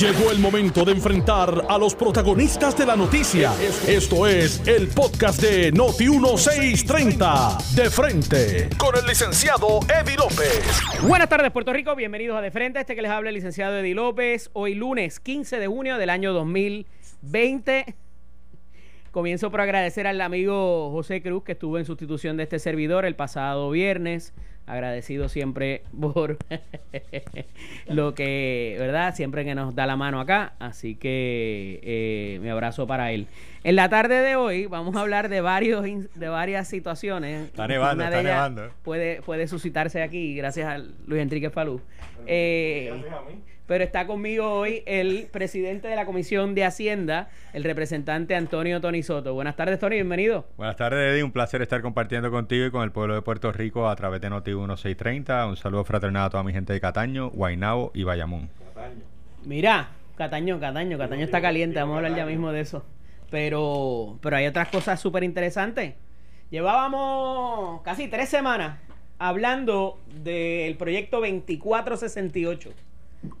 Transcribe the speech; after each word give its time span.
Llegó 0.00 0.32
el 0.32 0.38
momento 0.38 0.84
de 0.84 0.92
enfrentar 0.92 1.66
a 1.68 1.78
los 1.78 1.94
protagonistas 1.94 2.76
de 2.76 2.86
la 2.86 2.96
noticia. 2.96 3.52
Esto 3.86 4.26
es 4.26 4.66
el 4.66 4.88
podcast 4.88 5.40
de 5.40 5.70
Noti 5.70 6.08
1630. 6.08 7.58
De 7.74 7.88
frente 7.90 8.68
con 8.76 8.96
el 8.96 9.06
licenciado 9.06 9.80
Eddie 9.88 10.16
López. 10.16 10.80
Buenas 11.02 11.28
tardes, 11.28 11.52
Puerto 11.52 11.72
Rico. 11.72 11.94
Bienvenidos 11.94 12.36
a 12.36 12.40
De 12.40 12.50
Frente. 12.50 12.80
Este 12.80 12.96
que 12.96 13.02
les 13.02 13.10
habla 13.10 13.28
el 13.28 13.34
licenciado 13.36 13.78
Eddie 13.78 13.94
López. 13.94 14.50
Hoy 14.54 14.74
lunes 14.74 15.20
15 15.20 15.58
de 15.58 15.66
junio 15.68 15.96
del 15.96 16.10
año 16.10 16.32
2020. 16.32 17.94
Comienzo 19.12 19.50
por 19.50 19.60
agradecer 19.60 20.06
al 20.06 20.20
amigo 20.22 20.90
José 20.90 21.22
Cruz 21.22 21.44
que 21.44 21.52
estuvo 21.52 21.78
en 21.78 21.84
sustitución 21.84 22.36
de 22.36 22.44
este 22.44 22.58
servidor 22.58 23.04
el 23.04 23.14
pasado 23.14 23.70
viernes. 23.70 24.34
Agradecido 24.66 25.28
siempre 25.28 25.82
por 26.00 26.38
lo 27.88 28.14
que, 28.14 28.76
¿verdad? 28.78 29.14
Siempre 29.14 29.44
que 29.44 29.54
nos 29.54 29.74
da 29.74 29.86
la 29.86 29.96
mano 29.96 30.20
acá. 30.20 30.54
Así 30.58 30.94
que 30.94 31.80
eh, 31.82 32.38
mi 32.40 32.48
abrazo 32.48 32.86
para 32.86 33.12
él. 33.12 33.26
En 33.64 33.76
la 33.76 33.88
tarde 33.88 34.16
de 34.16 34.36
hoy 34.36 34.66
vamos 34.66 34.96
a 34.96 35.00
hablar 35.00 35.28
de 35.28 35.40
varios 35.40 35.84
de 35.84 36.28
varias 36.28 36.68
situaciones. 36.68 37.46
Está 37.46 37.66
nevando, 37.68 38.02
Una 38.02 38.10
de 38.10 38.16
está 38.18 38.20
ellas 38.20 38.50
nevando. 38.50 38.74
Puede, 38.82 39.22
puede 39.22 39.46
suscitarse 39.46 40.02
aquí 40.02 40.34
gracias 40.34 40.68
a 40.68 40.78
Luis 40.78 41.22
Enrique 41.22 41.50
Falú. 41.50 41.80
Eh, 42.26 42.92
pero 43.72 43.84
está 43.84 44.06
conmigo 44.06 44.52
hoy 44.52 44.82
el 44.84 45.28
presidente 45.32 45.88
de 45.88 45.96
la 45.96 46.04
Comisión 46.04 46.54
de 46.54 46.62
Hacienda, 46.62 47.30
el 47.54 47.64
representante 47.64 48.34
Antonio 48.34 48.82
Tony 48.82 49.02
Soto. 49.02 49.32
Buenas 49.32 49.56
tardes, 49.56 49.78
Tony, 49.78 49.94
bienvenido. 49.94 50.44
Buenas 50.58 50.76
tardes, 50.76 51.10
Eddie. 51.10 51.22
Un 51.22 51.32
placer 51.32 51.62
estar 51.62 51.80
compartiendo 51.80 52.30
contigo 52.30 52.66
y 52.66 52.70
con 52.70 52.82
el 52.82 52.92
pueblo 52.92 53.14
de 53.14 53.22
Puerto 53.22 53.50
Rico 53.50 53.88
a 53.88 53.96
través 53.96 54.20
de 54.20 54.28
Noti 54.28 54.50
1630. 54.50 55.46
Un 55.46 55.56
saludo 55.56 55.84
fraternal 55.84 56.26
a 56.26 56.28
toda 56.28 56.42
mi 56.42 56.52
gente 56.52 56.74
de 56.74 56.82
Cataño, 56.82 57.30
Guaynabo 57.30 57.92
y 57.94 58.04
Bayamón. 58.04 58.50
Mira, 59.46 59.88
Cataño, 60.16 60.60
Cataño, 60.60 60.98
Cataño 60.98 61.24
está 61.24 61.40
caliente, 61.40 61.80
vamos 61.80 61.94
a 61.94 61.96
hablar 61.96 62.14
ya 62.14 62.26
mismo 62.26 62.52
de 62.52 62.60
eso. 62.60 62.84
Pero, 63.30 64.18
pero 64.20 64.36
hay 64.36 64.48
otras 64.48 64.68
cosas 64.68 65.00
súper 65.00 65.24
interesantes. 65.24 65.94
Llevábamos 66.50 67.80
casi 67.80 68.06
tres 68.08 68.28
semanas 68.28 68.80
hablando 69.18 69.98
del 70.22 70.76
proyecto 70.76 71.20
2468. 71.20 72.91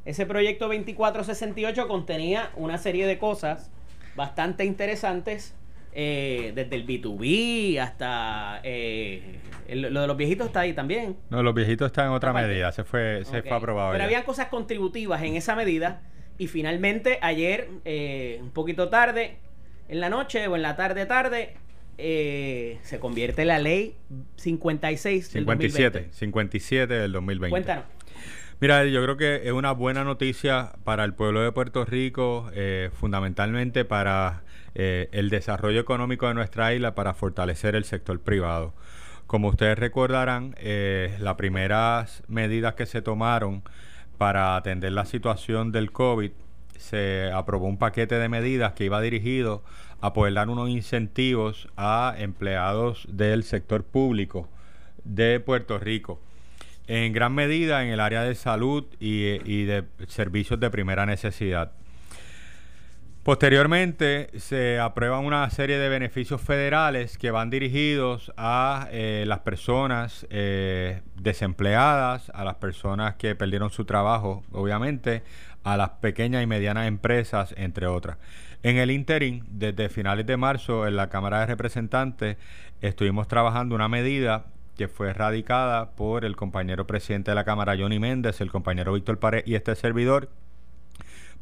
Ese 0.04 0.26
proyecto 0.26 0.66
2468 0.66 1.88
contenía 1.88 2.50
una 2.56 2.78
serie 2.78 3.06
de 3.06 3.18
cosas 3.18 3.70
bastante 4.14 4.64
interesantes, 4.64 5.54
eh, 5.94 6.52
desde 6.54 6.76
el 6.76 6.86
B2B 6.86 7.78
hasta 7.78 8.60
eh, 8.64 9.38
el- 9.68 9.92
lo 9.92 10.00
de 10.00 10.06
los 10.06 10.16
viejitos 10.16 10.46
está 10.46 10.60
ahí 10.60 10.72
también. 10.72 11.16
No, 11.30 11.42
los 11.42 11.54
viejitos 11.54 11.86
están 11.86 12.06
en 12.06 12.12
otra 12.12 12.32
medida. 12.32 12.72
Se 12.72 12.84
fue, 12.84 13.24
se 13.24 13.38
Ok. 13.40 13.48
fue 13.48 13.56
aprobado. 13.56 13.92
Pero 13.92 14.04
habían 14.04 14.22
cosas 14.22 14.46
contributivas 14.48 15.22
en 15.22 15.36
esa 15.36 15.54
medida 15.56 16.02
y 16.38 16.46
finalmente 16.46 17.18
ayer, 17.20 17.68
eh, 17.84 18.38
un 18.40 18.50
poquito 18.50 18.88
tarde, 18.88 19.36
en 19.88 20.00
la 20.00 20.08
noche 20.08 20.46
o 20.48 20.56
en 20.56 20.62
la 20.62 20.76
tarde 20.76 21.04
tarde, 21.06 21.54
eh, 21.98 22.78
se 22.82 22.98
convierte 22.98 23.44
la 23.44 23.58
ley 23.58 23.94
56 24.36 25.32
del 25.32 25.42
57, 25.42 25.90
2020. 25.90 26.16
57 26.18 26.94
del 26.94 27.12
2020. 27.12 27.50
Cuéntanos. 27.50 27.84
Mira, 28.62 28.84
yo 28.84 29.02
creo 29.02 29.16
que 29.16 29.40
es 29.42 29.50
una 29.50 29.72
buena 29.72 30.04
noticia 30.04 30.74
para 30.84 31.02
el 31.02 31.14
pueblo 31.14 31.40
de 31.40 31.50
Puerto 31.50 31.84
Rico, 31.84 32.48
eh, 32.54 32.90
fundamentalmente 32.92 33.84
para 33.84 34.44
eh, 34.76 35.08
el 35.10 35.30
desarrollo 35.30 35.80
económico 35.80 36.28
de 36.28 36.34
nuestra 36.34 36.72
isla, 36.72 36.94
para 36.94 37.12
fortalecer 37.12 37.74
el 37.74 37.82
sector 37.82 38.20
privado. 38.20 38.72
Como 39.26 39.48
ustedes 39.48 39.76
recordarán, 39.76 40.54
eh, 40.60 41.16
las 41.18 41.34
primeras 41.34 42.22
medidas 42.28 42.74
que 42.74 42.86
se 42.86 43.02
tomaron 43.02 43.64
para 44.16 44.54
atender 44.54 44.92
la 44.92 45.06
situación 45.06 45.72
del 45.72 45.90
COVID, 45.90 46.30
se 46.78 47.32
aprobó 47.34 47.66
un 47.66 47.78
paquete 47.78 48.14
de 48.14 48.28
medidas 48.28 48.74
que 48.74 48.84
iba 48.84 49.00
dirigido 49.00 49.64
a 50.00 50.12
poder 50.12 50.34
dar 50.34 50.48
unos 50.48 50.68
incentivos 50.68 51.66
a 51.76 52.14
empleados 52.16 53.08
del 53.10 53.42
sector 53.42 53.82
público 53.82 54.48
de 55.02 55.40
Puerto 55.40 55.80
Rico 55.80 56.20
en 56.86 57.12
gran 57.12 57.34
medida 57.34 57.82
en 57.84 57.90
el 57.90 58.00
área 58.00 58.22
de 58.22 58.34
salud 58.34 58.84
y, 58.98 59.64
de 59.64 59.84
servicios 60.08 60.58
de 60.60 60.70
primera 60.70 61.06
necesidad. 61.06 61.72
Posteriormente 63.22 64.30
se 64.36 64.80
aprueban 64.80 65.24
una 65.24 65.48
serie 65.50 65.78
de 65.78 65.88
beneficios 65.88 66.40
federales 66.40 67.18
que 67.18 67.30
van 67.30 67.50
dirigidos 67.50 68.32
a 68.36 68.88
eh, 68.90 69.24
las 69.28 69.40
personas 69.40 70.26
eh, 70.28 71.02
desempleadas, 71.14 72.30
a 72.34 72.42
las 72.42 72.56
personas 72.56 73.14
que 73.14 73.36
perdieron 73.36 73.70
su 73.70 73.84
trabajo, 73.84 74.42
obviamente, 74.50 75.22
a 75.62 75.76
las 75.76 75.90
pequeñas 75.90 76.42
y 76.42 76.46
medianas 76.46 76.88
empresas, 76.88 77.54
entre 77.56 77.86
otras. 77.86 78.18
En 78.64 78.76
el 78.78 78.90
interim, 78.90 79.44
desde 79.48 79.88
finales 79.88 80.26
de 80.26 80.36
marzo, 80.36 80.86
en 80.88 80.96
la 80.96 81.08
Cámara 81.08 81.40
de 81.40 81.46
Representantes, 81.46 82.36
estuvimos 82.80 83.28
trabajando 83.28 83.74
una 83.74 83.88
medida 83.88 84.46
que 84.82 84.88
fue 84.88 85.12
radicada 85.12 85.92
por 85.92 86.24
el 86.24 86.34
compañero 86.34 86.88
presidente 86.88 87.30
de 87.30 87.36
la 87.36 87.44
Cámara, 87.44 87.76
Johnny 87.78 88.00
Méndez, 88.00 88.40
el 88.40 88.50
compañero 88.50 88.94
Víctor 88.94 89.20
Pared 89.20 89.44
y 89.46 89.54
este 89.54 89.76
servidor, 89.76 90.28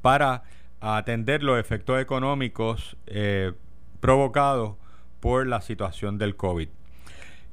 para 0.02 0.42
atender 0.78 1.42
los 1.42 1.58
efectos 1.58 1.98
económicos 2.02 2.98
eh, 3.06 3.52
provocados 4.00 4.76
por 5.20 5.46
la 5.46 5.62
situación 5.62 6.18
del 6.18 6.36
COVID. 6.36 6.68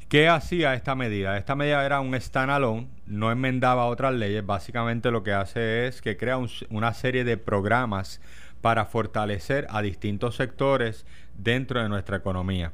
¿Qué 0.10 0.28
hacía 0.28 0.74
esta 0.74 0.94
medida? 0.94 1.38
Esta 1.38 1.56
medida 1.56 1.86
era 1.86 2.02
un 2.02 2.20
standalone, 2.20 2.90
no 3.06 3.32
enmendaba 3.32 3.86
otras 3.86 4.14
leyes, 4.14 4.46
básicamente 4.46 5.10
lo 5.10 5.24
que 5.24 5.32
hace 5.32 5.88
es 5.88 6.02
que 6.02 6.18
crea 6.18 6.36
un- 6.36 6.50
una 6.70 6.94
serie 6.94 7.24
de 7.24 7.38
programas 7.38 8.20
para 8.60 8.84
fortalecer 8.86 9.68
a 9.70 9.82
distintos 9.82 10.36
sectores 10.36 11.06
dentro 11.38 11.82
de 11.82 11.88
nuestra 11.88 12.18
economía. 12.18 12.74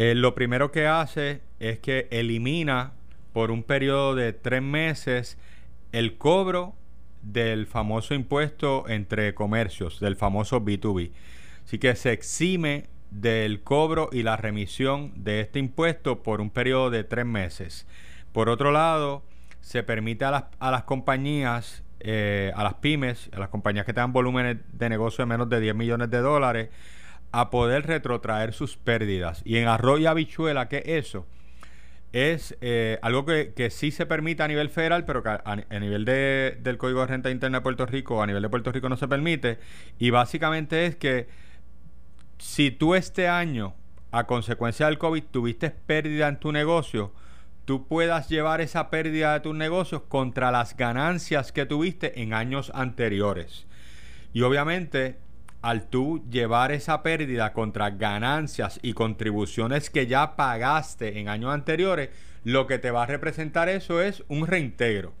Eh, 0.00 0.14
lo 0.14 0.32
primero 0.32 0.70
que 0.70 0.86
hace 0.86 1.40
es 1.58 1.80
que 1.80 2.06
elimina 2.12 2.92
por 3.32 3.50
un 3.50 3.64
periodo 3.64 4.14
de 4.14 4.32
tres 4.32 4.62
meses 4.62 5.38
el 5.90 6.16
cobro 6.16 6.76
del 7.22 7.66
famoso 7.66 8.14
impuesto 8.14 8.88
entre 8.88 9.34
comercios, 9.34 9.98
del 9.98 10.14
famoso 10.14 10.60
B2B. 10.64 11.10
Así 11.64 11.80
que 11.80 11.96
se 11.96 12.12
exime 12.12 12.84
del 13.10 13.64
cobro 13.64 14.08
y 14.12 14.22
la 14.22 14.36
remisión 14.36 15.10
de 15.16 15.40
este 15.40 15.58
impuesto 15.58 16.22
por 16.22 16.40
un 16.40 16.50
periodo 16.50 16.90
de 16.90 17.02
tres 17.02 17.26
meses. 17.26 17.84
Por 18.30 18.50
otro 18.50 18.70
lado, 18.70 19.24
se 19.60 19.82
permite 19.82 20.24
a 20.24 20.30
las, 20.30 20.44
a 20.60 20.70
las 20.70 20.84
compañías, 20.84 21.82
eh, 21.98 22.52
a 22.54 22.62
las 22.62 22.74
pymes, 22.74 23.30
a 23.32 23.40
las 23.40 23.48
compañías 23.48 23.84
que 23.84 23.92
tengan 23.92 24.12
volúmenes 24.12 24.58
de 24.72 24.90
negocio 24.90 25.22
de 25.22 25.26
menos 25.26 25.48
de 25.48 25.58
10 25.58 25.74
millones 25.74 26.08
de 26.08 26.18
dólares, 26.18 26.68
a 27.32 27.50
poder 27.50 27.86
retrotraer 27.86 28.52
sus 28.52 28.76
pérdidas. 28.76 29.42
Y 29.44 29.58
en 29.58 29.68
arroz 29.68 30.00
y 30.00 30.06
habichuela, 30.06 30.68
¿qué 30.68 30.78
es 30.78 31.06
eso? 31.06 31.26
Es 32.12 32.56
eh, 32.62 32.98
algo 33.02 33.26
que, 33.26 33.52
que 33.54 33.68
sí 33.68 33.90
se 33.90 34.06
permite 34.06 34.42
a 34.42 34.48
nivel 34.48 34.70
federal, 34.70 35.04
pero 35.04 35.22
que 35.22 35.28
a, 35.28 35.42
a 35.44 35.78
nivel 35.78 36.06
de- 36.06 36.58
del 36.62 36.78
Código 36.78 37.00
de 37.00 37.06
Renta 37.06 37.30
Interna 37.30 37.58
de 37.58 37.62
Puerto 37.62 37.84
Rico, 37.84 38.22
a 38.22 38.26
nivel 38.26 38.42
de 38.42 38.48
Puerto 38.48 38.72
Rico 38.72 38.88
no 38.88 38.96
se 38.96 39.08
permite. 39.08 39.58
Y 39.98 40.08
básicamente 40.10 40.86
es 40.86 40.96
que 40.96 41.28
si 42.38 42.70
tú 42.70 42.94
este 42.94 43.28
año, 43.28 43.74
a 44.10 44.26
consecuencia 44.26 44.86
del 44.86 44.96
COVID, 44.96 45.24
tuviste 45.24 45.70
pérdida 45.70 46.28
en 46.28 46.40
tu 46.40 46.50
negocio, 46.50 47.12
tú 47.66 47.86
puedas 47.86 48.30
llevar 48.30 48.62
esa 48.62 48.88
pérdida 48.88 49.34
de 49.34 49.40
tus 49.40 49.54
negocios 49.54 50.00
contra 50.08 50.50
las 50.50 50.78
ganancias 50.78 51.52
que 51.52 51.66
tuviste 51.66 52.22
en 52.22 52.32
años 52.32 52.72
anteriores. 52.74 53.66
Y 54.32 54.40
obviamente, 54.42 55.18
al 55.62 55.88
tú 55.88 56.24
llevar 56.30 56.72
esa 56.72 57.02
pérdida 57.02 57.52
contra 57.52 57.90
ganancias 57.90 58.78
y 58.82 58.92
contribuciones 58.92 59.90
que 59.90 60.06
ya 60.06 60.36
pagaste 60.36 61.18
en 61.18 61.28
años 61.28 61.52
anteriores, 61.52 62.10
lo 62.44 62.66
que 62.66 62.78
te 62.78 62.90
va 62.90 63.02
a 63.02 63.06
representar 63.06 63.68
eso 63.68 64.00
es 64.00 64.22
un 64.28 64.46
reintegro. 64.46 65.12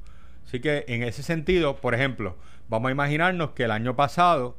Así 0.46 0.60
que 0.60 0.84
en 0.88 1.02
ese 1.02 1.22
sentido, 1.22 1.76
por 1.76 1.94
ejemplo, 1.94 2.36
vamos 2.68 2.88
a 2.88 2.92
imaginarnos 2.92 3.50
que 3.50 3.64
el 3.64 3.70
año 3.70 3.96
pasado 3.96 4.56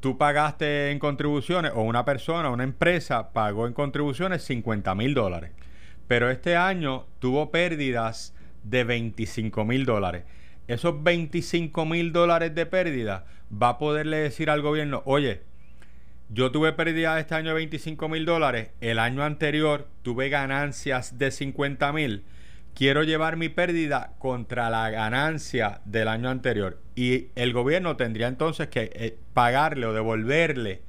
tú 0.00 0.18
pagaste 0.18 0.90
en 0.90 0.98
contribuciones 0.98 1.72
o 1.74 1.82
una 1.82 2.04
persona, 2.04 2.50
una 2.50 2.64
empresa 2.64 3.32
pagó 3.32 3.66
en 3.66 3.72
contribuciones 3.72 4.44
50 4.44 4.94
mil 4.94 5.14
dólares, 5.14 5.50
pero 6.06 6.30
este 6.30 6.56
año 6.56 7.06
tuvo 7.18 7.50
pérdidas 7.50 8.34
de 8.62 8.84
25 8.84 9.64
mil 9.64 9.84
dólares. 9.84 10.24
Esos 10.68 11.02
25 11.02 11.86
mil 11.86 12.12
dólares 12.12 12.54
de 12.54 12.66
pérdida 12.66 13.26
va 13.50 13.70
a 13.70 13.78
poderle 13.78 14.18
decir 14.18 14.50
al 14.50 14.62
gobierno, 14.62 15.02
oye, 15.04 15.42
yo 16.28 16.50
tuve 16.50 16.72
pérdida 16.72 17.20
este 17.20 17.36
año 17.36 17.50
de 17.50 17.54
25 17.54 18.08
mil 18.08 18.24
dólares, 18.24 18.70
el 18.80 18.98
año 18.98 19.22
anterior 19.22 19.86
tuve 20.02 20.28
ganancias 20.28 21.18
de 21.18 21.30
50 21.30 21.92
mil, 21.92 22.24
quiero 22.74 23.04
llevar 23.04 23.36
mi 23.36 23.48
pérdida 23.48 24.14
contra 24.18 24.68
la 24.68 24.90
ganancia 24.90 25.80
del 25.84 26.08
año 26.08 26.28
anterior. 26.28 26.80
Y 26.96 27.28
el 27.36 27.52
gobierno 27.52 27.96
tendría 27.96 28.26
entonces 28.26 28.66
que 28.66 28.90
eh, 28.92 29.16
pagarle 29.34 29.86
o 29.86 29.92
devolverle 29.92 30.82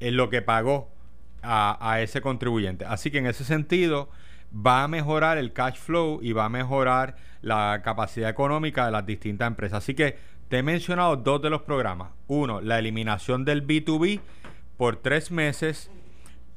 eh, 0.00 0.10
lo 0.10 0.30
que 0.30 0.42
pagó 0.42 0.90
a, 1.42 1.78
a 1.92 2.02
ese 2.02 2.20
contribuyente. 2.20 2.84
Así 2.84 3.12
que 3.12 3.18
en 3.18 3.26
ese 3.26 3.44
sentido 3.44 4.10
va 4.56 4.84
a 4.84 4.88
mejorar 4.88 5.38
el 5.38 5.52
cash 5.52 5.76
flow 5.76 6.20
y 6.22 6.32
va 6.32 6.46
a 6.46 6.48
mejorar 6.48 7.16
la 7.42 7.82
capacidad 7.84 8.30
económica 8.30 8.86
de 8.86 8.92
las 8.92 9.04
distintas 9.04 9.48
empresas. 9.48 9.82
Así 9.82 9.94
que 9.94 10.16
te 10.48 10.58
he 10.58 10.62
mencionado 10.62 11.16
dos 11.16 11.42
de 11.42 11.50
los 11.50 11.62
programas. 11.62 12.12
Uno, 12.26 12.60
la 12.60 12.78
eliminación 12.78 13.44
del 13.44 13.66
B2B 13.66 14.20
por 14.76 14.96
tres 14.96 15.30
meses. 15.30 15.90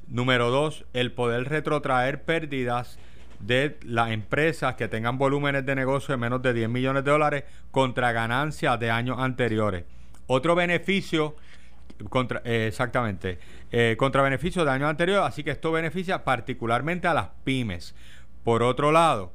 Número 0.07 0.49
dos, 0.49 0.85
el 0.93 1.11
poder 1.11 1.49
retrotraer 1.49 2.23
pérdidas 2.23 2.97
de 3.39 3.77
las 3.83 4.11
empresas 4.11 4.75
que 4.75 4.87
tengan 4.87 5.17
volúmenes 5.17 5.65
de 5.65 5.75
negocio 5.75 6.13
de 6.13 6.17
menos 6.17 6.41
de 6.41 6.53
10 6.53 6.69
millones 6.69 7.03
de 7.03 7.11
dólares 7.11 7.43
contra 7.71 8.11
ganancias 8.11 8.79
de 8.79 8.91
años 8.91 9.17
anteriores. 9.19 9.85
Otro 10.27 10.55
beneficio, 10.55 11.35
contra, 12.09 12.41
eh, 12.45 12.67
exactamente, 12.67 13.39
eh, 13.71 13.95
contra 13.97 14.21
beneficios 14.21 14.65
de 14.65 14.71
años 14.71 14.89
anteriores, 14.89 15.25
así 15.25 15.43
que 15.43 15.51
esto 15.51 15.71
beneficia 15.71 16.23
particularmente 16.23 17.07
a 17.07 17.13
las 17.13 17.27
pymes. 17.43 17.95
Por 18.43 18.63
otro 18.63 18.91
lado, 18.91 19.33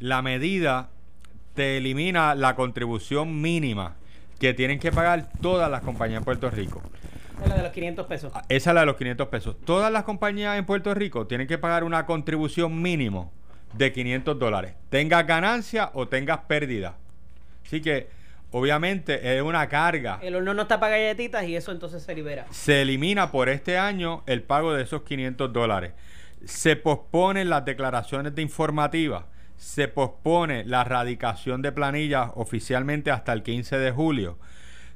la 0.00 0.20
medida 0.20 0.90
te 1.54 1.78
elimina 1.78 2.34
la 2.34 2.56
contribución 2.56 3.40
mínima 3.40 3.94
que 4.38 4.52
tienen 4.52 4.78
que 4.78 4.92
pagar 4.92 5.30
todas 5.40 5.70
las 5.70 5.82
compañías 5.82 6.18
en 6.18 6.24
Puerto 6.24 6.50
Rico. 6.50 6.82
Es 7.42 7.48
la 7.48 7.56
de 7.56 7.62
los 7.62 7.72
500 7.72 8.06
pesos. 8.06 8.32
Ah, 8.34 8.42
Esa 8.48 8.70
es 8.70 8.74
la 8.74 8.80
de 8.80 8.86
los 8.86 8.96
500 8.96 9.28
pesos. 9.28 9.56
Todas 9.64 9.90
las 9.92 10.04
compañías 10.04 10.58
en 10.58 10.66
Puerto 10.66 10.94
Rico 10.94 11.26
tienen 11.26 11.46
que 11.46 11.58
pagar 11.58 11.84
una 11.84 12.06
contribución 12.06 12.80
mínimo 12.80 13.32
de 13.72 13.92
500 13.92 14.38
dólares. 14.38 14.74
Tengas 14.90 15.26
ganancia 15.26 15.90
o 15.94 16.06
tengas 16.06 16.40
pérdida. 16.40 16.96
Así 17.64 17.80
que, 17.80 18.08
obviamente, 18.54 19.36
es 19.36 19.42
una 19.42 19.68
carga. 19.68 20.20
El 20.22 20.36
horno 20.36 20.54
no 20.54 20.62
está 20.62 20.78
para 20.78 20.96
galletitas 20.96 21.44
y 21.44 21.56
eso 21.56 21.72
entonces 21.72 22.04
se 22.04 22.14
libera. 22.14 22.46
Se 22.50 22.82
elimina 22.82 23.32
por 23.32 23.48
este 23.48 23.78
año 23.78 24.22
el 24.26 24.44
pago 24.44 24.72
de 24.72 24.84
esos 24.84 25.02
500 25.02 25.52
dólares. 25.52 25.92
Se 26.44 26.76
posponen 26.76 27.50
las 27.50 27.64
declaraciones 27.64 28.32
de 28.36 28.42
informativa. 28.42 29.26
Se 29.56 29.88
pospone 29.88 30.64
la 30.64 30.84
radicación 30.84 31.62
de 31.62 31.72
planillas 31.72 32.30
oficialmente 32.36 33.10
hasta 33.10 33.32
el 33.32 33.42
15 33.42 33.76
de 33.76 33.90
julio. 33.90 34.38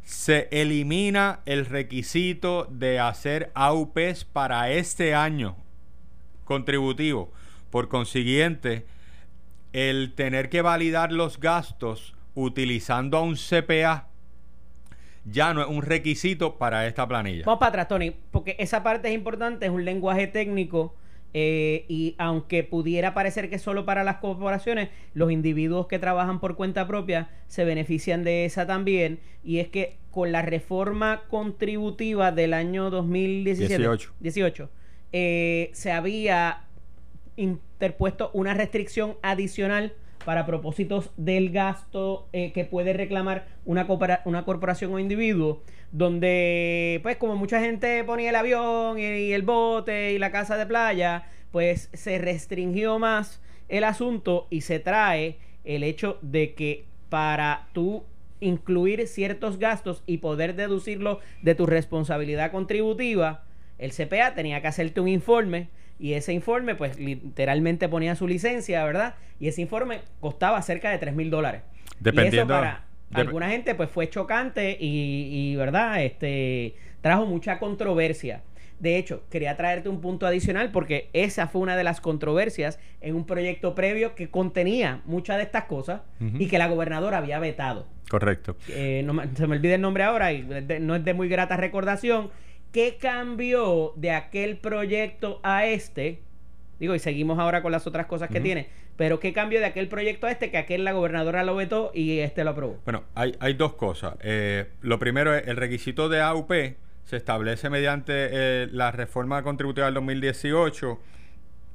Se 0.05 0.47
elimina 0.53 1.41
el 1.45 1.67
requisito 1.67 2.69
de 2.71 3.01
hacer 3.01 3.51
AUPs 3.55 4.25
para 4.25 4.71
este 4.71 5.17
año 5.17 5.57
contributivo. 6.45 7.33
Por 7.71 7.89
consiguiente, 7.89 8.87
el 9.73 10.15
tener 10.15 10.49
que 10.49 10.63
validar 10.63 11.11
los 11.11 11.41
gastos 11.41 12.15
utilizando 12.39 13.19
a 13.19 13.23
un 13.23 13.35
CPA 13.35 14.09
ya 15.25 15.53
no 15.53 15.61
es 15.61 15.69
un 15.69 15.83
requisito 15.83 16.57
para 16.57 16.87
esta 16.87 17.07
planilla. 17.07 17.43
Vamos 17.45 17.59
para 17.59 17.71
atrás, 17.71 17.89
Tony, 17.89 18.13
porque 18.31 18.57
esa 18.59 18.83
parte 18.83 19.09
es 19.09 19.15
importante, 19.15 19.67
es 19.67 19.73
un 19.73 19.85
lenguaje 19.85 20.27
técnico 20.27 20.95
eh, 21.35 21.85
y 21.89 22.15
aunque 22.17 22.65
pudiera 22.65 23.13
parecer 23.13 23.51
que 23.51 23.57
es 23.57 23.63
solo 23.63 23.85
para 23.85 24.05
las 24.05 24.17
corporaciones, 24.17 24.89
los 25.13 25.31
individuos 25.31 25.87
que 25.87 25.99
trabajan 25.99 26.41
por 26.41 26.57
cuenta 26.57 26.87
propia 26.87 27.29
se 27.49 27.65
benefician 27.65 28.25
de 28.25 28.45
esa 28.45 28.67
también. 28.67 29.19
Y 29.45 29.59
es 29.59 29.69
que 29.69 29.97
con 30.11 30.33
la 30.33 30.43
reforma 30.43 31.25
contributiva 31.29 32.33
del 32.33 32.55
año 32.55 32.89
2017, 32.89 33.77
18. 33.77 34.15
18 34.21 34.71
eh, 35.13 35.71
se 35.75 35.93
había 35.93 36.65
interpuesto 37.37 38.31
una 38.33 38.55
restricción 38.55 39.17
adicional 39.23 39.95
para 40.29 40.45
propósitos 40.45 41.11
del 41.17 41.49
gasto 41.49 42.29
eh, 42.35 42.53
que 42.53 42.67
puede 42.67 42.93
reclamar 42.93 43.47
una, 43.65 43.87
una 44.27 44.45
corporación 44.45 44.93
o 44.93 44.99
individuo, 44.99 45.63
donde, 45.91 47.01
pues, 47.03 47.17
como 47.17 47.35
mucha 47.35 47.63
gente 47.63 48.05
ponía 48.05 48.29
el 48.29 48.37
avión 48.37 48.99
y, 48.99 49.05
y 49.05 49.33
el 49.33 49.41
bote 49.41 50.13
y 50.13 50.19
la 50.19 50.31
casa 50.31 50.59
de 50.59 50.67
playa, 50.67 51.31
pues 51.51 51.89
se 51.95 52.19
restringió 52.19 52.99
más 52.99 53.41
el 53.71 53.85
asunto 53.85 54.49
y 54.51 54.61
se 54.61 54.81
trae 54.81 55.39
el 55.65 55.83
hecho 55.83 56.19
de 56.21 56.53
que 56.53 56.85
para 57.09 57.69
tú 57.73 58.05
incluir 58.41 59.09
ciertos 59.09 59.59
gastos 59.59 60.03
y 60.05 60.19
poder 60.19 60.57
deducirlo 60.57 61.21
de 61.41 61.55
tu 61.55 61.65
responsabilidad 61.65 62.53
contributiva, 62.53 63.47
el 63.79 63.93
CPA 63.93 64.35
tenía 64.35 64.61
que 64.61 64.69
hacerte 64.69 65.01
un 65.01 65.09
informe 65.09 65.71
y 65.99 66.13
ese 66.15 66.33
informe 66.33 66.75
pues 66.75 66.99
literalmente 66.99 67.89
ponía 67.89 68.15
su 68.15 68.27
licencia, 68.29 68.85
¿verdad? 68.85 69.15
Y 69.41 69.49
ese 69.49 69.61
informe 69.63 70.01
costaba 70.21 70.61
cerca 70.63 70.91
de 70.91 70.99
3 70.99 71.15
mil 71.15 71.31
dólares. 71.31 71.63
Y 71.67 71.81
eso 71.91 71.95
Dependiendo- 72.03 72.55
para 72.55 72.85
alguna 73.13 73.49
gente 73.51 73.75
pues 73.75 73.91
fue 73.91 74.09
chocante 74.11 74.77
y, 74.79 75.51
y, 75.53 75.57
¿verdad? 75.57 76.03
Este 76.05 76.75
trajo 77.01 77.27
mucha 77.27 77.59
controversia. 77.59 78.43
De 78.79 78.97
hecho, 78.97 79.25
quería 79.29 79.57
traerte 79.57 79.89
un 79.89 80.01
punto 80.01 80.25
adicional 80.25 80.71
porque 80.71 81.11
esa 81.13 81.49
fue 81.49 81.61
una 81.63 81.77
de 81.77 81.83
las 81.83 82.01
controversias 82.01 82.79
en 83.01 83.17
un 83.17 83.25
proyecto 83.27 83.75
previo 83.75 84.15
que 84.15 84.29
contenía 84.29 85.01
muchas 85.05 85.39
de 85.39 85.43
estas 85.43 85.65
cosas 85.65 86.03
y 86.21 86.47
que 86.47 86.59
la 86.59 86.69
gobernadora 86.69 87.19
había 87.19 87.41
vetado. 87.41 87.89
Correcto. 88.09 88.57
Eh, 88.69 89.03
no 89.05 89.21
se 89.35 89.47
me 89.49 89.57
olvida 89.57 89.75
el 89.75 89.81
nombre 89.81 90.05
ahora 90.05 90.33
y 90.33 90.43
de- 90.43 90.79
no 90.79 90.95
es 90.95 91.05
de 91.05 91.13
muy 91.13 91.29
grata 91.29 91.57
recordación. 91.57 92.31
¿Qué 92.73 92.99
cambió 93.01 93.93
de 93.97 94.11
aquel 94.11 94.59
proyecto 94.59 95.41
a 95.43 95.67
este? 95.67 96.21
Digo, 96.79 96.95
y 96.95 96.99
seguimos 96.99 97.39
ahora 97.39 97.63
con 97.63 97.73
las 97.73 97.87
otras 97.87 98.07
cosas 98.07 98.31
que 98.31 98.41
tiene. 98.41 98.69
Pero 98.97 99.21
¿qué 99.21 99.33
cambió 99.33 99.61
de 99.61 99.67
aquel 99.67 99.89
proyecto 99.89 100.27
a 100.27 100.31
este 100.31 100.51
que 100.51 100.59
aquel 100.59 100.85
la 100.85 100.93
gobernadora 100.93 101.45
lo 101.45 101.55
vetó 101.57 101.93
y 101.95 102.19
este 102.19 102.45
lo 102.45 102.51
aprobó? 102.51 102.79
Bueno, 102.85 103.05
hay, 103.15 103.35
hay 103.41 103.55
dos 103.55 103.75
cosas. 103.75 104.17
Eh, 104.21 104.67
lo 104.81 104.99
primero 104.99 105.35
es 105.35 105.47
el 105.47 105.57
requisito 105.57 106.09
de 106.09 106.21
AUP 106.21 106.53
se 107.09 107.17
establece 107.17 107.71
mediante 107.71 108.13
eh, 108.13 108.69
la 108.71 108.91
reforma 108.91 109.43
contributiva 109.43 109.87
del 109.87 109.95
2018, 109.95 111.01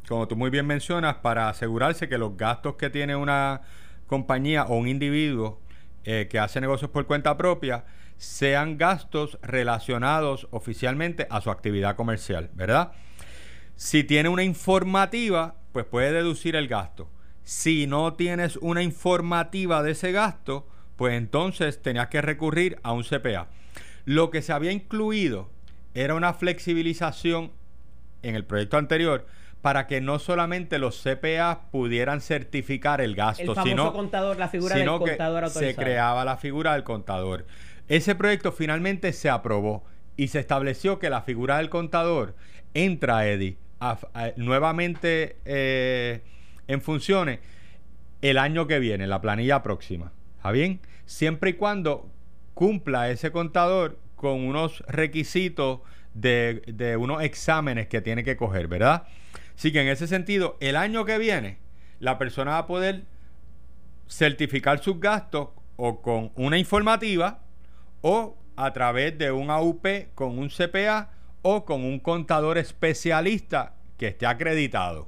como 0.08 0.28
tú 0.28 0.36
muy 0.36 0.52
bien 0.52 0.68
mencionas, 0.68 1.16
para 1.16 1.50
asegurarse 1.50 2.08
que 2.08 2.20
los 2.20 2.38
gastos 2.38 2.76
que 2.76 2.92
tiene 2.92 3.16
una 3.16 3.62
compañía 4.06 4.66
o 4.66 4.76
un 4.76 4.88
individuo 4.88 5.60
eh, 6.04 6.28
que 6.30 6.38
hace 6.38 6.62
negocios 6.62 6.92
por 6.92 7.08
cuenta 7.08 7.36
propia 7.36 7.84
sean 8.18 8.78
gastos 8.78 9.38
relacionados 9.42 10.48
oficialmente 10.52 11.28
a 11.30 11.42
su 11.42 11.52
actividad 11.52 11.96
comercial, 11.96 12.50
¿verdad? 12.54 12.92
Si 13.76 14.04
tiene 14.04 14.30
una 14.30 14.44
informativa, 14.44 15.56
pues 15.72 15.86
puede 15.86 16.12
deducir 16.12 16.56
el 16.56 16.68
gasto. 16.68 17.10
Si 17.44 17.88
no 17.88 18.14
tienes 18.14 18.58
una 18.58 18.84
informativa 18.84 19.84
de 19.84 19.92
ese 19.92 20.12
gasto, 20.12 20.68
pues 20.96 21.14
entonces 21.16 21.82
tenías 21.82 22.08
que 22.08 22.22
recurrir 22.22 22.80
a 22.84 22.94
un 22.94 23.04
CPA. 23.04 23.48
Lo 24.06 24.30
que 24.30 24.42
se 24.42 24.54
había 24.54 24.72
incluido 24.72 25.50
era 25.94 26.16
una 26.16 26.34
flexibilización 26.34 27.52
en 28.22 28.36
el 28.36 28.46
proyecto 28.46 28.78
anterior 28.78 29.26
para 29.62 29.88
que 29.88 30.02
no 30.02 30.20
solamente 30.20 30.78
los 30.78 31.02
CPA 31.02 31.72
pudieran 31.72 32.20
certificar 32.20 33.00
el 33.00 33.16
gasto, 33.16 33.44
El 33.44 33.56
famoso 33.56 33.70
sino, 33.70 33.94
contador, 33.94 34.38
la 34.38 34.50
figura 34.50 34.76
del 34.76 34.84
sino 34.84 35.00
que 35.00 35.12
contador 35.12 35.40
se 35.44 35.46
autorizado. 35.48 35.84
creaba 35.84 36.26
la 36.26 36.38
figura 36.38 36.74
del 36.74 36.84
contador. 36.84 37.46
Ese 37.88 38.16
proyecto 38.16 38.52
finalmente 38.52 39.14
se 39.14 39.30
aprobó 39.30 39.84
y 40.16 40.30
se 40.30 40.40
estableció 40.40 41.00
que 41.00 41.10
la 41.10 41.22
figura 41.22 41.58
del 41.58 41.70
contador 41.70 42.36
entra, 42.74 43.24
a- 43.80 43.98
nuevamente 44.38 45.38
eh, 45.46 46.22
en 46.68 46.82
funciones 46.82 47.40
el 48.22 48.38
año 48.38 48.68
que 48.68 48.80
viene, 48.80 49.08
la 49.08 49.22
planilla 49.22 49.64
próxima. 49.64 50.12
¿Está 50.38 50.52
bien? 50.52 50.80
Siempre 51.06 51.52
y 51.52 51.54
cuando 51.54 52.10
cumpla 52.54 53.10
ese 53.10 53.32
contador 53.32 54.00
con 54.16 54.46
unos 54.46 54.82
requisitos 54.88 55.82
de, 56.14 56.62
de 56.68 56.96
unos 56.96 57.22
exámenes 57.24 57.88
que 57.88 58.00
tiene 58.02 58.24
que 58.24 58.38
coger, 58.38 58.68
¿verdad? 58.68 59.04
Así 59.58 59.72
que 59.72 59.82
en 59.82 59.88
ese 59.90 60.08
sentido, 60.08 60.58
el 60.62 60.76
año 60.78 61.04
que 61.06 61.18
viene, 61.18 61.58
la 62.00 62.18
persona 62.18 62.52
va 62.52 62.58
a 62.60 62.68
poder 62.68 63.04
certificar 64.08 64.80
sus 64.80 65.00
gastos 65.00 65.50
o 65.76 66.02
con 66.02 66.32
una 66.36 66.58
informativa 66.58 67.43
o 68.04 68.38
a 68.56 68.72
través 68.74 69.18
de 69.18 69.32
un 69.32 69.50
AUP 69.50 69.88
con 70.14 70.38
un 70.38 70.50
CPA 70.50 71.10
o 71.42 71.66
con 71.66 71.84
un 71.84 72.00
contador 72.00 72.60
especialista 72.60 73.74
que 73.98 74.10
esté 74.10 74.28
acreditado. 74.28 75.08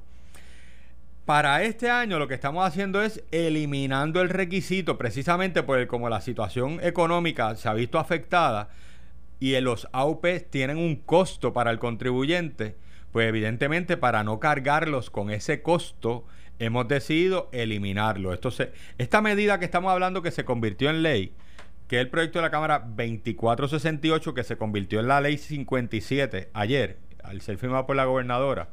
Para 1.24 1.62
este 1.64 1.90
año 1.90 2.18
lo 2.18 2.28
que 2.28 2.34
estamos 2.34 2.64
haciendo 2.66 3.02
es 3.02 3.22
eliminando 3.32 4.20
el 4.20 4.28
requisito 4.28 4.96
precisamente 4.96 5.62
por 5.62 5.78
el, 5.78 5.86
como 5.86 6.08
la 6.08 6.20
situación 6.20 6.78
económica 6.82 7.54
se 7.56 7.68
ha 7.68 7.74
visto 7.74 7.98
afectada 7.98 8.68
y 9.40 9.58
los 9.60 9.88
AUP 9.92 10.24
tienen 10.50 10.78
un 10.78 10.96
costo 10.96 11.52
para 11.52 11.70
el 11.70 11.78
contribuyente, 11.78 12.76
pues 13.12 13.28
evidentemente 13.28 13.96
para 13.96 14.22
no 14.24 14.38
cargarlos 14.40 15.10
con 15.10 15.30
ese 15.30 15.62
costo 15.62 16.24
hemos 16.58 16.88
decidido 16.88 17.48
eliminarlo. 17.52 18.32
Esto 18.32 18.50
se- 18.50 18.72
esta 18.96 19.20
medida 19.20 19.58
que 19.58 19.64
estamos 19.66 19.92
hablando 19.92 20.22
que 20.22 20.30
se 20.30 20.44
convirtió 20.44 20.88
en 20.90 21.02
ley, 21.02 21.34
que 21.88 22.00
el 22.00 22.08
proyecto 22.08 22.38
de 22.38 22.44
la 22.44 22.50
Cámara 22.50 22.80
2468 22.80 24.34
que 24.34 24.44
se 24.44 24.56
convirtió 24.56 25.00
en 25.00 25.08
la 25.08 25.20
ley 25.20 25.38
57 25.38 26.50
ayer, 26.52 26.98
al 27.22 27.40
ser 27.40 27.58
firmado 27.58 27.86
por 27.86 27.96
la 27.96 28.04
gobernadora 28.04 28.68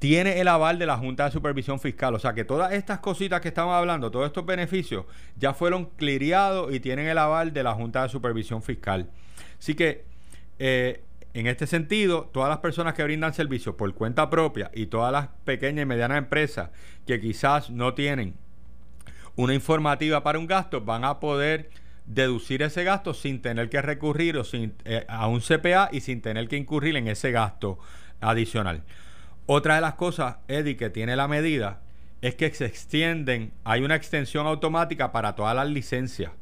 tiene 0.00 0.40
el 0.40 0.48
aval 0.48 0.78
de 0.78 0.86
la 0.86 0.96
Junta 0.96 1.26
de 1.26 1.30
Supervisión 1.30 1.78
Fiscal. 1.78 2.14
O 2.14 2.18
sea 2.18 2.32
que 2.32 2.44
todas 2.44 2.72
estas 2.72 3.00
cositas 3.00 3.42
que 3.42 3.48
estamos 3.48 3.74
hablando, 3.74 4.10
todos 4.10 4.26
estos 4.26 4.46
beneficios, 4.46 5.04
ya 5.36 5.52
fueron 5.52 5.84
cliriados 5.96 6.74
y 6.74 6.80
tienen 6.80 7.06
el 7.06 7.18
aval 7.18 7.52
de 7.52 7.62
la 7.62 7.74
Junta 7.74 8.02
de 8.02 8.08
Supervisión 8.08 8.62
Fiscal. 8.62 9.10
Así 9.58 9.74
que, 9.74 10.06
eh, 10.58 11.04
en 11.34 11.46
este 11.46 11.66
sentido, 11.66 12.30
todas 12.32 12.48
las 12.48 12.58
personas 12.58 12.94
que 12.94 13.04
brindan 13.04 13.34
servicios 13.34 13.74
por 13.74 13.94
cuenta 13.94 14.30
propia 14.30 14.70
y 14.74 14.86
todas 14.86 15.12
las 15.12 15.28
pequeñas 15.44 15.82
y 15.82 15.86
medianas 15.86 16.16
empresas 16.16 16.70
que 17.06 17.20
quizás 17.20 17.68
no 17.68 17.92
tienen 17.92 18.36
una 19.36 19.52
informativa 19.52 20.22
para 20.22 20.38
un 20.38 20.46
gasto, 20.46 20.80
van 20.80 21.04
a 21.04 21.20
poder 21.20 21.68
deducir 22.14 22.62
ese 22.62 22.82
gasto 22.82 23.14
sin 23.14 23.40
tener 23.40 23.70
que 23.70 23.80
recurrir 23.80 24.36
o 24.36 24.44
sin, 24.44 24.74
eh, 24.84 25.04
a 25.08 25.28
un 25.28 25.40
CPA 25.40 25.90
y 25.92 26.00
sin 26.00 26.20
tener 26.20 26.48
que 26.48 26.56
incurrir 26.56 26.96
en 26.96 27.06
ese 27.06 27.30
gasto 27.30 27.78
adicional. 28.20 28.82
Otra 29.46 29.76
de 29.76 29.80
las 29.80 29.94
cosas, 29.94 30.36
Eddie, 30.48 30.76
que 30.76 30.90
tiene 30.90 31.16
la 31.16 31.28
medida 31.28 31.80
es 32.20 32.34
que 32.34 32.52
se 32.52 32.66
extienden, 32.66 33.52
hay 33.64 33.82
una 33.82 33.94
extensión 33.94 34.46
automática 34.46 35.12
para 35.12 35.34
todas 35.34 35.54
las 35.54 35.68
licencias. 35.68 36.32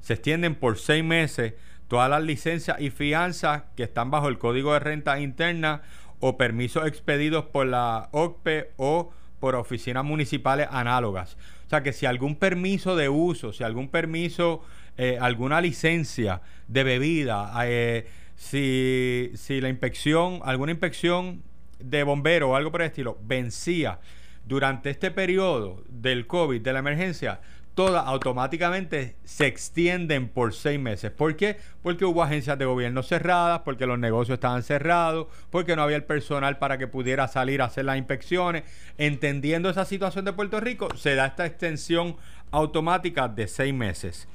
Se 0.00 0.14
extienden 0.14 0.54
por 0.54 0.78
seis 0.78 1.04
meses 1.04 1.54
todas 1.88 2.08
las 2.08 2.22
licencias 2.22 2.80
y 2.80 2.90
fianzas 2.90 3.64
que 3.76 3.82
están 3.82 4.10
bajo 4.10 4.28
el 4.28 4.38
Código 4.38 4.72
de 4.72 4.78
Renta 4.78 5.18
Interna 5.20 5.82
o 6.20 6.36
permisos 6.36 6.86
expedidos 6.86 7.44
por 7.46 7.66
la 7.66 8.08
OCPE 8.12 8.72
o 8.76 9.12
por 9.40 9.56
oficinas 9.56 10.04
municipales 10.04 10.68
análogas. 10.70 11.36
O 11.68 11.70
sea 11.70 11.82
que 11.82 11.92
si 11.92 12.06
algún 12.06 12.36
permiso 12.36 12.96
de 12.96 13.10
uso, 13.10 13.52
si 13.52 13.62
algún 13.62 13.90
permiso, 13.90 14.62
eh, 14.96 15.18
alguna 15.20 15.60
licencia 15.60 16.40
de 16.66 16.82
bebida, 16.82 17.52
eh, 17.66 18.06
si, 18.36 19.32
si 19.34 19.60
la 19.60 19.68
inspección, 19.68 20.40
alguna 20.44 20.72
inspección 20.72 21.42
de 21.78 22.04
bombero 22.04 22.48
o 22.48 22.56
algo 22.56 22.72
por 22.72 22.80
el 22.80 22.86
estilo 22.86 23.18
vencía 23.20 24.00
durante 24.46 24.88
este 24.88 25.10
periodo 25.10 25.84
del 25.90 26.26
COVID, 26.26 26.62
de 26.62 26.72
la 26.72 26.78
emergencia, 26.78 27.42
todas 27.78 28.04
automáticamente 28.08 29.14
se 29.22 29.46
extienden 29.46 30.26
por 30.28 30.52
seis 30.52 30.80
meses. 30.80 31.12
¿Por 31.12 31.36
qué? 31.36 31.58
Porque 31.80 32.04
hubo 32.04 32.24
agencias 32.24 32.58
de 32.58 32.64
gobierno 32.64 33.04
cerradas, 33.04 33.60
porque 33.60 33.86
los 33.86 34.00
negocios 34.00 34.34
estaban 34.34 34.64
cerrados, 34.64 35.28
porque 35.50 35.76
no 35.76 35.82
había 35.82 35.94
el 35.94 36.02
personal 36.02 36.58
para 36.58 36.76
que 36.76 36.88
pudiera 36.88 37.28
salir 37.28 37.62
a 37.62 37.66
hacer 37.66 37.84
las 37.84 37.96
inspecciones. 37.96 38.64
Entendiendo 38.96 39.70
esa 39.70 39.84
situación 39.84 40.24
de 40.24 40.32
Puerto 40.32 40.58
Rico, 40.58 40.88
se 40.96 41.14
da 41.14 41.26
esta 41.26 41.46
extensión 41.46 42.16
automática 42.50 43.28
de 43.28 43.46
seis 43.46 43.72
meses. 43.72 44.26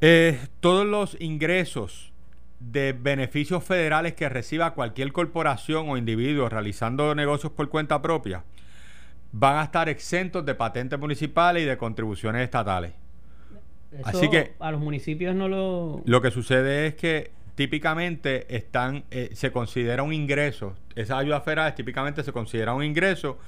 Eh, 0.00 0.40
todos 0.60 0.86
los 0.86 1.18
ingresos 1.20 2.14
de 2.60 2.94
beneficios 2.94 3.62
federales 3.62 4.14
que 4.14 4.30
reciba 4.30 4.72
cualquier 4.72 5.12
corporación 5.12 5.90
o 5.90 5.98
individuo 5.98 6.48
realizando 6.48 7.14
negocios 7.14 7.52
por 7.52 7.68
cuenta 7.68 8.00
propia, 8.00 8.42
van 9.32 9.58
a 9.58 9.64
estar 9.64 9.88
exentos 9.88 10.44
de 10.44 10.54
patentes 10.54 10.98
municipales 10.98 11.62
y 11.62 11.66
de 11.66 11.76
contribuciones 11.76 12.42
estatales. 12.42 12.92
Así 14.04 14.28
que 14.30 14.52
a 14.60 14.70
los 14.70 14.80
municipios 14.80 15.34
no 15.34 15.48
lo... 15.48 16.02
Lo 16.04 16.22
que 16.22 16.30
sucede 16.30 16.86
es 16.86 16.94
que 16.94 17.32
típicamente 17.54 18.46
están, 18.54 19.04
eh, 19.10 19.30
se 19.34 19.52
considera 19.52 20.02
un 20.02 20.12
ingreso. 20.12 20.76
Esas 20.94 21.18
ayudas 21.18 21.42
federales 21.44 21.74
típicamente 21.74 22.22
se 22.22 22.32
considera 22.32 22.72
un 22.72 22.84
ingreso. 22.84 23.38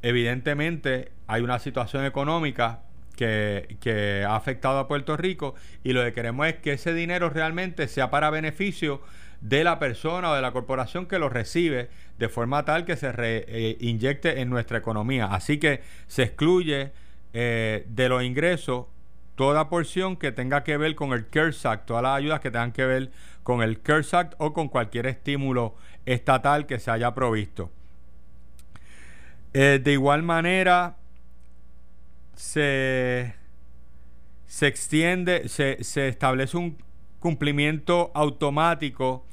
Evidentemente 0.00 1.12
hay 1.26 1.42
una 1.42 1.58
situación 1.58 2.04
económica 2.04 2.80
que, 3.16 3.76
que, 3.80 4.24
ha 4.26 4.34
afectado 4.34 4.78
a 4.78 4.88
Puerto 4.88 5.16
Rico 5.16 5.54
y 5.84 5.92
lo 5.92 6.02
que 6.02 6.12
queremos 6.12 6.46
es 6.46 6.54
que 6.56 6.72
ese 6.72 6.94
dinero 6.94 7.28
realmente 7.28 7.86
sea 7.86 8.10
para 8.10 8.30
beneficio 8.30 9.02
de 9.42 9.64
la 9.64 9.78
persona 9.78 10.30
o 10.30 10.34
de 10.34 10.40
la 10.40 10.52
corporación 10.52 11.06
que 11.06 11.18
lo 11.18 11.28
recibe 11.28 11.90
de 12.18 12.28
forma 12.28 12.64
tal 12.64 12.84
que 12.84 12.96
se 12.96 13.12
eh, 13.18 13.76
inyecte 13.80 14.40
en 14.40 14.48
nuestra 14.48 14.78
economía. 14.78 15.26
Así 15.26 15.58
que 15.58 15.82
se 16.06 16.22
excluye 16.22 16.92
eh, 17.34 17.84
de 17.88 18.08
los 18.08 18.22
ingresos 18.22 18.86
toda 19.34 19.68
porción 19.68 20.16
que 20.16 20.30
tenga 20.30 20.62
que 20.62 20.76
ver 20.76 20.94
con 20.94 21.12
el 21.12 21.28
CARES 21.28 21.66
Act, 21.66 21.86
todas 21.86 22.04
las 22.04 22.16
ayudas 22.16 22.40
que 22.40 22.52
tengan 22.52 22.70
que 22.70 22.86
ver 22.86 23.10
con 23.42 23.62
el 23.62 23.80
CARES 23.80 24.14
Act 24.14 24.34
o 24.38 24.52
con 24.52 24.68
cualquier 24.68 25.06
estímulo 25.06 25.74
estatal 26.06 26.66
que 26.66 26.78
se 26.78 26.92
haya 26.92 27.12
provisto. 27.12 27.70
Eh, 29.54 29.80
de 29.82 29.92
igual 29.92 30.22
manera, 30.22 30.96
se, 32.36 33.34
se 34.46 34.66
extiende, 34.68 35.48
se, 35.48 35.82
se 35.82 36.06
establece 36.06 36.56
un 36.56 36.78
cumplimiento 37.18 38.12
automático 38.14 39.24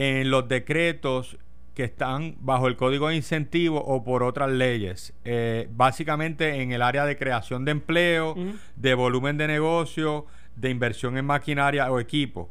en 0.00 0.30
los 0.30 0.46
decretos 0.46 1.38
que 1.74 1.82
están 1.82 2.36
bajo 2.38 2.68
el 2.68 2.76
código 2.76 3.08
de 3.08 3.16
incentivo 3.16 3.82
o 3.84 4.04
por 4.04 4.22
otras 4.22 4.48
leyes. 4.48 5.12
Eh, 5.24 5.66
básicamente 5.72 6.62
en 6.62 6.70
el 6.70 6.82
área 6.82 7.04
de 7.04 7.16
creación 7.16 7.64
de 7.64 7.72
empleo, 7.72 8.36
de 8.76 8.94
volumen 8.94 9.36
de 9.36 9.48
negocio, 9.48 10.26
de 10.54 10.70
inversión 10.70 11.18
en 11.18 11.24
maquinaria 11.24 11.90
o 11.90 11.98
equipo. 11.98 12.48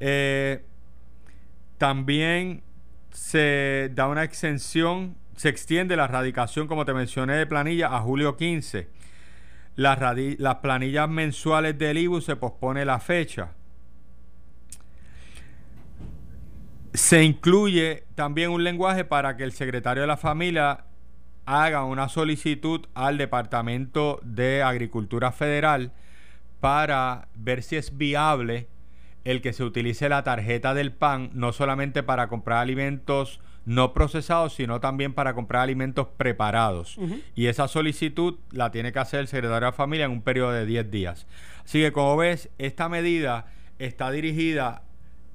Eh, 0.00 0.62
también 1.78 2.62
se 3.10 3.90
da 3.94 4.06
una 4.08 4.22
exención, 4.22 5.16
se 5.36 5.48
extiende 5.48 5.96
la 5.96 6.08
radicación, 6.08 6.66
como 6.66 6.84
te 6.84 6.92
mencioné, 6.92 7.36
de 7.36 7.46
planilla 7.46 7.96
a 7.96 8.00
julio 8.00 8.36
15. 8.36 8.86
Las, 9.76 9.98
las 10.38 10.56
planillas 10.56 11.08
mensuales 11.08 11.78
del 11.78 11.96
IBU 11.96 12.20
se 12.20 12.36
pospone 12.36 12.84
la 12.84 13.00
fecha. 13.00 13.54
Se 16.92 17.22
incluye 17.22 18.04
también 18.14 18.50
un 18.50 18.64
lenguaje 18.64 19.04
para 19.04 19.36
que 19.36 19.44
el 19.44 19.52
secretario 19.52 20.02
de 20.02 20.06
la 20.06 20.16
familia 20.16 20.84
haga 21.46 21.84
una 21.84 22.08
solicitud 22.08 22.86
al 22.94 23.18
Departamento 23.18 24.20
de 24.22 24.62
Agricultura 24.62 25.32
Federal 25.32 25.92
para 26.60 27.28
ver 27.34 27.62
si 27.62 27.76
es 27.76 27.96
viable 27.96 28.68
el 29.24 29.40
que 29.40 29.52
se 29.52 29.64
utilice 29.64 30.08
la 30.08 30.24
tarjeta 30.24 30.74
del 30.74 30.92
PAN 30.92 31.30
no 31.34 31.52
solamente 31.52 32.02
para 32.02 32.28
comprar 32.28 32.58
alimentos 32.58 33.40
no 33.66 33.92
procesados, 33.92 34.54
sino 34.54 34.80
también 34.80 35.12
para 35.12 35.34
comprar 35.34 35.62
alimentos 35.62 36.08
preparados. 36.16 36.98
Y 37.34 37.46
esa 37.46 37.68
solicitud 37.68 38.38
la 38.50 38.70
tiene 38.70 38.92
que 38.92 38.98
hacer 38.98 39.20
el 39.20 39.28
secretario 39.28 39.56
de 39.56 39.66
la 39.66 39.72
familia 39.72 40.06
en 40.06 40.12
un 40.12 40.22
periodo 40.22 40.52
de 40.52 40.66
10 40.66 40.90
días. 40.90 41.26
Así 41.64 41.80
que 41.80 41.92
como 41.92 42.16
ves, 42.16 42.48
esta 42.58 42.88
medida 42.88 43.46
está 43.78 44.10
dirigida 44.10 44.82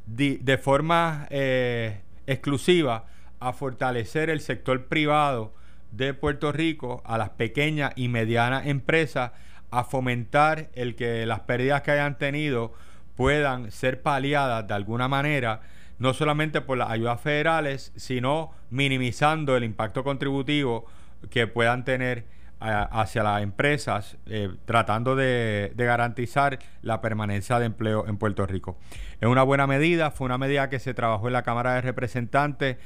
de, 0.06 0.58
forma 0.58 1.28
eh, 1.30 2.02
exclusiva 2.28 3.06
a 3.40 3.54
fortalecer 3.54 4.30
el 4.30 4.40
sector 4.40 4.86
privado 4.86 5.54
de 5.92 6.14
Puerto 6.14 6.52
Rico, 6.52 7.02
a 7.06 7.18
las 7.18 7.30
pequeñas 7.32 7.94
y 7.96 8.08
medianas 8.08 8.68
empresas, 8.68 9.32
a 9.72 9.84
fomentar 9.84 10.70
el 10.74 10.96
que 10.96 11.26
las 11.26 11.42
pérdidas 11.42 11.82
que 11.82 11.92
hayan 11.92 12.18
tenido 12.18 12.74
puedan 13.16 13.72
ser 13.72 14.02
paliadas 14.02 14.68
de 14.68 14.74
alguna 14.74 15.08
manera, 15.08 15.62
no 16.00 16.14
solamente 16.14 16.62
por 16.62 16.78
las 16.78 16.90
ayudas 16.90 17.22
federales, 17.22 17.92
sino 17.96 18.52
minimizando 18.70 19.56
el 19.56 19.64
impacto 19.64 20.04
contributivo 20.04 20.86
que 21.30 21.48
puedan 21.48 21.86
tener 21.86 22.26
hacia 22.60 23.24
las 23.24 23.44
empresas 23.44 24.18
eh, 24.26 24.50
tratando 24.66 25.16
de, 25.16 25.74
garantizar 25.76 26.60
la 26.82 27.02
permanencia 27.02 27.60
de 27.60 27.66
empleo 27.66 28.08
en 28.08 28.18
Puerto 28.18 28.46
Rico. 28.46 28.78
Es 29.22 29.28
una 29.28 29.44
buena 29.44 29.68
medida, 29.68 30.12
fue 30.12 30.26
una 30.26 30.38
medida 30.38 30.70
que 30.70 30.80
se 30.80 30.94
trabajó 30.94 31.28
en 31.28 31.34
la 31.34 31.44
Cámara 31.44 31.76
de 31.76 31.82
Representantes, 31.82 32.78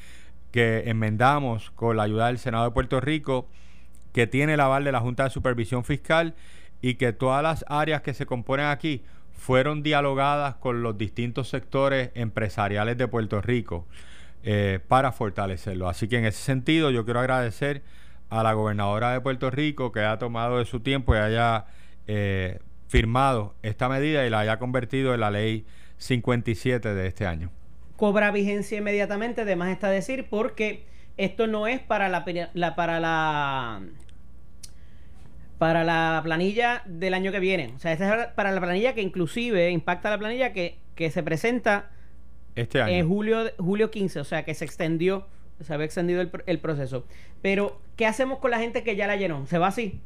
que 0.51 0.89
enmendamos 0.89 1.71
con 1.71 1.97
la 1.97 2.03
ayuda 2.03 2.27
del 2.27 2.39
Senado 2.39 2.65
de 2.65 2.71
Puerto 2.71 2.99
Rico, 2.99 3.47
que 4.13 4.27
tiene 4.27 4.55
el 4.55 4.59
aval 4.59 4.83
de 4.83 4.91
la 4.91 4.99
Junta 4.99 5.25
de 5.25 5.29
Supervisión 5.29 5.83
Fiscal 5.83 6.33
y 6.81 6.95
que 6.95 7.13
todas 7.13 7.43
las 7.43 7.63
áreas 7.67 8.01
que 8.01 8.13
se 8.13 8.25
componen 8.25 8.65
aquí 8.65 9.03
fueron 9.33 9.83
dialogadas 9.83 10.55
con 10.55 10.83
los 10.83 10.97
distintos 10.97 11.49
sectores 11.49 12.11
empresariales 12.15 12.97
de 12.97 13.07
Puerto 13.07 13.41
Rico 13.41 13.88
eh, 14.43 14.79
para 14.88 15.11
fortalecerlo. 15.11 15.88
Así 15.88 16.07
que 16.07 16.17
en 16.17 16.25
ese 16.25 16.41
sentido 16.41 16.91
yo 16.91 17.05
quiero 17.05 17.19
agradecer 17.19 17.83
a 18.29 18.43
la 18.43 18.53
gobernadora 18.53 19.12
de 19.12 19.21
Puerto 19.21 19.50
Rico 19.50 19.91
que 19.91 20.00
haya 20.01 20.17
tomado 20.17 20.59
de 20.59 20.65
su 20.65 20.79
tiempo 20.79 21.15
y 21.15 21.17
haya 21.17 21.65
eh, 22.07 22.59
firmado 22.88 23.55
esta 23.63 23.89
medida 23.89 24.25
y 24.25 24.29
la 24.29 24.39
haya 24.39 24.59
convertido 24.59 25.13
en 25.13 25.19
la 25.19 25.31
ley 25.31 25.65
57 25.98 26.93
de 26.93 27.07
este 27.07 27.25
año. 27.25 27.51
Cobra 27.98 28.31
vigencia 28.31 28.77
inmediatamente, 28.77 29.41
además 29.41 29.69
está 29.69 29.89
decir, 29.89 30.27
porque 30.29 30.86
esto 31.17 31.48
no 31.48 31.67
es 31.67 31.81
para 31.81 32.07
la, 32.07 32.24
para 32.75 33.00
la 33.00 33.81
para 35.57 35.83
la 35.83 36.21
planilla 36.24 36.83
del 36.86 37.13
año 37.13 37.33
que 37.33 37.39
viene. 37.39 37.74
O 37.75 37.79
sea, 37.79 37.91
esta 37.91 38.24
es 38.24 38.27
para 38.27 38.51
la 38.53 38.62
planilla 38.62 38.95
que 38.95 39.01
inclusive 39.01 39.69
impacta 39.71 40.09
la 40.09 40.17
planilla 40.17 40.53
que, 40.53 40.77
que 40.95 41.12
se 41.12 41.21
presenta 41.21 41.91
este 42.55 42.81
año. 42.81 42.93
en 42.93 43.07
julio, 43.07 43.51
julio 43.57 43.91
15, 43.91 44.21
o 44.21 44.24
sea, 44.24 44.45
que 44.45 44.53
se 44.53 44.63
extendió 44.63 45.27
se 45.61 45.73
había 45.73 45.85
extendido 45.85 46.21
el, 46.21 46.59
proceso. 46.59 47.05
Pero, 47.41 47.79
¿qué 47.95 48.05
hacemos 48.05 48.39
con 48.39 48.51
la 48.51 48.59
gente 48.59 48.83
que 48.83 48.95
ya 48.95 49.07
la 49.07 49.15
llenó? 49.15 49.45
¿Se 49.45 49.57
va 49.57 49.67
así? 49.67 49.99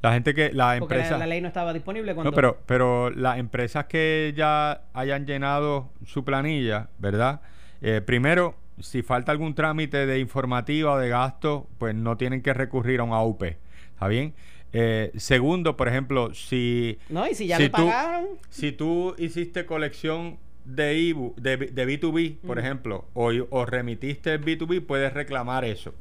La 0.00 0.12
gente 0.12 0.34
que, 0.34 0.52
la 0.52 0.76
empresa... 0.76 1.16
La, 1.16 1.26
ley 1.26 1.40
no 1.40 1.48
estaba 1.48 1.72
disponible 1.72 2.14
cuando... 2.14 2.30
No, 2.30 2.34
pero, 2.34 2.58
pero 2.66 3.10
las 3.10 3.38
empresas 3.38 3.86
que 3.86 4.32
ya 4.36 4.82
hayan 4.92 5.26
llenado 5.26 5.90
su 6.04 6.24
planilla, 6.24 6.88
¿verdad? 6.98 7.40
Eh, 7.80 8.00
primero, 8.04 8.56
si 8.80 9.02
falta 9.02 9.30
algún 9.30 9.54
trámite 9.54 10.06
de 10.06 10.18
informativa 10.18 10.92
o 10.92 10.98
de 10.98 11.08
gasto, 11.08 11.68
pues 11.78 11.94
no 11.94 12.16
tienen 12.16 12.42
que 12.42 12.52
recurrir 12.52 13.00
a 13.00 13.04
un 13.04 13.12
AUP. 13.12 13.42
¿Está 13.42 14.08
bien? 14.08 14.34
Eh, 14.72 15.12
segundo, 15.16 15.76
por 15.76 15.88
ejemplo, 15.88 16.34
si... 16.34 16.98
No, 17.08 17.28
y 17.28 17.34
si 17.34 17.46
ya 17.46 17.58
le 17.58 17.70
pagaron... 17.70 18.26
Si 18.48 18.72
tú 18.72 19.14
hiciste 19.18 19.66
colección 19.66 20.38
de, 20.64 20.98
IBU, 20.98 21.34
de, 21.36 21.56
de 21.56 21.86
B2B, 22.00 22.38
por 22.46 22.58
ejemplo, 22.58 23.06
o, 23.14 23.30
o, 23.50 23.66
remitiste 23.66 24.40
B2B, 24.40 24.84
puedes 24.86 25.12
reclamar 25.12 25.64
eso. 25.64 25.94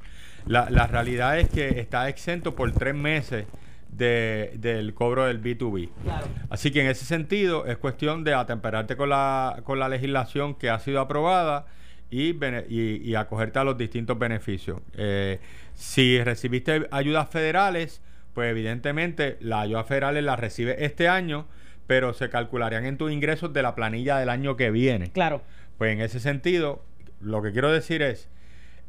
La, 0.46 0.70
la, 0.70 0.88
realidad 0.88 1.40
es 1.40 1.50
que 1.50 1.80
está 1.80 2.10
exento 2.10 2.56
por 2.56 2.72
tres 2.72 2.96
meses 2.96 3.46
de- 3.90 4.54
del 4.58 4.94
cobro 4.94 5.26
del 5.26 5.42
B2B. 5.42 5.90
Claro. 6.04 6.28
Así 6.50 6.72
que 6.72 6.82
en 6.82 6.88
ese 6.88 7.06
sentido 7.06 7.66
es 7.66 7.78
cuestión 7.78 8.24
de 8.24 8.34
atemperarte 8.34 8.96
con 8.96 9.10
la, 9.10 9.62
con 9.64 9.80
la 9.80 9.90
legislación 9.90 10.56
que 10.56 10.70
ha 10.70 10.80
sido 10.80 11.00
aprobada 11.00 11.66
y, 12.10 12.32
bene- 12.34 12.66
y, 12.70 12.98
y 13.08 13.16
acogerte 13.16 13.60
a 13.60 13.64
los 13.64 13.78
distintos 13.78 14.18
beneficios. 14.18 14.80
Eh, 14.96 15.40
si 15.76 16.22
recibiste 16.24 16.88
ayudas 16.92 17.30
federales, 17.30 18.02
pues 18.34 18.50
evidentemente 18.52 19.38
las 19.42 19.64
ayudas 19.64 19.86
federales 19.88 20.24
las 20.24 20.40
recibes 20.40 20.76
este 20.80 21.08
año, 21.08 21.48
pero 21.92 22.14
se 22.14 22.30
calcularían 22.30 22.86
en 22.86 22.96
tus 22.98 23.12
ingresos 23.12 23.52
de 23.52 23.62
la 23.62 23.76
planilla 23.76 24.18
del 24.18 24.30
año 24.30 24.56
que 24.56 24.72
viene. 24.72 25.10
Claro. 25.12 25.42
Pues 25.78 25.92
en 25.92 26.00
ese 26.00 26.22
sentido, 26.22 26.82
lo 27.20 27.42
que 27.42 27.52
quiero 27.52 27.70
decir 27.70 28.02
es, 28.02 28.30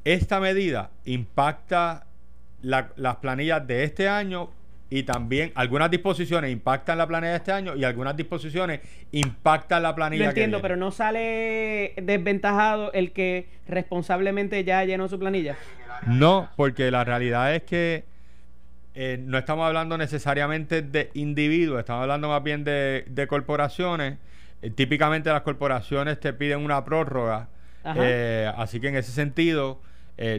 esta 0.04 0.38
medida 0.38 0.90
impacta 1.04 2.06
la- 2.62 2.90
las 2.94 3.16
planillas 3.16 3.66
de 3.66 3.82
este 3.82 4.08
año 4.08 4.50
y 4.88 5.02
también 5.02 5.50
algunas 5.56 5.90
disposiciones 5.90 6.52
impactan 6.52 6.96
la 6.96 7.08
planilla 7.08 7.32
de 7.32 7.36
este 7.38 7.50
año 7.50 7.74
y 7.74 7.82
algunas 7.82 8.16
disposiciones 8.16 8.78
impactan 9.10 9.82
la 9.82 9.96
planilla 9.96 10.26
Lo 10.26 10.28
que 10.28 10.40
entiendo, 10.44 10.58
viene. 10.58 10.62
pero 10.62 10.76
no 10.76 10.92
sale 10.92 11.94
desventajado 12.00 12.92
el 12.92 13.10
que 13.10 13.48
responsablemente 13.66 14.62
ya 14.62 14.84
llenó 14.84 15.08
su 15.08 15.18
planilla. 15.18 15.56
No, 16.06 16.50
porque 16.54 16.92
la 16.92 17.02
realidad 17.02 17.52
es 17.52 17.64
que 17.64 18.04
eh, 18.94 19.18
no 19.24 19.38
estamos 19.38 19.66
hablando 19.66 19.96
necesariamente 19.98 20.82
de 20.82 21.10
individuos, 21.14 21.80
estamos 21.80 22.02
hablando 22.02 22.28
más 22.28 22.42
bien 22.42 22.64
de, 22.64 23.04
de 23.08 23.26
corporaciones. 23.26 24.18
Eh, 24.60 24.70
típicamente 24.70 25.30
las 25.30 25.42
corporaciones 25.42 26.20
te 26.20 26.32
piden 26.32 26.60
una 26.64 26.84
prórroga, 26.84 27.48
eh, 27.96 28.50
así 28.56 28.80
que 28.80 28.88
en 28.88 28.96
ese 28.96 29.12
sentido 29.12 29.80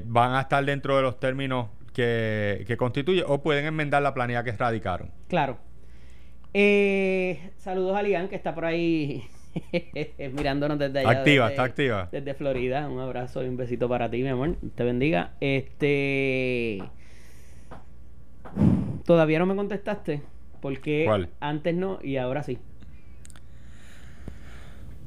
van 0.06 0.34
a 0.36 0.42
estar 0.42 0.64
dentro 0.64 0.96
de 0.96 1.02
los 1.02 1.20
términos 1.20 1.68
que, 1.94 2.64
que 2.68 2.78
constituye 2.78 3.24
o 3.28 3.42
pueden 3.42 3.66
enmendar 3.66 4.02
la 4.02 4.14
planilla 4.14 4.44
que 4.44 4.52
radicaron. 4.54 5.12
Claro. 5.28 5.58
Saludos 7.58 7.98
a 7.98 8.04
Lian, 8.04 8.30
que 8.30 8.36
está 8.36 8.54
por 8.56 8.66
ahí 8.66 9.24
mirándonos 10.34 10.80
desde 10.80 11.00
allá. 11.00 11.10
Activa, 11.10 11.46
desde- 11.46 11.54
está 11.54 11.64
activa. 11.64 12.10
Desde 12.12 12.34
Florida. 12.34 12.88
Un 12.88 13.00
abrazo 13.00 13.44
y 13.44 13.48
un 13.48 13.58
besito 13.58 13.90
para 13.90 14.10
ti, 14.10 14.22
mi 14.24 14.30
amor. 14.30 14.56
Te 14.76 14.84
bendiga. 14.84 15.32
Este. 15.42 16.82
Todavía 19.06 19.40
no 19.40 19.46
me 19.46 19.56
contestaste. 19.56 20.22
Porque 20.62 21.04
¿Cuál? 21.06 21.30
antes 21.42 21.76
no 21.76 22.00
y 22.02 22.18
ahora 22.18 22.42
sí. 22.44 22.58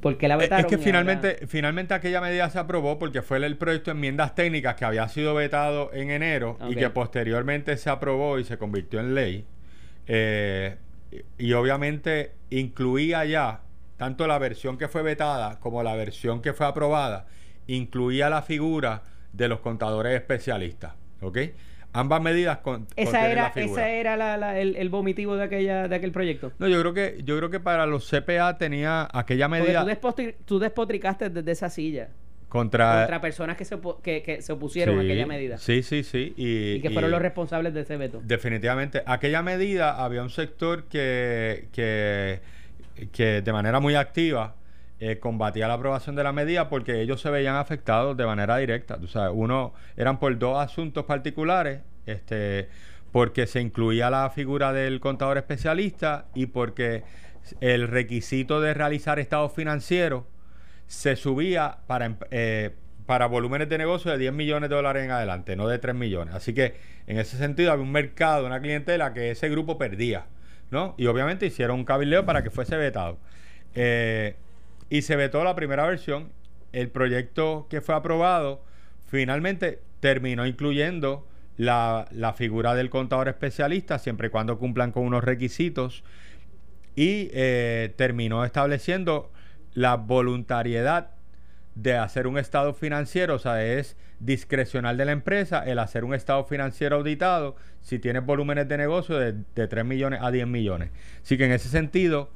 Porque 0.01 0.29
la 0.29 0.37
vetaron. 0.37 0.61
Es 0.61 0.67
que 0.69 0.75
ahora- 0.77 0.85
finalmente, 0.85 1.47
finalmente 1.49 1.95
aquella 1.95 2.21
medida 2.21 2.49
se 2.51 2.59
aprobó 2.59 2.99
porque 2.99 3.23
fue 3.23 3.39
el 3.45 3.57
proyecto 3.57 3.91
de 3.91 3.97
enmiendas 3.97 4.35
técnicas 4.35 4.75
que 4.77 4.85
había 4.85 5.09
sido 5.09 5.35
vetado 5.35 5.91
en 5.95 6.11
enero 6.11 6.59
y 6.69 6.77
que 6.77 6.91
posteriormente 6.91 7.77
se 7.77 7.91
aprobó 7.91 8.39
y 8.39 8.45
se 8.45 8.59
convirtió 8.59 9.01
en 9.01 9.15
ley. 9.15 9.47
Eh, 10.07 10.77
y 11.39 11.53
obviamente 11.55 12.33
incluía 12.51 13.25
ya 13.25 13.63
tanto 13.97 14.27
la 14.27 14.39
versión 14.39 14.77
que 14.77 14.89
fue 14.89 15.03
vetada 15.03 15.59
como 15.59 15.83
la 15.83 15.95
versión 15.97 16.43
que 16.43 16.53
fue 16.53 16.67
aprobada, 16.67 17.27
incluía 17.67 18.29
la 18.29 18.43
figura 18.43 19.03
de 19.33 19.49
los 19.49 19.61
contadores 19.61 20.15
especialistas. 20.15 20.93
¿Ok? 21.23 21.39
Ambas 21.99 22.21
medidas 22.21 22.59
con, 22.59 22.87
Esa 22.97 23.31
era, 23.31 23.43
la 23.45 23.51
figura. 23.51 23.83
esa 23.83 23.91
era 23.91 24.17
la- 24.17 24.37
la- 24.37 24.59
el, 24.61 24.77
el 24.77 24.89
vomitivo 24.91 25.37
de 25.37 25.45
aquella, 25.45 25.89
de 25.89 25.97
aquel 25.97 26.13
proyecto. 26.13 26.53
No, 26.59 26.69
yo 26.69 26.81
creo 26.81 26.93
que 26.95 27.21
yo 27.25 27.37
creo 27.39 27.51
que 27.51 27.61
para 27.61 27.87
los 27.87 28.09
CPA 28.11 28.59
tenía 28.59 29.09
aquella 29.13 29.49
medida 29.49 29.83
tú, 29.85 29.91
despotri- 29.91 30.35
tú 30.45 30.59
despotricaste 30.59 31.31
desde 31.31 31.51
esa 31.53 31.71
silla 31.71 32.09
contra 32.49 33.01
contra 33.01 33.21
personas 33.21 33.57
que 33.57 33.65
se, 33.65 33.77
que, 34.03 34.23
que 34.23 34.41
se 34.43 34.53
opusieron 34.53 34.99
a 34.99 35.03
aquella 35.03 35.27
medida. 35.27 35.59
Sí, 35.59 35.83
sí, 35.83 36.03
sí. 36.05 36.33
Y, 36.37 36.75
Y 36.75 36.81
que 36.81 36.91
fueron 36.91 37.11
y 37.11 37.13
los 37.13 37.21
responsables 37.23 37.75
de 37.75 37.81
ese 37.81 37.97
veto. 37.97 38.21
Definitivamente. 38.25 39.03
Aquella 39.05 39.43
medida 39.43 40.03
había 40.03 40.23
un 40.23 40.31
sector 40.31 40.85
que, 40.85 41.69
que, 41.73 42.41
que 43.13 43.43
de 43.43 43.53
manera 43.53 43.81
muy 43.81 43.95
activa 43.95 44.55
eh, 45.01 45.19
combatía 45.19 45.69
la 45.69 45.75
aprobación 45.75 46.17
de 46.17 46.25
la 46.25 46.33
medida 46.33 46.69
porque 46.69 47.01
ellos 47.03 47.21
se 47.21 47.31
veían 47.31 47.57
afectados 47.57 48.17
de 48.17 48.27
manera 48.27 48.57
directa. 48.57 48.99
Tú 48.99 49.07
sabes, 49.09 49.33
uno 49.35 49.75
eran 49.97 50.19
por 50.19 50.39
dos 50.39 50.59
asuntos 50.59 51.05
particulares, 51.05 51.81
este, 52.07 52.69
porque 53.13 53.47
se 53.47 53.61
incluía 53.61 54.11
la 54.11 54.29
figura 54.31 54.73
del 54.73 55.01
contador 55.01 55.37
especialista 55.39 56.27
y 56.35 56.47
porque 56.47 57.03
el 57.61 57.89
requisito 57.89 58.61
de 58.61 58.75
realizar 58.75 59.19
estados 59.19 59.53
financieros 59.53 60.25
se 60.87 61.17
subía 61.17 61.79
para, 61.87 62.07
em- 62.07 62.17
eh, 62.31 62.75
para 63.07 63.27
volúmenes 63.27 63.69
de 63.69 63.79
negocio 63.79 64.11
de 64.11 64.19
10 64.19 64.33
millones 64.33 64.69
de 64.71 64.77
dólares 64.77 65.05
en 65.05 65.11
adelante, 65.11 65.57
no 65.57 65.69
de 65.69 65.79
3 65.79 65.95
millones. 65.95 66.35
Así 66.35 66.55
que 66.55 66.75
en 67.07 67.19
ese 67.19 67.37
sentido 67.37 67.73
había 67.73 67.85
un 67.85 67.93
mercado, 67.93 68.47
una 68.47 68.61
clientela 68.61 69.13
que 69.13 69.31
ese 69.31 69.49
grupo 69.49 69.79
perdía, 69.79 70.27
¿no? 70.71 70.95
Y 70.99 71.07
obviamente 71.07 71.47
hicieron 71.47 71.79
un 71.79 71.85
cabildeo 71.85 72.25
para 72.27 72.43
que 72.43 72.51
fuese 72.51 72.77
vetado. 72.77 73.19
Eh, 73.75 74.37
y 74.91 75.03
se 75.03 75.17
vetó 75.17 75.45
la 75.45 75.55
primera 75.55 75.87
versión. 75.87 76.33
El 76.73 76.89
proyecto 76.89 77.67
que 77.71 77.81
fue 77.81 77.95
aprobado 77.95 78.63
finalmente 79.07 79.81
terminó 80.01 80.47
incluyendo 80.47 81.27
la, 81.57 82.07
la 82.11 82.33
figura 82.35 82.75
del 82.75 82.91
contador 82.91 83.29
especialista, 83.29 83.99
siempre 83.99 84.29
y 84.29 84.31
cuando 84.31 84.59
cumplan 84.59 84.93
con 84.93 85.05
unos 85.05 85.25
requisitos 85.25 86.05
y 86.95 87.31
eh, 87.33 87.93
terminó 87.97 88.45
estableciendo 88.45 89.31
la 89.75 89.97
voluntariedad 89.97 91.11
de 91.75 91.95
hacer 91.95 92.27
un 92.27 92.39
estado 92.39 92.73
financiero, 92.73 93.35
o 93.35 93.39
sea, 93.39 93.63
es 93.63 93.97
discrecional 94.19 94.97
de 94.97 95.05
la 95.05 95.13
empresa 95.13 95.63
el 95.67 95.79
hacer 95.79 96.05
un 96.05 96.15
estado 96.15 96.43
financiero 96.45 96.97
auditado 96.97 97.55
si 97.83 97.99
tienes 97.99 98.25
volúmenes 98.25 98.67
de 98.67 98.79
negocio 98.79 99.19
de, 99.19 99.35
de 99.55 99.69
3 99.69 99.85
millones 99.85 100.21
a 100.23 100.31
10 100.31 100.47
millones. 100.47 100.91
Así 101.23 101.37
que 101.37 101.45
en 101.45 101.53
ese 101.53 101.69
sentido, 101.69 102.31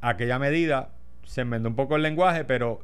aquella 0.00 0.38
medida 0.38 0.90
se 1.26 1.42
enmendó 1.42 1.68
un 1.68 1.76
poco 1.76 1.96
el 1.96 2.02
lenguaje, 2.02 2.44
pero 2.44 2.80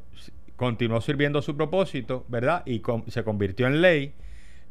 continuó 0.56 1.00
sirviendo 1.00 1.40
su 1.40 1.56
propósito, 1.56 2.26
¿verdad? 2.28 2.62
Y 2.66 2.82
se 3.08 3.24
convirtió 3.24 3.66
en 3.66 3.80
ley. 3.80 4.12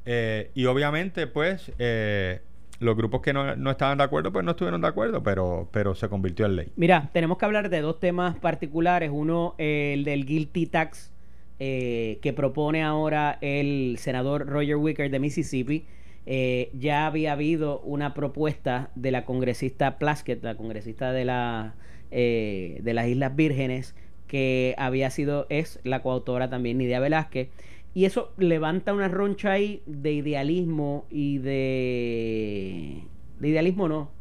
Eh, 0.05 0.51
y 0.53 0.65
obviamente, 0.65 1.25
pues, 1.25 1.71
eh, 1.79 2.41
los 2.79 2.95
grupos 2.95 3.21
que 3.21 3.33
no, 3.33 3.55
no 3.55 3.71
estaban 3.71 3.97
de 3.97 4.03
acuerdo, 4.03 4.31
pues 4.31 4.43
no 4.43 4.51
estuvieron 4.51 4.81
de 4.81 4.87
acuerdo, 4.87 5.23
pero, 5.23 5.69
pero 5.71 5.95
se 5.95 6.09
convirtió 6.09 6.45
en 6.45 6.55
ley. 6.55 6.71
Mira, 6.75 7.09
tenemos 7.13 7.37
que 7.37 7.45
hablar 7.45 7.69
de 7.69 7.81
dos 7.81 7.99
temas 7.99 8.37
particulares. 8.37 9.09
Uno, 9.13 9.55
eh, 9.57 9.93
el 9.93 10.03
del 10.03 10.25
guilty 10.25 10.65
tax 10.65 11.11
eh, 11.59 12.17
que 12.23 12.33
propone 12.33 12.81
ahora 12.81 13.37
el 13.41 13.97
senador 13.99 14.47
Roger 14.47 14.77
Wicker 14.77 15.11
de 15.11 15.19
Mississippi. 15.19 15.85
Eh, 16.25 16.71
ya 16.73 17.05
había 17.05 17.33
habido 17.33 17.79
una 17.81 18.15
propuesta 18.15 18.89
de 18.95 19.11
la 19.11 19.25
congresista 19.25 19.99
Plaskett, 19.99 20.43
la 20.43 20.55
congresista 20.55 21.11
de, 21.11 21.25
la, 21.25 21.75
eh, 22.11 22.79
de 22.83 22.93
las 22.93 23.07
Islas 23.07 23.35
Vírgenes, 23.35 23.95
que 24.27 24.75
había 24.77 25.09
sido, 25.09 25.47
es 25.49 25.79
la 25.83 26.01
coautora 26.01 26.49
también 26.49 26.77
Nidia 26.77 26.99
Velázquez. 26.99 27.49
Y 27.93 28.05
eso 28.05 28.31
levanta 28.37 28.93
una 28.93 29.09
roncha 29.09 29.51
ahí 29.51 29.81
de 29.85 30.13
idealismo 30.13 31.05
y 31.09 31.39
de... 31.39 33.03
De 33.39 33.49
idealismo 33.49 33.87
no, 33.87 34.11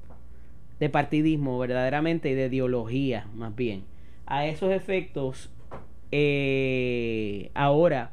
de 0.81 0.89
partidismo 0.89 1.59
verdaderamente 1.59 2.31
y 2.31 2.35
de 2.35 2.47
ideología 2.47 3.29
más 3.35 3.55
bien. 3.55 3.85
A 4.27 4.47
esos 4.47 4.73
efectos, 4.73 5.51
eh, 6.11 7.51
ahora, 7.55 8.13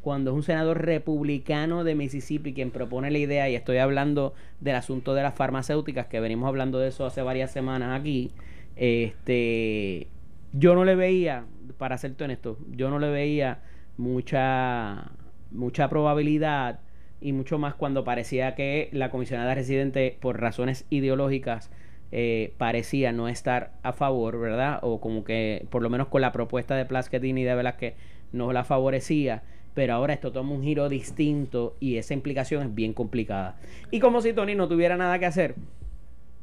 cuando 0.00 0.30
es 0.30 0.36
un 0.36 0.42
senador 0.42 0.84
republicano 0.84 1.84
de 1.84 1.94
Mississippi 1.94 2.54
quien 2.54 2.70
propone 2.70 3.10
la 3.10 3.18
idea, 3.18 3.50
y 3.50 3.54
estoy 3.54 3.78
hablando 3.78 4.32
del 4.60 4.76
asunto 4.76 5.14
de 5.14 5.22
las 5.22 5.34
farmacéuticas, 5.34 6.06
que 6.06 6.20
venimos 6.20 6.48
hablando 6.48 6.78
de 6.78 6.88
eso 6.88 7.04
hace 7.04 7.20
varias 7.20 7.52
semanas 7.52 8.00
aquí, 8.00 8.30
este, 8.76 10.08
yo 10.52 10.74
no 10.74 10.84
le 10.84 10.94
veía, 10.94 11.44
para 11.78 11.98
serte 11.98 12.24
honesto, 12.24 12.58
yo 12.70 12.90
no 12.90 12.98
le 12.98 13.10
veía 13.10 13.60
mucha, 13.96 15.10
mucha 15.50 15.88
probabilidad 15.88 16.80
y 17.20 17.32
mucho 17.32 17.58
más 17.58 17.74
cuando 17.74 18.04
parecía 18.04 18.54
que 18.54 18.88
la 18.92 19.10
comisionada 19.10 19.54
residente, 19.54 20.16
por 20.20 20.40
razones 20.40 20.86
ideológicas, 20.90 21.70
eh, 22.12 22.54
parecía 22.58 23.12
no 23.12 23.28
estar 23.28 23.72
a 23.82 23.92
favor, 23.92 24.38
¿verdad? 24.38 24.78
O 24.82 25.00
como 25.00 25.24
que, 25.24 25.66
por 25.70 25.82
lo 25.82 25.90
menos 25.90 26.08
con 26.08 26.20
la 26.20 26.32
propuesta 26.32 26.76
de 26.76 26.84
Plasketini 26.84 27.40
y 27.40 27.44
de 27.44 27.54
Velázquez, 27.54 27.94
no 28.32 28.52
la 28.52 28.64
favorecía. 28.64 29.42
Pero 29.74 29.92
ahora 29.92 30.14
esto 30.14 30.32
toma 30.32 30.52
un 30.52 30.62
giro 30.62 30.88
distinto 30.88 31.76
y 31.80 31.96
esa 31.96 32.14
implicación 32.14 32.62
es 32.62 32.74
bien 32.74 32.94
complicada. 32.94 33.56
Y 33.90 34.00
como 34.00 34.22
si 34.22 34.32
Tony 34.32 34.54
no 34.54 34.68
tuviera 34.68 34.96
nada 34.96 35.18
que 35.18 35.26
hacer, 35.26 35.54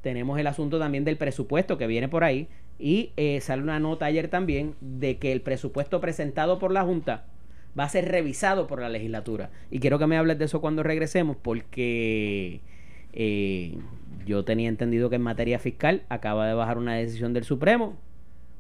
tenemos 0.04 0.38
el 0.38 0.48
asunto 0.48 0.78
también 0.78 1.06
del 1.06 1.18
presupuesto 1.18 1.78
que 1.78 1.88
viene 1.88 2.10
por 2.10 2.24
ahí. 2.24 2.50
Y 2.78 3.14
eh, 3.16 3.40
sale 3.42 3.64
una 3.64 3.80
nota 3.80 4.06
ayer 4.06 4.28
también 4.28 4.76
de 4.82 5.18
que 5.18 5.32
el 5.32 5.42
presupuesto 5.42 6.02
presentado 6.02 6.60
por 6.60 6.72
la 6.72 6.84
Junta 6.84 7.26
va 7.80 7.86
a 7.86 7.90
ser 7.90 8.10
revisado 8.10 8.68
por 8.68 8.82
la 8.82 8.90
legislatura. 8.90 9.50
Y 9.72 9.80
quiero 9.80 9.98
que 9.98 10.06
me 10.06 10.18
hables 10.18 10.38
de 10.38 10.46
eso 10.46 10.60
cuando 10.60 10.84
regresemos, 10.84 11.38
porque 11.38 12.60
eh, 13.14 13.78
yo 14.26 14.44
tenía 14.44 14.68
entendido 14.68 15.10
que 15.10 15.16
en 15.16 15.22
materia 15.22 15.58
fiscal 15.58 16.04
acaba 16.10 16.48
de 16.48 16.54
bajar 16.54 16.78
una 16.78 16.96
decisión 16.96 17.34
del 17.34 17.46
Supremo, 17.46 17.96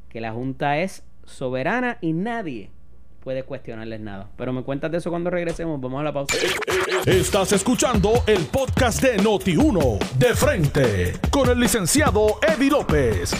que 0.10 0.21
la 0.21 0.32
Junta 0.32 0.79
es 0.79 1.03
soberana 1.25 1.97
y 1.99 2.13
nadie 2.13 2.69
puedes 3.23 3.45
cuestionarles 3.45 4.01
nada. 4.01 4.27
Pero 4.38 4.51
me 4.53 4.63
cuentas 4.63 4.91
de 4.91 4.97
eso 4.97 5.09
cuando 5.09 5.29
regresemos. 5.29 5.79
Vamos 5.79 6.01
a 6.01 6.03
la 6.03 6.13
pausa. 6.13 6.36
Estás 7.05 7.53
escuchando 7.53 8.12
el 8.27 8.45
podcast 8.45 9.01
de 9.01 9.17
Noti1 9.17 9.99
de 10.17 10.36
frente 10.36 11.13
con 11.31 11.49
el 11.49 11.59
licenciado 11.59 12.39
Eddie 12.41 12.69
López. 12.69 13.33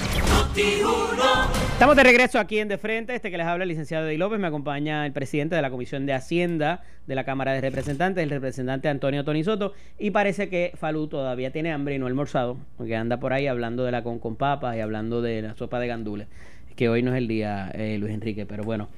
Estamos 1.74 1.96
de 1.96 2.04
regreso 2.04 2.39
aquí 2.39 2.60
en 2.60 2.67
De 2.69 2.78
Frente. 2.78 3.15
Este 3.15 3.30
que 3.30 3.38
les 3.38 3.46
habla 3.46 3.63
el 3.63 3.69
licenciado 3.69 4.08
Eddie 4.08 4.17
López. 4.17 4.39
Me 4.39 4.48
acompaña 4.48 5.06
el 5.06 5.12
presidente 5.12 5.56
de 5.56 5.62
la 5.62 5.69
Comisión 5.69 6.06
de 6.06 6.13
Hacienda 6.13 6.84
de 7.06 7.15
la 7.15 7.26
Cámara 7.26 7.52
de 7.52 7.60
Representantes, 7.60 8.24
el 8.24 8.30
representante 8.30 8.88
Antonio 8.88 9.26
Tony 9.26 9.43
Soto. 9.43 9.74
Y 10.00 10.12
parece 10.12 10.48
que 10.48 10.72
Falú 10.76 11.08
todavía 11.08 11.52
tiene 11.52 11.74
hambre 11.74 11.96
y 11.96 12.00
no 12.00 12.06
ha 12.06 12.10
almorzado, 12.10 12.58
porque 12.78 12.96
anda 12.96 13.17
por 13.17 13.34
ahí 13.34 13.48
hablando 13.48 13.84
de 13.84 13.91
la 13.91 14.04
con, 14.04 14.19
con 14.19 14.38
papas 14.38 14.78
y 14.78 14.80
hablando 14.80 15.22
de 15.22 15.41
la 15.41 15.56
sopa 15.56 15.80
de 15.80 15.88
gandules 15.88 16.28
que 16.76 16.89
hoy 16.89 17.04
no 17.04 17.12
es 17.12 17.17
el 17.17 17.28
día, 17.28 17.72
eh, 17.76 17.98
Luis 18.00 18.13
Enrique, 18.13 18.46
pero 18.46 18.63
bueno. 18.63 18.89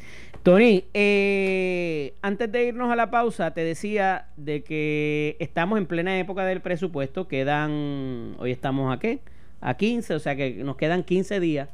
Tony, 0.46 0.86
eh, 0.94 2.14
antes 2.22 2.52
de 2.52 2.68
irnos 2.68 2.92
a 2.92 2.96
la 2.96 3.10
pausa, 3.10 3.56
te 3.56 3.62
decía 3.62 4.28
de 4.38 4.64
que 4.64 5.38
estamos 5.40 5.80
en 5.80 5.88
plena 5.88 6.20
época 6.20 6.46
del 6.46 6.62
presupuesto, 6.62 7.28
quedan, 7.28 8.36
hoy 8.38 8.52
estamos 8.52 8.94
a 8.94 9.00
qué? 9.00 9.22
A 9.60 9.74
15, 9.74 10.14
o 10.14 10.20
sea 10.20 10.36
que 10.36 10.64
nos 10.64 10.76
quedan 10.76 11.04
15 11.04 11.40
días 11.40 11.70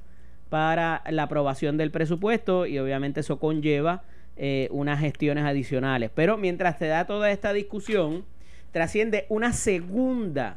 para 0.47 1.03
la 1.10 1.23
aprobación 1.23 1.75
del 1.75 1.91
presupuesto 1.91 2.65
y 2.65 2.79
obviamente 2.79 3.19
eso 3.19 3.39
conlleva 3.39 4.03
eh, 4.38 4.69
unas 4.71 5.01
gestiones 5.01 5.43
adicionales. 5.43 6.10
Pero 6.15 6.38
mientras 6.38 6.79
te 6.79 6.88
da 6.88 7.05
toda 7.05 7.29
esta 7.29 7.51
discusión, 7.51 8.23
trasciende 8.71 9.25
una 9.27 9.51
segunda, 9.51 10.55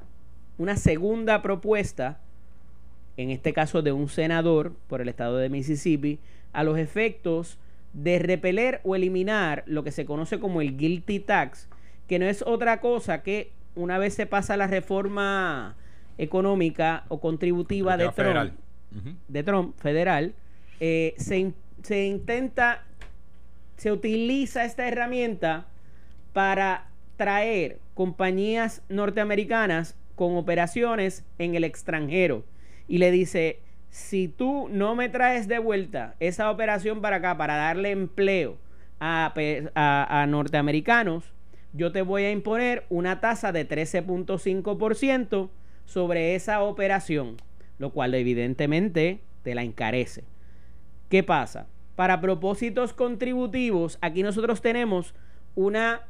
una 0.57 0.77
segunda 0.77 1.43
propuesta 1.43 2.21
en 3.17 3.33
este 3.33 3.53
caso 3.53 3.83
de 3.83 3.91
un 3.91 4.09
senador 4.09 4.73
por 4.87 5.01
el 5.01 5.09
estado 5.09 5.37
de 5.39 5.49
Mississippi, 5.49 6.21
a 6.53 6.63
los 6.63 6.79
efectos 6.79 7.59
de 7.95 8.19
repeler 8.19 8.81
o 8.85 8.97
eliminar 8.97 9.63
lo 9.67 9.85
que 9.85 9.93
se 9.93 10.05
conoce 10.05 10.39
como 10.39 10.61
el 10.61 10.77
guilty 10.77 11.21
tax, 11.21 11.69
que 12.09 12.19
no 12.19 12.27
es 12.27 12.43
otra 12.43 12.81
cosa 12.81 13.23
que 13.23 13.53
una 13.77 13.99
vez 13.99 14.15
se 14.15 14.27
pasa 14.27 14.57
la 14.57 14.67
reforma 14.67 15.77
económica 16.19 17.05
o 17.09 17.21
contributiva 17.21 17.97
de 17.97 18.09
Trump, 18.11 18.53
de 19.29 19.43
Trump 19.43 19.77
federal, 19.79 20.35
eh, 20.81 21.15
se, 21.17 21.53
se 21.83 22.07
intenta, 22.07 22.85
se 23.77 23.91
utiliza 23.91 24.65
esta 24.65 24.87
herramienta 24.87 25.67
para 26.33 26.89
traer 27.17 27.79
compañías 27.95 28.83
norteamericanas 28.89 29.97
con 30.17 30.37
operaciones 30.37 31.25
en 31.39 31.55
el 31.55 31.65
extranjero. 31.65 32.45
Y 32.87 32.99
le 32.99 33.11
dice, 33.11 33.61
si 33.95 34.27
tú 34.27 34.67
no 34.73 34.97
me 34.97 35.09
traes 35.09 35.47
de 35.47 35.61
vuelta 35.61 36.17
esa 36.19 36.51
operación 36.51 37.01
para 37.01 37.19
acá 37.19 37.37
para 37.37 37.55
darle 37.55 37.93
empleo 37.93 38.59
a, 38.99 40.27
norteamericanos, 40.29 41.33
yo 41.73 41.93
te 41.93 42.03
voy 42.03 42.25
a 42.25 42.33
imponer 42.33 42.87
una 42.89 43.21
tasa 43.21 43.53
de 43.53 43.69
13.5% 43.69 45.49
sobre 45.85 46.35
esa 46.35 46.63
operación, 46.63 47.37
lo 47.79 47.91
cual 47.91 48.17
evidentemente 48.17 49.21
te 49.45 49.55
la 49.55 49.63
encarece. 49.63 50.25
¿Qué 51.09 51.23
pasa? 51.23 51.69
Para 51.95 52.21
propósitos 52.21 52.95
contributivos, 52.95 53.99
aquí 54.01 54.25
nosotros 54.25 54.61
tenemos 54.61 55.15
una 55.55 56.01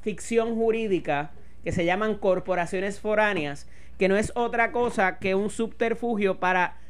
ficción 0.00 0.54
jurídica 0.54 1.32
que 1.64 1.72
se 1.72 1.84
llaman 1.84 2.14
corporaciones 2.14 3.00
foráneas, 3.00 3.66
que 3.98 4.06
no 4.06 4.16
es 4.16 4.30
otra 4.36 4.70
cosa 4.70 5.18
que 5.18 5.34
un 5.34 5.50
subterfugio 5.50 6.38
para 6.38 6.83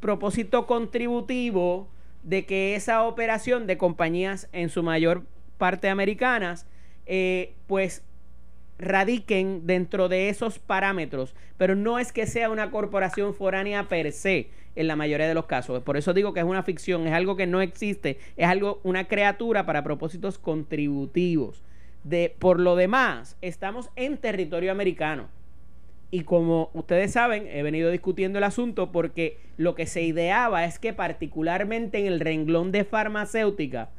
propósito 0.00 0.66
contributivo 0.66 1.88
de 2.22 2.46
que 2.46 2.74
esa 2.74 3.04
operación 3.04 3.66
de 3.66 3.78
compañías 3.78 4.48
en 4.52 4.68
su 4.68 4.82
mayor 4.82 5.24
parte 5.56 5.88
americanas, 5.88 6.66
eh, 7.06 7.54
pues 7.66 8.02
radiquen 8.78 9.66
dentro 9.66 10.08
de 10.08 10.28
esos 10.28 10.58
parámetros, 10.58 11.34
pero 11.56 11.74
no 11.74 11.98
es 11.98 12.12
que 12.12 12.26
sea 12.26 12.50
una 12.50 12.70
corporación 12.70 13.34
foránea 13.34 13.88
per 13.88 14.12
se 14.12 14.50
en 14.76 14.86
la 14.86 14.94
mayoría 14.94 15.26
de 15.26 15.34
los 15.34 15.46
casos. 15.46 15.82
Por 15.82 15.96
eso 15.96 16.14
digo 16.14 16.32
que 16.32 16.40
es 16.40 16.46
una 16.46 16.62
ficción, 16.62 17.06
es 17.06 17.12
algo 17.12 17.36
que 17.36 17.46
no 17.46 17.60
existe, 17.60 18.18
es 18.36 18.46
algo 18.46 18.80
una 18.84 19.04
criatura 19.08 19.66
para 19.66 19.82
propósitos 19.82 20.38
contributivos. 20.38 21.62
De 22.04 22.34
por 22.38 22.60
lo 22.60 22.76
demás, 22.76 23.36
estamos 23.42 23.90
en 23.96 24.18
territorio 24.18 24.70
americano. 24.70 25.28
Y 26.10 26.22
como 26.22 26.70
ustedes 26.72 27.12
saben, 27.12 27.46
he 27.48 27.62
venido 27.62 27.90
discutiendo 27.90 28.38
el 28.38 28.44
asunto 28.44 28.92
porque 28.92 29.38
lo 29.58 29.74
que 29.74 29.86
se 29.86 30.02
ideaba 30.02 30.64
es 30.64 30.78
que 30.78 30.94
particularmente 30.94 31.98
en 31.98 32.06
el 32.06 32.20
renglón 32.20 32.72
de 32.72 32.84
farmacéutica, 32.84 33.90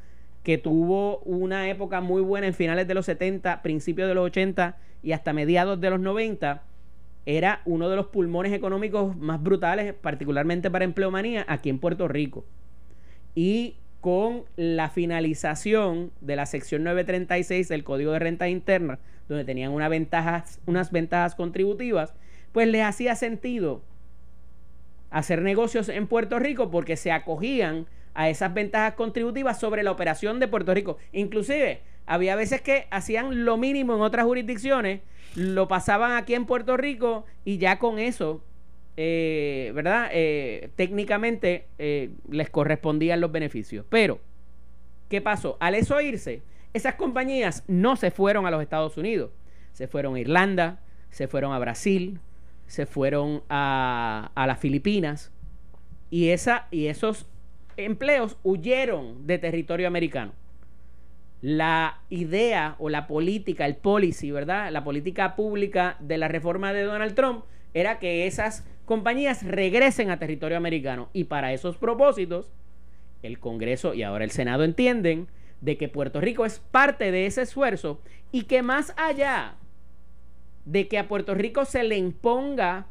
que 0.43 0.57
tuvo 0.57 1.19
una 1.19 1.69
época 1.69 2.01
muy 2.01 2.21
buena 2.21 2.47
en 2.47 2.53
finales 2.55 2.87
de 2.87 2.95
los 2.95 3.05
70, 3.05 3.61
principios 3.61 4.07
de 4.07 4.15
los 4.15 4.25
80 4.25 4.77
y 5.03 5.11
hasta 5.11 5.33
mediados 5.33 5.79
de 5.79 5.89
los 5.91 5.99
90, 5.99 6.63
era 7.25 7.61
uno 7.65 7.89
de 7.89 7.95
los 7.95 8.07
pulmones 8.07 8.53
económicos 8.53 9.15
más 9.15 9.43
brutales, 9.43 9.93
particularmente 9.93 10.71
para 10.71 10.85
empleomanía, 10.85 11.45
aquí 11.47 11.69
en 11.69 11.77
Puerto 11.77 12.07
Rico. 12.07 12.43
Y 13.35 13.75
con 14.01 14.45
la 14.55 14.89
finalización 14.89 16.11
de 16.21 16.35
la 16.35 16.47
sección 16.47 16.83
936 16.83 17.67
del 17.67 17.83
Código 17.83 18.13
de 18.13 18.19
Renta 18.19 18.47
Interna, 18.47 18.97
donde 19.29 19.45
tenían 19.45 19.71
unas 19.71 19.89
ventajas, 20.91 21.35
contributivas, 21.35 22.13
pues 22.51 22.67
les 22.67 22.83
hacía 22.83 23.15
sentido 23.15 23.81
hacer 25.11 25.41
negocios 25.41 25.87
en 25.87 26.07
Puerto 26.07 26.39
Rico 26.39 26.69
porque 26.69 26.97
se 26.97 27.11
acogían 27.11 27.85
a 28.15 28.29
esas 28.29 28.53
ventajas 28.53 28.95
contributivas 28.95 29.59
sobre 29.59 29.83
la 29.83 29.91
operación 29.91 30.39
de 30.39 30.47
Puerto 30.47 30.73
Rico. 30.73 30.97
Inclusive, 31.13 31.81
había 32.05 32.35
veces 32.35 32.61
que 32.61 32.87
hacían 32.89 33.45
lo 33.45 33.57
mínimo 33.57 33.95
en 33.95 34.01
otras 34.01 34.25
jurisdicciones, 34.25 35.01
lo 35.35 35.67
pasaban 35.67 36.13
aquí 36.13 36.33
en 36.33 36.45
Puerto 36.45 36.75
Rico 36.75 37.25
y 37.45 37.59
ya 37.59 37.77
con 37.77 37.99
eso, 37.99 38.43
eh, 38.97 39.71
¿verdad? 39.75 40.09
Eh, 40.11 40.71
técnicamente 40.75 41.67
eh, 41.77 42.09
les 42.29 42.49
correspondían 42.49 43.21
los 43.21 43.31
beneficios. 43.31 43.85
Pero, 43.89 44.19
¿qué 45.07 45.21
pasó? 45.21 45.57
Al 45.59 45.75
eso 45.75 46.01
irse, 46.01 46.41
esas 46.73 46.95
compañías 46.95 47.63
no 47.67 47.95
se 47.95 48.11
fueron 48.11 48.45
a 48.45 48.51
los 48.51 48.61
Estados 48.61 48.97
Unidos, 48.97 49.31
se 49.73 49.87
fueron 49.87 50.15
a 50.15 50.19
Irlanda, 50.19 50.79
se 51.09 51.27
fueron 51.27 51.53
a 51.53 51.59
Brasil, 51.59 52.19
se 52.67 52.85
fueron 52.85 53.43
a, 53.49 54.31
las 54.35 54.59
Filipinas 54.59 55.31
y, 56.09 56.29
esa, 56.29 56.67
y 56.71 56.87
esos 56.87 57.25
empleos 57.77 58.37
huyeron 58.43 59.25
de 59.25 59.39
territorio 59.39 59.87
americano. 59.87 60.33
La 61.41 62.01
idea 62.09 62.75
o 62.79 62.89
la 62.89 63.07
política, 63.07 63.65
el 63.65 63.77
policy, 63.77 64.29
¿verdad? 64.29 64.71
La 64.71 64.83
política 64.83 65.35
pública 65.35 65.95
de 65.99 66.17
la 66.17 66.27
reforma 66.27 66.73
de 66.73 66.83
Donald 66.83 67.15
Trump 67.15 67.45
era 67.73 67.97
que 67.97 68.27
esas 68.27 68.65
compañías 68.85 69.43
regresen 69.43 70.11
a 70.11 70.19
territorio 70.19 70.57
americano. 70.57 71.09
Y 71.13 71.25
para 71.25 71.53
esos 71.53 71.77
propósitos, 71.77 72.51
el 73.23 73.39
Congreso 73.39 73.93
y 73.93 74.03
ahora 74.03 74.25
el 74.25 74.31
Senado 74.31 74.63
entienden 74.63 75.27
de 75.61 75.77
que 75.77 75.89
Puerto 75.89 76.21
Rico 76.21 76.45
es 76.45 76.59
parte 76.59 77.11
de 77.11 77.25
ese 77.25 77.41
esfuerzo 77.41 78.01
y 78.31 78.43
que 78.43 78.61
más 78.61 78.93
allá 78.97 79.55
de 80.65 80.87
que 80.87 80.97
a 80.97 81.07
Puerto 81.07 81.33
Rico 81.33 81.65
se 81.65 81.83
le 81.83 81.97
imponga 81.97 82.87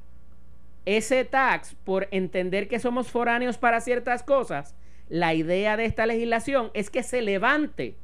ese 0.84 1.24
tax 1.24 1.76
por 1.84 2.08
entender 2.10 2.68
que 2.68 2.80
somos 2.80 3.08
foráneos 3.08 3.58
para 3.58 3.80
ciertas 3.80 4.22
cosas, 4.22 4.74
la 5.08 5.34
idea 5.34 5.76
de 5.76 5.84
esta 5.84 6.06
legislación 6.06 6.70
es 6.74 6.90
que 6.90 7.02
se 7.02 7.22
levante 7.22 7.96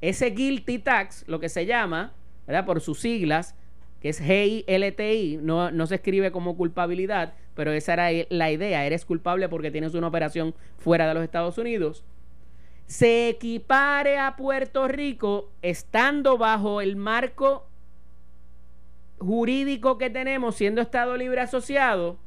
ese 0.00 0.30
guilty 0.30 0.78
tax, 0.78 1.24
lo 1.26 1.40
que 1.40 1.48
se 1.48 1.66
llama, 1.66 2.12
¿verdad? 2.46 2.64
Por 2.64 2.80
sus 2.80 3.00
siglas, 3.00 3.54
que 4.00 4.10
es 4.10 4.20
GILTI, 4.20 5.40
no, 5.42 5.70
no 5.70 5.86
se 5.86 5.96
escribe 5.96 6.30
como 6.30 6.56
culpabilidad, 6.56 7.34
pero 7.54 7.72
esa 7.72 7.94
era 7.94 8.26
la 8.30 8.50
idea, 8.50 8.86
eres 8.86 9.04
culpable 9.04 9.48
porque 9.48 9.70
tienes 9.70 9.94
una 9.94 10.06
operación 10.06 10.54
fuera 10.78 11.08
de 11.08 11.14
los 11.14 11.24
Estados 11.24 11.58
Unidos 11.58 12.04
se 12.88 13.28
equipare 13.28 14.18
a 14.18 14.34
Puerto 14.34 14.88
Rico 14.88 15.52
estando 15.60 16.38
bajo 16.38 16.80
el 16.80 16.96
marco 16.96 17.68
jurídico 19.18 19.98
que 19.98 20.08
tenemos 20.08 20.56
siendo 20.56 20.80
Estado 20.80 21.14
Libre 21.18 21.42
Asociado 21.42 22.18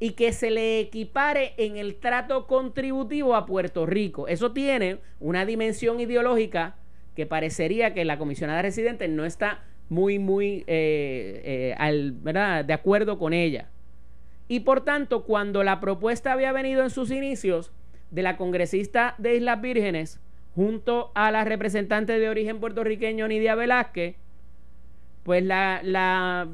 y 0.00 0.14
que 0.14 0.32
se 0.32 0.50
le 0.50 0.80
equipare 0.80 1.54
en 1.56 1.76
el 1.76 1.94
trato 1.94 2.48
contributivo 2.48 3.36
a 3.36 3.46
Puerto 3.46 3.86
Rico. 3.86 4.26
Eso 4.26 4.50
tiene 4.50 4.98
una 5.20 5.46
dimensión 5.46 6.00
ideológica 6.00 6.74
que 7.14 7.24
parecería 7.24 7.94
que 7.94 8.04
la 8.04 8.18
comisionada 8.18 8.60
residente 8.60 9.06
no 9.06 9.24
está 9.24 9.62
muy, 9.88 10.18
muy 10.18 10.64
eh, 10.66 11.76
eh, 11.78 12.10
¿verdad? 12.14 12.64
de 12.64 12.72
acuerdo 12.72 13.20
con 13.20 13.32
ella. 13.32 13.70
Y 14.48 14.60
por 14.60 14.80
tanto, 14.84 15.22
cuando 15.22 15.62
la 15.62 15.78
propuesta 15.78 16.32
había 16.32 16.50
venido 16.50 16.82
en 16.82 16.90
sus 16.90 17.12
inicios, 17.12 17.70
de 18.12 18.22
la 18.22 18.36
congresista 18.36 19.16
de 19.18 19.34
Islas 19.36 19.60
Vírgenes 19.60 20.20
junto 20.54 21.10
a 21.14 21.30
la 21.32 21.44
representante 21.44 22.18
de 22.18 22.28
origen 22.28 22.60
puertorriqueño 22.60 23.26
Nidia 23.26 23.54
Velázquez, 23.54 24.14
pues 25.24 25.42
la, 25.42 25.80
la, 25.82 26.46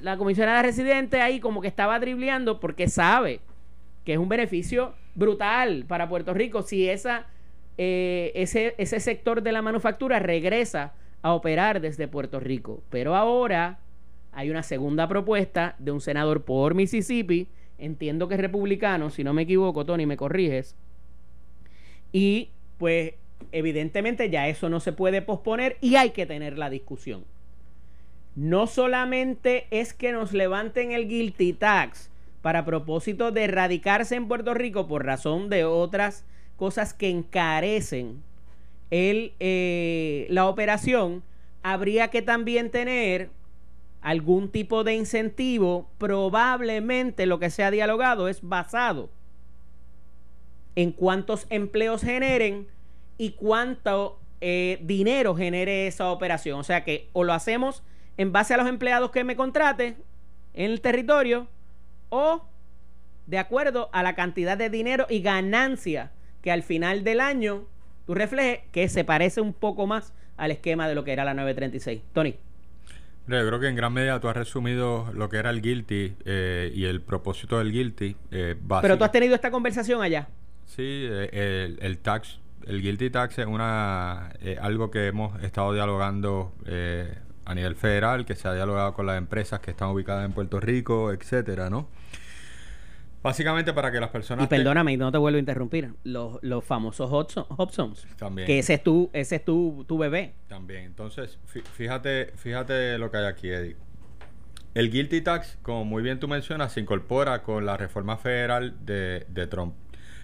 la 0.00 0.16
comisionada 0.16 0.62
residente 0.62 1.20
ahí 1.20 1.38
como 1.38 1.60
que 1.60 1.68
estaba 1.68 2.00
dribleando 2.00 2.58
porque 2.58 2.88
sabe 2.88 3.40
que 4.04 4.14
es 4.14 4.18
un 4.18 4.28
beneficio 4.28 4.94
brutal 5.14 5.84
para 5.86 6.08
Puerto 6.08 6.34
Rico 6.34 6.62
si 6.62 6.88
esa 6.88 7.26
eh, 7.78 8.32
ese, 8.34 8.74
ese 8.78 9.00
sector 9.00 9.42
de 9.42 9.52
la 9.52 9.62
manufactura 9.62 10.18
regresa 10.18 10.92
a 11.22 11.32
operar 11.32 11.80
desde 11.80 12.08
Puerto 12.08 12.40
Rico. 12.40 12.82
Pero 12.90 13.14
ahora 13.14 13.78
hay 14.32 14.50
una 14.50 14.62
segunda 14.62 15.08
propuesta 15.08 15.74
de 15.78 15.90
un 15.90 16.00
senador 16.00 16.44
por 16.44 16.74
Mississippi, 16.74 17.48
entiendo 17.78 18.28
que 18.28 18.34
es 18.34 18.40
republicano, 18.40 19.10
si 19.10 19.24
no 19.24 19.32
me 19.32 19.42
equivoco, 19.42 19.86
Tony, 19.86 20.06
me 20.06 20.16
corriges. 20.16 20.76
Y 22.12 22.50
pues 22.78 23.14
evidentemente 23.50 24.30
ya 24.30 24.48
eso 24.48 24.68
no 24.68 24.80
se 24.80 24.92
puede 24.92 25.22
posponer 25.22 25.76
y 25.80 25.96
hay 25.96 26.10
que 26.10 26.26
tener 26.26 26.58
la 26.58 26.70
discusión. 26.70 27.24
No 28.34 28.66
solamente 28.66 29.66
es 29.70 29.92
que 29.92 30.12
nos 30.12 30.32
levanten 30.32 30.92
el 30.92 31.08
guilty 31.08 31.52
tax 31.52 32.10
para 32.40 32.64
propósito 32.64 33.30
de 33.30 33.44
erradicarse 33.44 34.14
en 34.14 34.28
Puerto 34.28 34.54
Rico 34.54 34.88
por 34.88 35.04
razón 35.04 35.48
de 35.48 35.64
otras 35.64 36.24
cosas 36.56 36.94
que 36.94 37.08
encarecen 37.08 38.22
el, 38.90 39.32
eh, 39.40 40.26
la 40.28 40.48
operación, 40.48 41.22
habría 41.62 42.08
que 42.08 42.22
también 42.22 42.70
tener 42.70 43.30
algún 44.00 44.50
tipo 44.50 44.84
de 44.84 44.94
incentivo. 44.94 45.88
Probablemente 45.98 47.26
lo 47.26 47.38
que 47.38 47.50
se 47.50 47.64
ha 47.64 47.70
dialogado 47.70 48.28
es 48.28 48.40
basado 48.42 49.08
en 50.76 50.92
cuántos 50.92 51.46
empleos 51.50 52.02
generen 52.02 52.68
y 53.18 53.30
cuánto 53.32 54.18
eh, 54.40 54.78
dinero 54.82 55.34
genere 55.34 55.86
esa 55.86 56.10
operación. 56.10 56.58
O 56.58 56.64
sea 56.64 56.84
que 56.84 57.08
o 57.12 57.24
lo 57.24 57.32
hacemos 57.32 57.82
en 58.16 58.32
base 58.32 58.54
a 58.54 58.56
los 58.56 58.68
empleados 58.68 59.10
que 59.10 59.24
me 59.24 59.36
contrate 59.36 59.96
en 60.54 60.70
el 60.70 60.80
territorio 60.80 61.48
o 62.08 62.44
de 63.26 63.38
acuerdo 63.38 63.88
a 63.92 64.02
la 64.02 64.14
cantidad 64.14 64.58
de 64.58 64.68
dinero 64.68 65.06
y 65.08 65.22
ganancia 65.22 66.10
que 66.42 66.50
al 66.50 66.62
final 66.62 67.04
del 67.04 67.20
año 67.20 67.64
tú 68.06 68.14
reflejes 68.14 68.60
que 68.72 68.88
se 68.88 69.04
parece 69.04 69.40
un 69.40 69.52
poco 69.52 69.86
más 69.86 70.12
al 70.36 70.50
esquema 70.50 70.88
de 70.88 70.94
lo 70.94 71.04
que 71.04 71.12
era 71.12 71.24
la 71.24 71.34
936. 71.34 72.02
Tony. 72.12 72.36
Yo 73.28 73.46
creo 73.46 73.60
que 73.60 73.68
en 73.68 73.76
gran 73.76 73.92
medida 73.92 74.18
tú 74.18 74.28
has 74.28 74.36
resumido 74.36 75.08
lo 75.14 75.28
que 75.28 75.36
era 75.36 75.50
el 75.50 75.62
guilty 75.62 76.16
eh, 76.24 76.72
y 76.74 76.86
el 76.86 77.00
propósito 77.00 77.58
del 77.58 77.70
guilty. 77.70 78.16
Eh, 78.32 78.56
Pero 78.82 78.98
tú 78.98 79.04
has 79.04 79.12
tenido 79.12 79.36
esta 79.36 79.52
conversación 79.52 80.02
allá. 80.02 80.28
Sí, 80.66 81.06
eh, 81.10 81.76
el, 81.80 81.98
tax, 81.98 82.40
el 82.66 82.82
guilty 82.82 83.10
tax 83.10 83.38
es 83.38 83.46
una 83.46 84.32
algo 84.60 84.90
que 84.90 85.08
hemos 85.08 85.42
estado 85.42 85.72
dialogando 85.74 86.54
a 87.44 87.54
nivel 87.54 87.74
federal, 87.74 88.24
que 88.24 88.36
se 88.36 88.48
ha 88.48 88.54
dialogado 88.54 88.94
con 88.94 89.06
las 89.06 89.18
empresas 89.18 89.60
que 89.60 89.72
están 89.72 89.88
ubicadas 89.90 90.24
en 90.24 90.32
Puerto 90.32 90.60
Rico, 90.60 91.12
etcétera, 91.12 91.70
¿no? 91.70 91.88
Básicamente 93.22 93.72
para 93.72 93.92
que 93.92 94.00
las 94.00 94.10
personas... 94.10 94.44
Y 94.44 94.48
perdóname, 94.48 94.96
no 94.96 95.12
te 95.12 95.18
vuelvo 95.18 95.36
a 95.36 95.38
interrumpir. 95.38 95.94
Los, 96.02 96.38
los 96.42 96.64
famosos 96.64 97.08
Hobsons. 97.12 98.04
También. 98.16 98.46
Que 98.46 98.58
ese 98.58 98.74
es 98.74 98.82
tu, 98.82 99.10
ese 99.12 99.36
es 99.36 99.44
tu, 99.44 99.84
tu 99.86 99.96
bebé. 99.96 100.34
También. 100.48 100.84
Entonces, 100.84 101.38
fíjate, 101.46 102.32
fíjate 102.34 102.98
lo 102.98 103.12
que 103.12 103.18
hay 103.18 103.26
aquí, 103.26 103.48
Eddie. 103.48 103.76
El 104.74 104.90
Guilty 104.90 105.20
Tax, 105.20 105.58
como 105.62 105.84
muy 105.84 106.02
bien 106.02 106.18
tú 106.18 106.26
mencionas, 106.26 106.72
se 106.72 106.80
incorpora 106.80 107.42
con 107.42 107.64
la 107.64 107.76
reforma 107.76 108.16
federal 108.16 108.74
de, 108.84 109.26
de 109.28 109.46
Trump. 109.46 109.74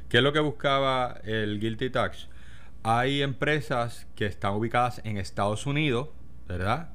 ¿Qué 0.09 0.19
es 0.19 0.23
lo 0.23 0.33
que 0.33 0.41
buscaba 0.41 1.21
el 1.25 1.61
Guilty 1.61 1.91
Tax? 1.91 2.29
Hay 2.83 3.21
empresas 3.23 4.07
que 4.15 4.25
están 4.25 4.55
ubicadas 4.55 5.03
en 5.05 5.19
Estados 5.19 5.67
Unidos, 5.67 6.09
¿verdad? 6.47 6.91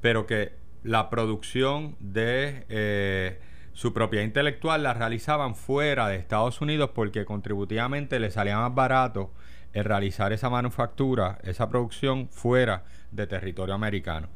Pero 0.00 0.26
que 0.26 0.52
la 0.82 1.08
producción 1.08 1.96
de... 2.00 2.66
Eh, 2.68 3.40
su 3.72 3.92
propiedad 3.92 4.24
intelectual 4.24 4.82
la 4.82 4.94
realizaban 4.94 5.54
fuera 5.54 6.08
de 6.08 6.16
Estados 6.16 6.62
Unidos 6.62 6.90
porque 6.94 7.26
contributivamente 7.26 8.18
le 8.18 8.30
salía 8.30 8.56
más 8.56 8.74
barato 8.74 9.30
el 9.74 9.84
realizar 9.84 10.32
esa 10.32 10.48
manufactura, 10.48 11.38
esa 11.42 11.68
producción 11.68 12.30
fuera 12.30 12.84
de 13.10 13.26
territorio 13.26 13.74
americano. 13.74 14.28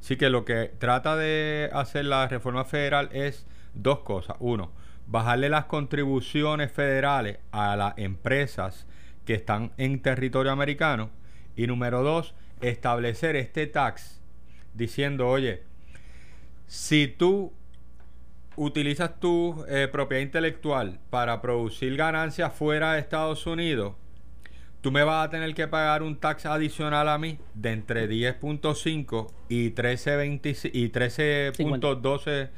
Así 0.00 0.16
que 0.16 0.28
lo 0.28 0.44
que 0.44 0.72
trata 0.78 1.14
de 1.14 1.70
hacer 1.72 2.06
la 2.06 2.26
reforma 2.26 2.64
federal 2.64 3.08
es 3.12 3.46
dos 3.74 4.00
cosas. 4.00 4.36
Uno, 4.40 4.72
bajarle 5.10 5.48
las 5.48 5.64
contribuciones 5.64 6.70
federales 6.70 7.38
a 7.50 7.76
las 7.76 7.98
empresas 7.98 8.86
que 9.24 9.34
están 9.34 9.72
en 9.76 10.00
territorio 10.00 10.52
americano. 10.52 11.10
Y 11.56 11.66
número 11.66 12.02
dos, 12.02 12.34
establecer 12.60 13.36
este 13.36 13.66
tax 13.66 14.20
diciendo, 14.72 15.28
oye, 15.28 15.64
si 16.68 17.08
tú 17.08 17.52
utilizas 18.54 19.18
tu 19.18 19.64
eh, 19.68 19.88
propiedad 19.90 20.22
intelectual 20.22 21.00
para 21.10 21.42
producir 21.42 21.96
ganancias 21.96 22.52
fuera 22.54 22.92
de 22.92 23.00
Estados 23.00 23.46
Unidos, 23.46 23.94
tú 24.80 24.92
me 24.92 25.02
vas 25.02 25.26
a 25.26 25.30
tener 25.30 25.54
que 25.54 25.66
pagar 25.66 26.04
un 26.04 26.16
tax 26.16 26.46
adicional 26.46 27.08
a 27.08 27.18
mí 27.18 27.38
de 27.54 27.72
entre 27.72 28.08
10.5 28.08 29.32
y 29.48 29.70
13.12 29.72 30.70
y 30.72 30.88
13.12 30.90 32.50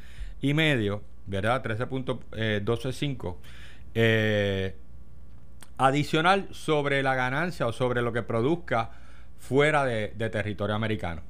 y 0.43 0.55
medio, 0.55 1.03
¿verdad? 1.27 1.63
13.125 1.63 3.37
eh, 3.95 4.75
eh, 4.75 4.77
adicional 5.79 6.49
sobre 6.53 7.03
la 7.03 7.15
ganancia 7.15 7.67
o 7.67 7.73
sobre 7.73 8.03
lo 8.03 8.13
que 8.13 8.23
produzca 8.23 8.91
fuera 9.39 9.85
de 9.85 10.31
territorio 10.31 10.75
americano 10.75 11.23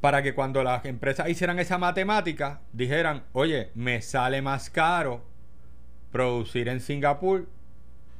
para 0.00 0.22
que 0.22 0.34
cuando 0.34 0.62
las 0.62 0.84
empresas 0.84 1.28
hicieran 1.28 1.58
esa 1.58 1.78
matemática, 1.78 2.60
dijeran, 2.72 3.24
oye, 3.32 3.70
me 3.74 4.00
sale 4.00 4.42
más 4.42 4.70
caro 4.70 5.24
producir 6.12 6.68
en 6.68 6.80
Singapur 6.80 7.48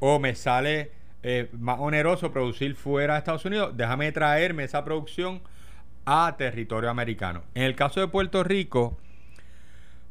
o 0.00 0.18
me 0.18 0.34
sale 0.34 0.92
eh, 1.22 1.48
más 1.52 1.78
oneroso 1.78 2.32
producir 2.32 2.74
fuera 2.74 3.14
de 3.14 3.18
Estados 3.18 3.44
Unidos, 3.44 3.76
déjame 3.76 4.11
traerme 4.12 4.64
esa 4.64 4.84
producción 4.84 5.40
a 6.04 6.34
territorio 6.37 6.90
americano. 6.90 7.42
En 7.54 7.64
el 7.64 7.76
caso 7.76 8.00
de 8.00 8.08
Puerto 8.08 8.42
Rico, 8.42 8.98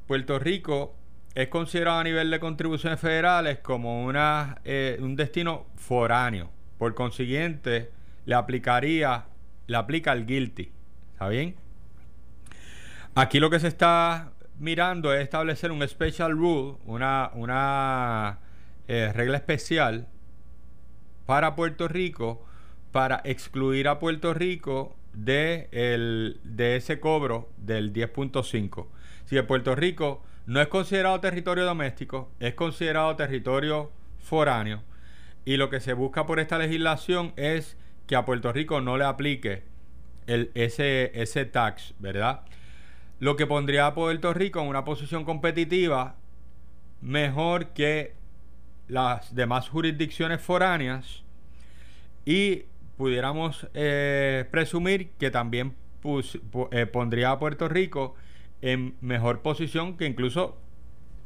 Puerto 0.08 0.39
Rico 0.39 0.96
es 1.36 1.50
considerado 1.50 2.00
a 2.00 2.04
nivel 2.04 2.32
de 2.32 2.39
contribuciones 2.39 3.00
federales 3.00 3.60
como 3.60 4.06
una, 4.06 4.60
eh, 4.63 4.98
un 5.02 5.15
destino 5.15 5.67
foráneo. 5.76 6.50
Por 6.78 6.96
consiguiente, 6.96 7.91
le 8.26 8.36
aplicaría, 8.36 9.26
le 9.67 9.78
aplica 9.78 10.13
el 10.13 10.26
guilty. 10.26 10.72
¿Está 11.13 11.28
bien? 11.28 11.56
Aquí 13.15 13.39
lo 13.39 13.50
que 13.50 13.60
se 13.60 13.67
está 13.67 14.32
mirando 14.60 15.13
es 15.13 15.22
establecer 15.22 15.72
un 15.72 15.86
special 15.88 16.32
rule, 16.32 16.78
una, 16.86 17.32
una 17.34 18.39
eh, 18.88 19.12
regla 19.13 19.38
especial 19.38 20.08
para 21.26 21.56
Puerto 21.56 21.88
Rico 21.88 22.46
para 22.91 23.22
excluir 23.26 23.88
a 23.89 24.00
Puerto 24.00 24.34
Rico 24.34 24.96
de, 25.13 25.67
el, 25.72 26.39
de 26.43 26.78
ese 26.78 27.00
cobro 27.00 27.50
del 27.58 27.91
10.5. 27.91 28.88
Si 29.28 29.42
Puerto 29.42 29.76
Rico 29.76 30.24
no 30.46 30.62
es 30.62 30.70
considerado 30.70 31.20
territorio 31.20 31.66
doméstico, 31.66 32.32
es 32.40 32.54
considerado 32.54 33.13
territorio 33.18 33.92
foráneo. 34.20 34.84
Y 35.44 35.58
lo 35.58 35.70
que 35.70 35.82
se 35.82 35.92
busca 35.92 36.26
por 36.26 36.40
esta 36.40 36.58
legislación 36.58 37.34
es 37.36 37.76
que 38.08 38.16
a 38.16 38.24
Puerto 38.24 38.54
Rico 38.54 38.80
no 38.80 38.98
le 38.98 39.04
aplique 39.04 39.63
el, 40.28 40.50
ese, 40.56 41.12
ese 41.13 41.44
tax, 41.44 41.94
¿verdad? 42.00 42.44
Lo 43.20 43.36
que 43.36 43.46
pondría 43.46 43.88
a 43.88 43.94
Puerto 43.94 44.34
Rico 44.34 44.62
en 44.62 44.70
una 44.70 44.86
posición 44.86 45.26
competitiva 45.26 46.16
mejor 47.02 47.74
que 47.74 48.13
las 48.88 49.36
demás 49.36 49.68
jurisdicciones 49.68 50.40
foráneas 50.40 51.24
y 52.24 52.63
pudiéramos 52.96 53.68
eh, 53.74 54.46
presumir 54.52 55.10
que 55.20 55.32
también 55.32 55.76
eh, 56.72 56.86
pondría 56.86 57.32
a 57.32 57.40
Puerto 57.40 57.68
Rico 57.68 58.16
en 58.62 58.96
mejor 59.02 59.41
posición 59.41 59.98
que 59.98 60.06
incluso 60.06 60.58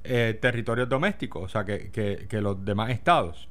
eh, 0.04 0.38
territorios 0.42 0.90
domésticos, 0.90 1.44
o 1.44 1.48
sea, 1.48 1.66
que, 1.66 1.92
que, 1.92 2.42
los 2.42 2.64
demás 2.66 2.90
estados. 2.90 3.48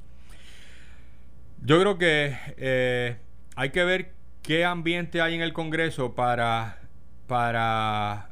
Yo 1.63 1.79
creo 1.79 1.97
que 1.97 3.17
hay 3.55 3.69
que 3.69 3.83
ver 3.83 4.13
qué 4.41 4.65
ambiente 4.65 5.21
hay 5.21 5.35
en 5.35 5.41
el 5.41 5.53
Congreso 5.53 6.15
para, 6.15 6.79
para 7.27 8.29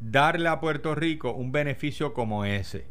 darle 0.00 0.48
a 0.48 0.60
Puerto 0.60 0.94
Rico 0.94 1.32
un 1.32 1.52
beneficio 1.52 2.14
como 2.14 2.44
ese. 2.44 2.86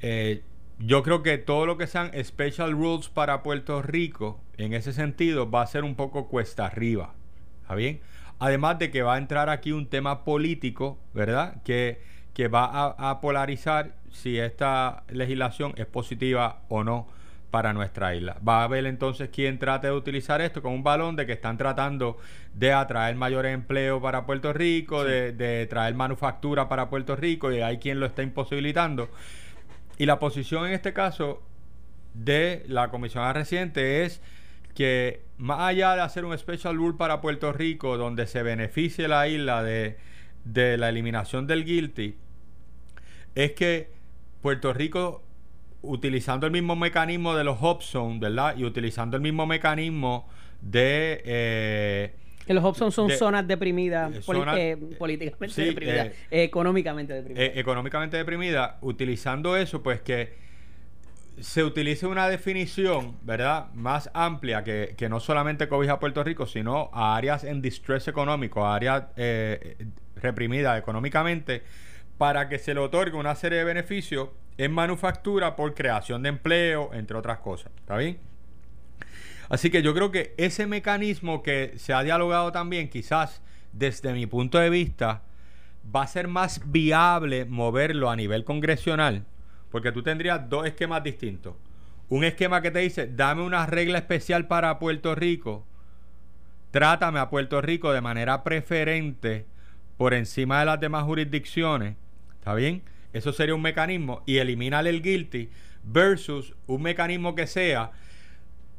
Eh, 0.00 0.42
yo 0.78 1.02
creo 1.02 1.22
que 1.22 1.38
todo 1.38 1.66
lo 1.66 1.76
que 1.76 1.86
sean 1.86 2.12
special 2.22 2.72
rules 2.72 3.08
para 3.08 3.42
Puerto 3.42 3.82
Rico, 3.82 4.40
en 4.56 4.74
ese 4.74 4.92
sentido, 4.92 5.50
va 5.50 5.62
a 5.62 5.66
ser 5.66 5.84
un 5.84 5.96
poco 5.96 6.28
cuesta 6.28 6.66
arriba. 6.66 7.14
¿Está 7.62 7.74
bien? 7.74 8.00
Además 8.38 8.78
de 8.78 8.90
que 8.90 9.02
va 9.02 9.14
a 9.14 9.18
entrar 9.18 9.48
aquí 9.48 9.72
un 9.72 9.88
tema 9.88 10.24
político, 10.24 10.98
¿verdad? 11.14 11.62
Que, 11.64 12.00
que 12.34 12.48
va 12.48 12.64
a, 12.64 13.10
a 13.10 13.20
polarizar 13.20 13.94
si 14.10 14.38
esta 14.38 15.02
legislación 15.08 15.74
es 15.76 15.86
positiva 15.86 16.60
o 16.68 16.84
no 16.84 17.08
para 17.50 17.72
nuestra 17.72 18.14
isla. 18.14 18.36
Va 18.46 18.60
a 18.60 18.64
haber 18.64 18.86
entonces 18.86 19.30
quien 19.30 19.58
trate 19.58 19.86
de 19.86 19.92
utilizar 19.92 20.40
esto 20.40 20.60
como 20.62 20.74
un 20.74 20.82
balón 20.82 21.16
de 21.16 21.26
que 21.26 21.32
están 21.32 21.56
tratando 21.56 22.18
de 22.54 22.72
atraer 22.72 23.16
mayor 23.16 23.46
empleo 23.46 24.00
para 24.00 24.26
Puerto 24.26 24.52
Rico, 24.52 25.04
de, 25.04 25.66
traer 25.70 25.94
manufactura 25.94 26.68
para 26.68 26.90
Puerto 26.90 27.16
Rico 27.16 27.52
y 27.52 27.60
hay 27.60 27.78
quien 27.78 28.00
lo 28.00 28.06
está 28.06 28.22
imposibilitando. 28.22 29.08
Y 29.96 30.06
la 30.06 30.18
posición 30.18 30.66
en 30.66 30.72
este 30.72 30.92
caso 30.92 31.42
de 32.14 32.64
la 32.68 32.90
comisionada 32.90 33.32
reciente 33.32 34.04
es 34.04 34.20
que 34.78 35.22
más 35.38 35.58
allá 35.58 35.96
de 35.96 36.02
hacer 36.02 36.24
un 36.24 36.38
special 36.38 36.76
rule 36.76 36.96
para 36.96 37.20
Puerto 37.20 37.52
Rico 37.52 37.96
donde 37.96 38.28
se 38.28 38.44
beneficie 38.44 39.08
la 39.08 39.26
isla 39.26 39.64
de, 39.64 39.96
de 40.44 40.76
la 40.76 40.88
eliminación 40.88 41.48
del 41.48 41.64
guilty, 41.64 42.14
es 43.34 43.52
que 43.54 43.90
Puerto 44.40 44.72
Rico, 44.72 45.24
utilizando 45.82 46.46
el 46.46 46.52
mismo 46.52 46.76
mecanismo 46.76 47.34
de 47.34 47.42
los 47.42 47.58
Hobson, 47.60 48.20
¿verdad? 48.20 48.56
Y 48.56 48.62
utilizando 48.62 49.16
el 49.16 49.22
mismo 49.24 49.46
mecanismo 49.46 50.28
de... 50.60 51.22
Eh, 51.24 52.14
que 52.46 52.54
los 52.54 52.62
Hobson 52.62 52.92
son 52.92 53.10
zonas 53.10 53.48
deprimidas, 53.48 54.14
eh, 54.56 54.76
políticamente 54.96 55.64
deprimidas, 55.64 56.12
económicamente 56.30 57.14
deprimidas. 57.14 57.50
económicamente 57.56 58.16
deprimidas, 58.16 58.76
utilizando 58.80 59.56
eso, 59.56 59.82
pues 59.82 60.02
que 60.02 60.47
se 61.40 61.64
utilice 61.64 62.06
una 62.06 62.28
definición, 62.28 63.16
¿verdad? 63.22 63.72
Más 63.74 64.10
amplia 64.14 64.64
que, 64.64 65.08
no 65.08 65.20
solamente 65.20 65.68
cobija 65.68 65.94
a 65.94 66.00
Puerto 66.00 66.22
Rico, 66.24 66.46
sino 66.46 66.90
a 66.92 67.16
áreas 67.16 67.44
en 67.44 67.62
distress 67.62 68.08
económico, 68.08 68.64
a 68.64 68.74
áreas 68.74 69.04
eh, 69.16 69.86
reprimidas 70.16 70.78
económicamente, 70.78 71.62
para 72.16 72.48
que 72.48 72.58
se 72.58 72.74
le 72.74 72.80
otorgue 72.80 73.16
una 73.16 73.34
serie 73.34 73.58
de 73.58 73.64
beneficios 73.64 74.30
en 74.56 74.72
manufactura 74.72 75.54
por 75.56 75.74
creación 75.74 76.22
de 76.22 76.30
empleo, 76.30 76.90
entre 76.92 77.16
otras 77.16 77.38
cosas. 77.38 77.72
¿Está 77.78 77.96
bien? 77.96 78.18
Así 79.48 79.70
que 79.70 79.82
yo 79.82 79.94
creo 79.94 80.10
que 80.10 80.34
ese 80.36 80.66
mecanismo 80.66 81.42
que 81.42 81.74
se 81.76 81.92
ha 81.94 82.02
dialogado 82.02 82.52
también, 82.52 82.88
quizás 82.88 83.40
desde 83.72 84.12
mi 84.12 84.26
punto 84.26 84.58
de 84.58 84.68
vista, 84.68 85.22
va 85.94 86.02
a 86.02 86.06
ser 86.06 86.28
más 86.28 86.60
viable 86.70 87.44
moverlo 87.44 88.10
a 88.10 88.16
nivel 88.16 88.44
congresional 88.44 89.24
porque 89.70 89.92
tú 89.92 90.02
tendrías 90.02 90.48
dos 90.48 90.66
esquemas 90.66 91.02
distintos. 91.02 91.54
Un 92.08 92.24
esquema 92.24 92.62
que 92.62 92.70
te 92.70 92.78
dice, 92.80 93.06
dame 93.06 93.42
una 93.42 93.66
regla 93.66 93.98
especial 93.98 94.46
para 94.46 94.78
Puerto 94.78 95.14
Rico, 95.14 95.66
trátame 96.70 97.18
a 97.18 97.28
Puerto 97.28 97.60
Rico 97.60 97.92
de 97.92 98.00
manera 98.00 98.42
preferente 98.44 99.46
por 99.96 100.14
encima 100.14 100.60
de 100.60 100.66
las 100.66 100.80
demás 100.80 101.04
jurisdicciones. 101.04 101.96
¿Está 102.38 102.54
bien? 102.54 102.82
Eso 103.12 103.32
sería 103.32 103.54
un 103.54 103.62
mecanismo 103.62 104.22
y 104.26 104.38
eliminar 104.38 104.86
el 104.86 105.02
guilty 105.02 105.50
versus 105.82 106.54
un 106.66 106.82
mecanismo 106.82 107.34
que 107.34 107.46
sea 107.46 107.92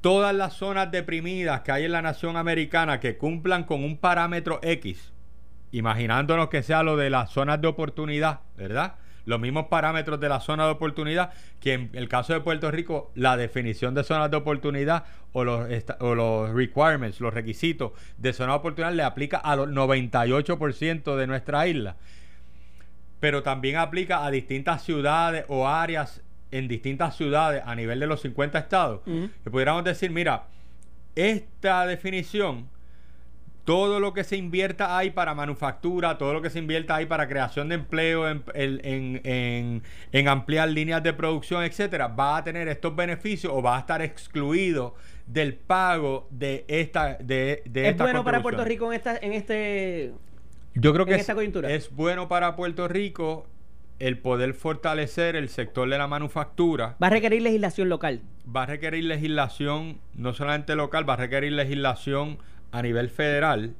todas 0.01 0.33
las 0.33 0.53
zonas 0.53 0.91
deprimidas 0.91 1.61
que 1.61 1.71
hay 1.71 1.85
en 1.85 1.91
la 1.91 2.01
nación 2.01 2.37
americana 2.37 2.99
que 2.99 3.17
cumplan 3.17 3.63
con 3.63 3.83
un 3.83 3.97
parámetro 3.97 4.59
X, 4.63 5.11
imaginándonos 5.71 6.49
que 6.49 6.63
sea 6.63 6.83
lo 6.83 6.95
de 6.95 7.09
las 7.09 7.31
zonas 7.31 7.59
de 7.61 7.67
oportunidad, 7.67 8.41
¿verdad? 8.55 8.95
Los 9.29 9.39
mismos 9.39 9.67
parámetros 9.67 10.19
de 10.19 10.27
la 10.27 10.39
zona 10.39 10.65
de 10.65 10.71
oportunidad, 10.71 11.31
que 11.59 11.73
en 11.73 11.91
el 11.93 12.09
caso 12.09 12.33
de 12.33 12.41
Puerto 12.41 12.71
Rico, 12.71 13.11
la 13.13 13.37
definición 13.37 13.93
de 13.93 14.03
zonas 14.03 14.31
de 14.31 14.37
oportunidad 14.37 15.05
o 15.33 15.43
los, 15.43 15.69
o 15.99 16.15
los 16.15 16.49
requirements, 16.49 17.21
los 17.21 17.31
requisitos 17.31 17.91
de 18.17 18.33
zona 18.33 18.53
de 18.53 18.57
oportunidad 18.57 18.93
le 18.93 19.03
aplica 19.03 19.37
a 19.37 19.55
los 19.55 19.69
98% 19.69 21.15
de 21.15 21.27
nuestra 21.27 21.67
isla. 21.67 21.95
Pero 23.19 23.43
también 23.43 23.77
aplica 23.77 24.25
a 24.25 24.31
distintas 24.31 24.83
ciudades 24.83 25.45
o 25.47 25.67
áreas 25.67 26.23
en 26.49 26.67
distintas 26.67 27.15
ciudades 27.15 27.61
a 27.63 27.75
nivel 27.75 27.99
de 27.99 28.07
los 28.07 28.21
50 28.21 28.57
estados. 28.57 29.01
Que 29.43 29.51
pudiéramos 29.51 29.83
decir, 29.83 30.09
mira, 30.09 30.45
esta 31.15 31.85
definición 31.85 32.67
todo 33.69 33.99
lo 33.99 34.13
que 34.13 34.23
se 34.23 34.35
invierta 34.35 34.97
ahí 34.97 35.11
para 35.11 35.35
manufactura, 35.35 36.17
todo 36.17 36.33
lo 36.33 36.41
que 36.41 36.49
se 36.49 36.57
invierta 36.57 36.95
ahí 36.95 37.05
para 37.05 37.27
creación 37.27 37.69
de 37.69 37.75
empleo, 37.75 38.27
en, 38.27 39.83
ampliar 40.27 40.69
líneas 40.69 41.03
de 41.03 41.13
producción, 41.13 41.63
etcétera, 41.63 42.07
va 42.07 42.37
a 42.37 42.43
tener 42.43 42.67
estos 42.67 42.95
beneficios 42.95 43.53
o 43.55 43.61
va 43.61 43.77
a 43.77 43.81
estar 43.81 44.01
excluido 44.01 44.95
del 45.27 45.53
pago 45.53 46.27
de 46.31 46.65
esta 46.67 47.13
de, 47.19 47.61
¿Es 47.71 47.95
bueno 47.95 48.23
para 48.23 48.41
Puerto 48.41 48.65
Rico 48.65 48.91
en 48.91 48.97
esta 48.97 49.15
en 49.17 49.33
este 49.33 50.13
Yo 50.73 50.91
creo 50.91 51.05
que 51.05 51.13
es, 51.13 51.29
es 51.29 51.95
bueno 51.95 52.27
para 52.27 52.55
Puerto 52.55 52.87
Rico 52.87 53.45
el 53.99 54.17
poder 54.17 54.55
fortalecer 54.55 55.35
el 55.35 55.47
sector 55.47 55.87
de 55.87 55.97
la 55.99 56.07
manufactura. 56.07 56.95
Va 57.03 57.07
a 57.07 57.11
requerir 57.11 57.43
legislación 57.43 57.87
local. 57.89 58.21
Va 58.55 58.63
a 58.63 58.65
requerir 58.65 59.03
legislación 59.03 59.99
no 60.15 60.33
solamente 60.33 60.75
local, 60.75 61.07
va 61.07 61.13
a 61.13 61.17
requerir 61.17 61.51
legislación 61.51 62.39
a 62.71 62.81
nivel 62.81 63.09
federal 63.09 63.75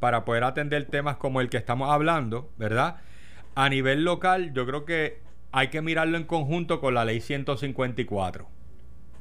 para 0.00 0.24
poder 0.24 0.44
atender 0.44 0.84
temas 0.86 1.16
como 1.16 1.40
el 1.40 1.48
que 1.48 1.56
estamos 1.56 1.90
hablando, 1.90 2.50
¿verdad? 2.58 2.96
A 3.54 3.68
nivel 3.68 4.04
local, 4.04 4.52
yo 4.52 4.66
creo 4.66 4.84
que 4.84 5.18
hay 5.52 5.68
que 5.68 5.80
mirarlo 5.82 6.16
en 6.16 6.24
conjunto 6.24 6.80
con 6.80 6.94
la 6.94 7.04
ley 7.04 7.20
154. 7.20 8.46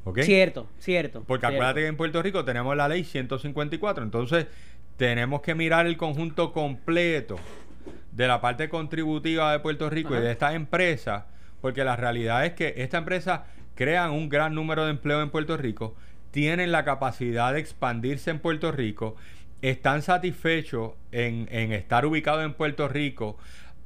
¿Ok? 0.05 0.19
Cierto, 0.21 0.67
cierto. 0.79 1.23
Porque 1.25 1.45
acuérdate 1.45 1.81
que 1.81 1.87
en 1.87 1.95
Puerto 1.95 2.21
Rico 2.21 2.43
tenemos 2.43 2.75
la 2.75 2.87
ley 2.87 3.03
154. 3.03 4.03
Entonces, 4.03 4.47
tenemos 4.97 5.41
que 5.41 5.55
mirar 5.55 5.85
el 5.85 5.95
conjunto 5.95 6.51
completo 6.51 7.37
de 8.11 8.27
la 8.27 8.41
parte 8.41 8.69
contributiva 8.69 9.51
de 9.51 9.59
Puerto 9.59 9.89
Rico 9.89 10.15
y 10.15 10.21
de 10.21 10.31
esta 10.31 10.53
empresa, 10.53 11.27
porque 11.61 11.83
la 11.83 11.95
realidad 11.95 12.45
es 12.45 12.53
que 12.53 12.73
esta 12.77 12.97
empresa 12.97 13.45
crea 13.75 14.09
un 14.11 14.29
gran 14.29 14.53
número 14.53 14.85
de 14.85 14.91
empleo 14.91 15.21
en 15.21 15.29
Puerto 15.29 15.57
Rico 15.57 15.95
tienen 16.33 16.71
la 16.71 16.83
capacidad 16.83 17.53
de 17.53 17.59
expandirse 17.59 18.31
en 18.31 18.39
Puerto 18.39 18.71
Rico, 18.71 19.15
están 19.61 20.01
satisfechos 20.01 20.93
en, 21.11 21.47
estar 21.71 22.07
ubicados 22.07 22.43
en 22.43 22.55
Puerto 22.55 22.87
Rico, 22.87 23.37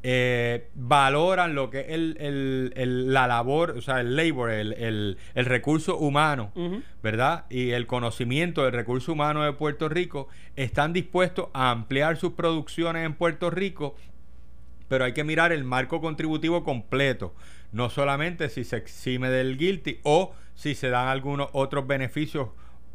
eh, 0.01 0.69
valoran 0.73 1.55
lo 1.55 1.69
que 1.69 1.81
es 1.81 1.87
el, 1.89 3.13
la 3.13 3.27
labor, 3.27 3.71
o 3.71 3.81
sea, 3.81 3.99
el 3.99 4.15
labor, 4.15 4.49
el, 4.51 5.17
recurso 5.35 5.97
humano, 5.97 6.53
¿verdad? 7.03 7.47
Y 7.49 7.71
el 7.71 7.85
conocimiento 7.85 8.63
del 8.63 8.71
recurso 8.71 9.11
humano 9.11 9.43
de 9.43 9.51
Puerto 9.51 9.89
Rico, 9.89 10.29
están 10.55 10.93
dispuestos 10.93 11.49
a 11.53 11.69
ampliar 11.69 12.15
sus 12.15 12.31
producciones 12.31 13.05
en 13.05 13.13
Puerto 13.13 13.49
Rico, 13.49 13.97
pero 14.87 15.03
hay 15.03 15.11
que 15.11 15.25
mirar 15.25 15.51
el 15.51 15.65
marco 15.65 15.99
contributivo 15.99 16.63
completo, 16.63 17.35
no 17.73 17.89
solamente 17.89 18.47
si 18.47 18.63
se 18.63 18.77
exime 18.77 19.29
del 19.29 19.57
guilty 19.57 19.99
o 20.03 20.33
si 20.57 20.73
se 20.73 20.89
dan 20.89 21.07
algunos 21.07 21.49
otros 21.53 21.85
beneficios, 21.85 22.49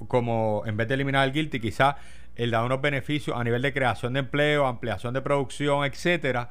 como 0.09 0.64
en 0.66 0.77
vez 0.77 0.88
de 0.88 0.94
eliminar 0.94 1.27
el 1.27 1.33
guilty, 1.33 1.61
quizá 1.61 1.96
el 2.35 2.51
da 2.51 2.64
unos 2.64 2.83
beneficios 2.83 3.37
a 3.37 3.44
nivel 3.44 3.62
de 3.62 3.72
creación 3.72 4.14
de 4.14 4.20
empleo, 4.20 4.66
ampliación 4.66 5.14
de 5.14 5.22
producción, 5.22 5.85
etcétera. 5.85 6.48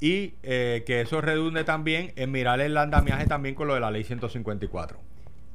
Y 0.00 0.34
eh, 0.42 0.82
que 0.86 1.00
eso 1.00 1.22
redunde 1.22 1.64
también 1.64 2.12
en 2.16 2.30
mirar 2.30 2.60
el 2.60 2.76
andamiaje 2.76 3.26
también 3.26 3.54
con 3.54 3.68
lo 3.68 3.74
de 3.74 3.80
la 3.80 3.90
ley 3.90 4.04
154. 4.04 4.98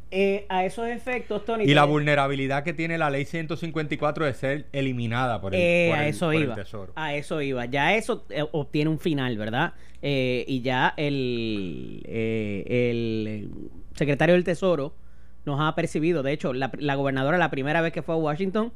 Eh, 0.10 0.46
a 0.50 0.66
esos 0.66 0.88
efectos, 0.88 1.46
Tony. 1.46 1.66
Y 1.66 1.76
la 1.76 1.84
vulnerabilidad 1.84 2.64
que 2.64 2.74
tiene 2.74 2.98
la 2.98 3.12
ley 3.12 3.26
154 3.26 4.26
de 4.26 4.34
ser 4.34 4.66
eliminada 4.72 5.40
por 5.40 5.54
el, 5.54 5.62
eh, 5.62 5.94
a 5.94 6.08
eso 6.08 6.34
iba, 6.34 6.56
Tesoro. 6.56 6.94
A 6.96 7.14
eso 7.14 7.42
iba. 7.42 7.66
Ya 7.66 7.94
eso 7.94 8.26
obtiene 8.54 8.90
un 8.90 9.00
final, 9.00 9.38
¿verdad? 9.38 9.74
y 10.02 10.62
ya 10.62 10.94
el, 10.96 12.02
el 12.08 13.50
secretario 13.98 14.36
del 14.36 14.44
Tesoro 14.44 14.94
nos 15.46 15.60
ha 15.62 15.74
percibido. 15.76 16.24
De 16.24 16.34
hecho, 16.34 16.54
la, 16.54 16.96
gobernadora, 16.96 17.38
la 17.38 17.50
primera 17.50 17.82
vez 17.82 17.94
que 17.94 18.02
fue 18.02 18.16
a 18.16 18.18
Washington, 18.18 18.72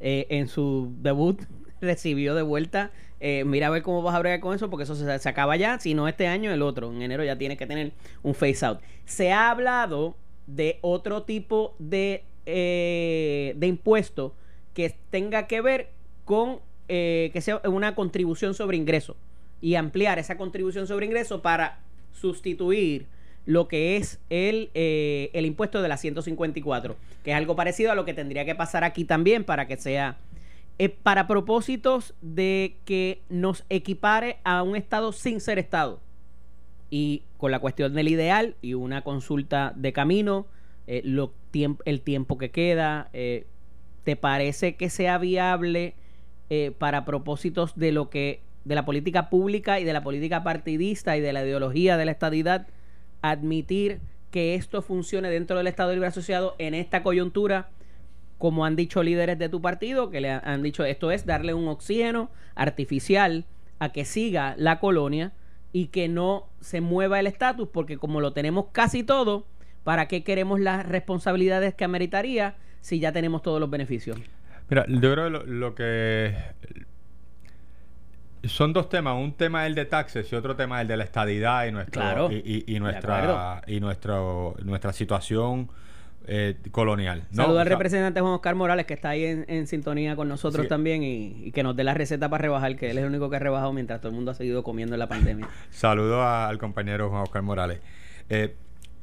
eh, 0.00 0.26
en 0.30 0.48
su 0.48 0.92
debut, 1.00 1.40
recibió 1.80 2.34
de 2.34 2.42
vuelta. 2.42 2.90
Eh, 3.20 3.44
mira 3.44 3.68
a 3.68 3.70
ver 3.70 3.82
cómo 3.82 4.02
vas 4.02 4.14
a 4.14 4.18
bregar 4.18 4.40
con 4.40 4.54
eso, 4.54 4.68
porque 4.68 4.84
eso 4.84 4.94
se, 4.94 5.28
acaba 5.28 5.56
ya. 5.56 5.78
Si 5.78 5.94
no 5.94 6.08
este 6.08 6.26
año, 6.26 6.52
el 6.52 6.62
otro. 6.62 6.92
En 6.92 7.02
enero 7.02 7.22
ya 7.24 7.36
tiene 7.36 7.56
que 7.56 7.66
tener 7.66 7.92
un 8.22 8.34
face 8.34 8.64
out. 8.64 8.80
Se 9.04 9.32
ha 9.32 9.50
hablado 9.50 10.16
de 10.46 10.78
otro 10.80 11.22
tipo 11.22 11.74
de, 11.78 12.24
eh, 12.46 13.54
de 13.56 13.66
impuesto 13.66 14.34
que 14.74 14.94
tenga 15.10 15.46
que 15.46 15.60
ver 15.60 15.90
con 16.24 16.60
que 16.88 17.40
sea 17.40 17.60
una 17.64 17.96
contribución 17.96 18.54
sobre 18.54 18.76
ingreso 18.76 19.16
y 19.60 19.74
ampliar 19.74 20.20
esa 20.20 20.36
contribución 20.36 20.86
sobre 20.86 21.06
ingreso 21.06 21.42
para 21.42 21.80
sustituir 22.12 23.08
lo 23.46 23.68
que 23.68 23.96
es 23.96 24.18
el, 24.28 24.70
eh, 24.74 25.30
el 25.32 25.46
impuesto 25.46 25.80
de 25.80 25.88
la 25.88 25.96
154, 25.96 26.96
que 27.24 27.30
es 27.30 27.36
algo 27.36 27.56
parecido 27.56 27.92
a 27.92 27.94
lo 27.94 28.04
que 28.04 28.12
tendría 28.12 28.44
que 28.44 28.56
pasar 28.56 28.84
aquí 28.84 29.04
también 29.04 29.44
para 29.44 29.66
que 29.66 29.76
sea 29.76 30.18
eh, 30.78 30.88
para 30.88 31.26
propósitos 31.28 32.14
de 32.20 32.76
que 32.84 33.22
nos 33.28 33.64
equipare 33.70 34.38
a 34.44 34.62
un 34.62 34.76
Estado 34.76 35.12
sin 35.12 35.40
ser 35.40 35.60
Estado. 35.60 36.00
Y 36.90 37.22
con 37.38 37.52
la 37.52 37.60
cuestión 37.60 37.94
del 37.94 38.08
ideal 38.08 38.56
y 38.62 38.74
una 38.74 39.02
consulta 39.02 39.72
de 39.76 39.92
camino, 39.92 40.46
eh, 40.86 41.00
lo 41.04 41.32
el 41.86 42.02
tiempo 42.02 42.36
que 42.36 42.50
queda, 42.50 43.08
¿te 44.04 44.16
parece 44.20 44.76
que 44.76 44.90
sea 44.90 45.16
viable 45.16 45.94
para 46.76 47.06
propósitos 47.06 47.74
de 47.76 47.92
lo 47.92 48.10
que 48.10 48.42
de 48.66 48.74
la 48.74 48.84
política 48.84 49.30
pública 49.30 49.80
y 49.80 49.84
de 49.84 49.94
la 49.94 50.02
política 50.02 50.44
partidista 50.44 51.16
y 51.16 51.22
de 51.22 51.32
la 51.32 51.42
ideología 51.42 51.96
de 51.96 52.04
la 52.04 52.10
estadidad 52.10 52.66
admitir 53.30 54.00
que 54.30 54.54
esto 54.54 54.82
funcione 54.82 55.30
dentro 55.30 55.56
del 55.56 55.66
Estado 55.66 55.92
Libre 55.92 56.08
Asociado 56.08 56.54
en 56.58 56.74
esta 56.74 57.02
coyuntura, 57.02 57.68
como 58.38 58.64
han 58.64 58.76
dicho 58.76 59.02
líderes 59.02 59.38
de 59.38 59.48
tu 59.48 59.62
partido, 59.62 60.10
que 60.10 60.20
le 60.20 60.30
han 60.30 60.62
dicho 60.62 60.84
esto 60.84 61.10
es 61.10 61.24
darle 61.24 61.54
un 61.54 61.68
oxígeno 61.68 62.30
artificial 62.54 63.44
a 63.78 63.92
que 63.92 64.04
siga 64.04 64.54
la 64.58 64.78
colonia 64.78 65.32
y 65.72 65.88
que 65.88 66.08
no 66.08 66.48
se 66.60 66.80
mueva 66.80 67.20
el 67.20 67.26
estatus, 67.26 67.68
porque 67.68 67.98
como 67.98 68.20
lo 68.20 68.32
tenemos 68.32 68.66
casi 68.72 69.02
todo, 69.02 69.46
¿para 69.84 70.08
qué 70.08 70.24
queremos 70.24 70.60
las 70.60 70.86
responsabilidades 70.86 71.74
que 71.74 71.84
ameritaría 71.84 72.56
si 72.80 72.98
ya 72.98 73.12
tenemos 73.12 73.42
todos 73.42 73.60
los 73.60 73.70
beneficios? 73.70 74.18
Mira, 74.68 74.84
yo 74.88 75.12
creo 75.12 75.24
que 75.24 75.50
lo, 75.50 75.74
que 75.74 76.34
son 78.48 78.72
dos 78.72 78.88
temas, 78.88 79.16
un 79.16 79.32
tema 79.32 79.66
el 79.66 79.74
de 79.74 79.84
taxes 79.84 80.32
y 80.32 80.36
otro 80.36 80.56
tema 80.56 80.80
el 80.80 80.88
de 80.88 80.96
la 80.96 81.04
estadidad 81.04 81.66
y 81.66 81.72
nuestro 81.72 82.30
y, 82.30 82.78
nuestra 82.80 83.62
y 83.66 83.80
nuestro 83.80 84.54
nuestra 84.62 84.92
situación 84.92 85.70
eh, 86.28 86.56
colonial. 86.72 87.22
Saludos 87.30 87.60
al 87.60 87.66
representante 87.66 88.20
Juan 88.20 88.32
Oscar 88.32 88.54
Morales 88.54 88.86
que 88.86 88.94
está 88.94 89.10
ahí 89.10 89.44
en, 89.46 89.66
sintonía 89.66 90.16
con 90.16 90.28
nosotros 90.28 90.66
también 90.66 91.02
y, 91.02 91.52
que 91.52 91.62
nos 91.62 91.76
dé 91.76 91.84
la 91.84 91.94
receta 91.94 92.28
para 92.28 92.42
rebajar, 92.42 92.76
que 92.76 92.90
él 92.90 92.98
es 92.98 93.04
el 93.04 93.10
único 93.10 93.30
que 93.30 93.36
ha 93.36 93.40
rebajado 93.40 93.72
mientras 93.72 94.00
todo 94.00 94.10
el 94.10 94.16
mundo 94.16 94.32
ha 94.32 94.34
seguido 94.34 94.62
comiendo 94.62 94.94
en 94.94 94.98
la 94.98 95.08
pandemia. 95.08 95.48
Saludos 95.70 96.24
al 96.24 96.58
compañero 96.58 97.10
Juan 97.10 97.22
Oscar 97.22 97.42
Morales. 97.42 97.80
Eh, 98.28 98.56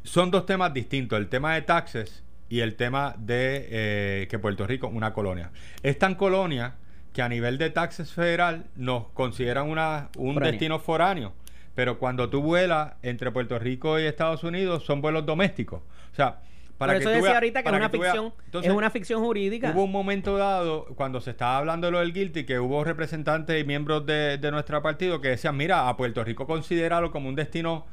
son 0.04 0.32
dos 0.32 0.46
temas 0.46 0.74
distintos, 0.74 1.18
el 1.18 1.30
tema 1.30 1.56
de 1.56 1.62
taxes 1.62 2.24
y 2.50 2.60
el 2.60 2.76
tema 2.76 3.16
de 3.18 3.68
eh, 3.70 4.28
que 4.30 4.38
Puerto 4.38 4.68
Rico 4.68 4.88
es 4.88 4.94
una 4.94 5.14
colonia. 5.14 5.52
Es 5.82 5.98
tan 5.98 6.16
colonia 6.16 6.76
que 7.14 7.22
a 7.22 7.30
nivel 7.30 7.58
de 7.58 7.70
taxes 7.70 8.12
federal 8.12 8.66
nos 8.76 9.08
consideran 9.10 9.70
una, 9.70 10.10
un 10.18 10.36
destino 10.36 10.80
foráneo. 10.80 11.34
Pero 11.76 11.98
cuando 12.00 12.30
tú 12.30 12.42
vuelas 12.42 12.94
entre 13.02 13.32
Puerto 13.32 13.58
Rico 13.58 14.00
y 14.00 14.04
Estados 14.04 14.44
Unidos 14.44 14.84
son 14.84 15.02
vuelos 15.02 15.26
domésticos. 15.26 15.82
O 16.12 16.16
sea, 16.16 16.42
para 16.78 16.94
Por 16.94 17.02
eso 17.02 17.10
decía 17.12 17.36
ahorita 17.36 17.64
que 17.64 17.70
es 17.70 17.76
una 17.76 17.90
ficción, 17.90 18.34
es 18.52 18.70
una 18.70 18.90
ficción 18.90 19.24
jurídica. 19.24 19.72
Hubo 19.72 19.84
un 19.84 19.92
momento 19.92 20.38
dado, 20.38 20.86
cuando 20.96 21.22
se 21.22 21.32
estaba 21.32 21.60
hablando 21.60 21.88
de 21.88 21.92
lo 21.92 22.00
del 22.00 22.14
guilty, 22.14 22.46
que 22.46 22.60
hubo 22.60 22.84
representantes 22.84 23.62
y 23.62 23.66
miembros 23.66 24.06
de, 24.06 24.38
de 24.38 24.52
nuestro 24.52 24.82
partido 24.82 25.22
que 25.22 25.30
decían, 25.30 25.56
mira, 25.56 25.88
a 25.88 25.96
Puerto 25.96 26.24
Rico 26.24 26.48
considerarlo 26.48 27.12
como 27.12 27.30
un 27.30 27.36
destino 27.36 27.86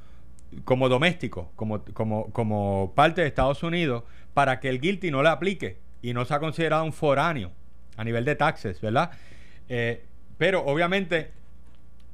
como 0.64 0.88
doméstico, 0.88 1.52
como, 1.56 1.84
como, 1.92 2.30
como 2.32 2.92
parte 2.94 3.20
de 3.20 3.28
Estados 3.28 3.62
Unidos, 3.62 4.02
para 4.34 4.60
que 4.60 4.68
el 4.68 4.80
guilty 4.80 5.10
no 5.10 5.22
le 5.22 5.28
aplique 5.28 5.78
y 6.02 6.14
no 6.14 6.24
sea 6.24 6.40
considerado 6.40 6.84
un 6.84 6.92
foráneo 6.92 7.52
a 8.00 8.04
nivel 8.04 8.24
de 8.24 8.34
taxes, 8.34 8.80
¿verdad? 8.80 9.10
Eh, 9.68 10.02
pero 10.38 10.64
obviamente, 10.64 11.30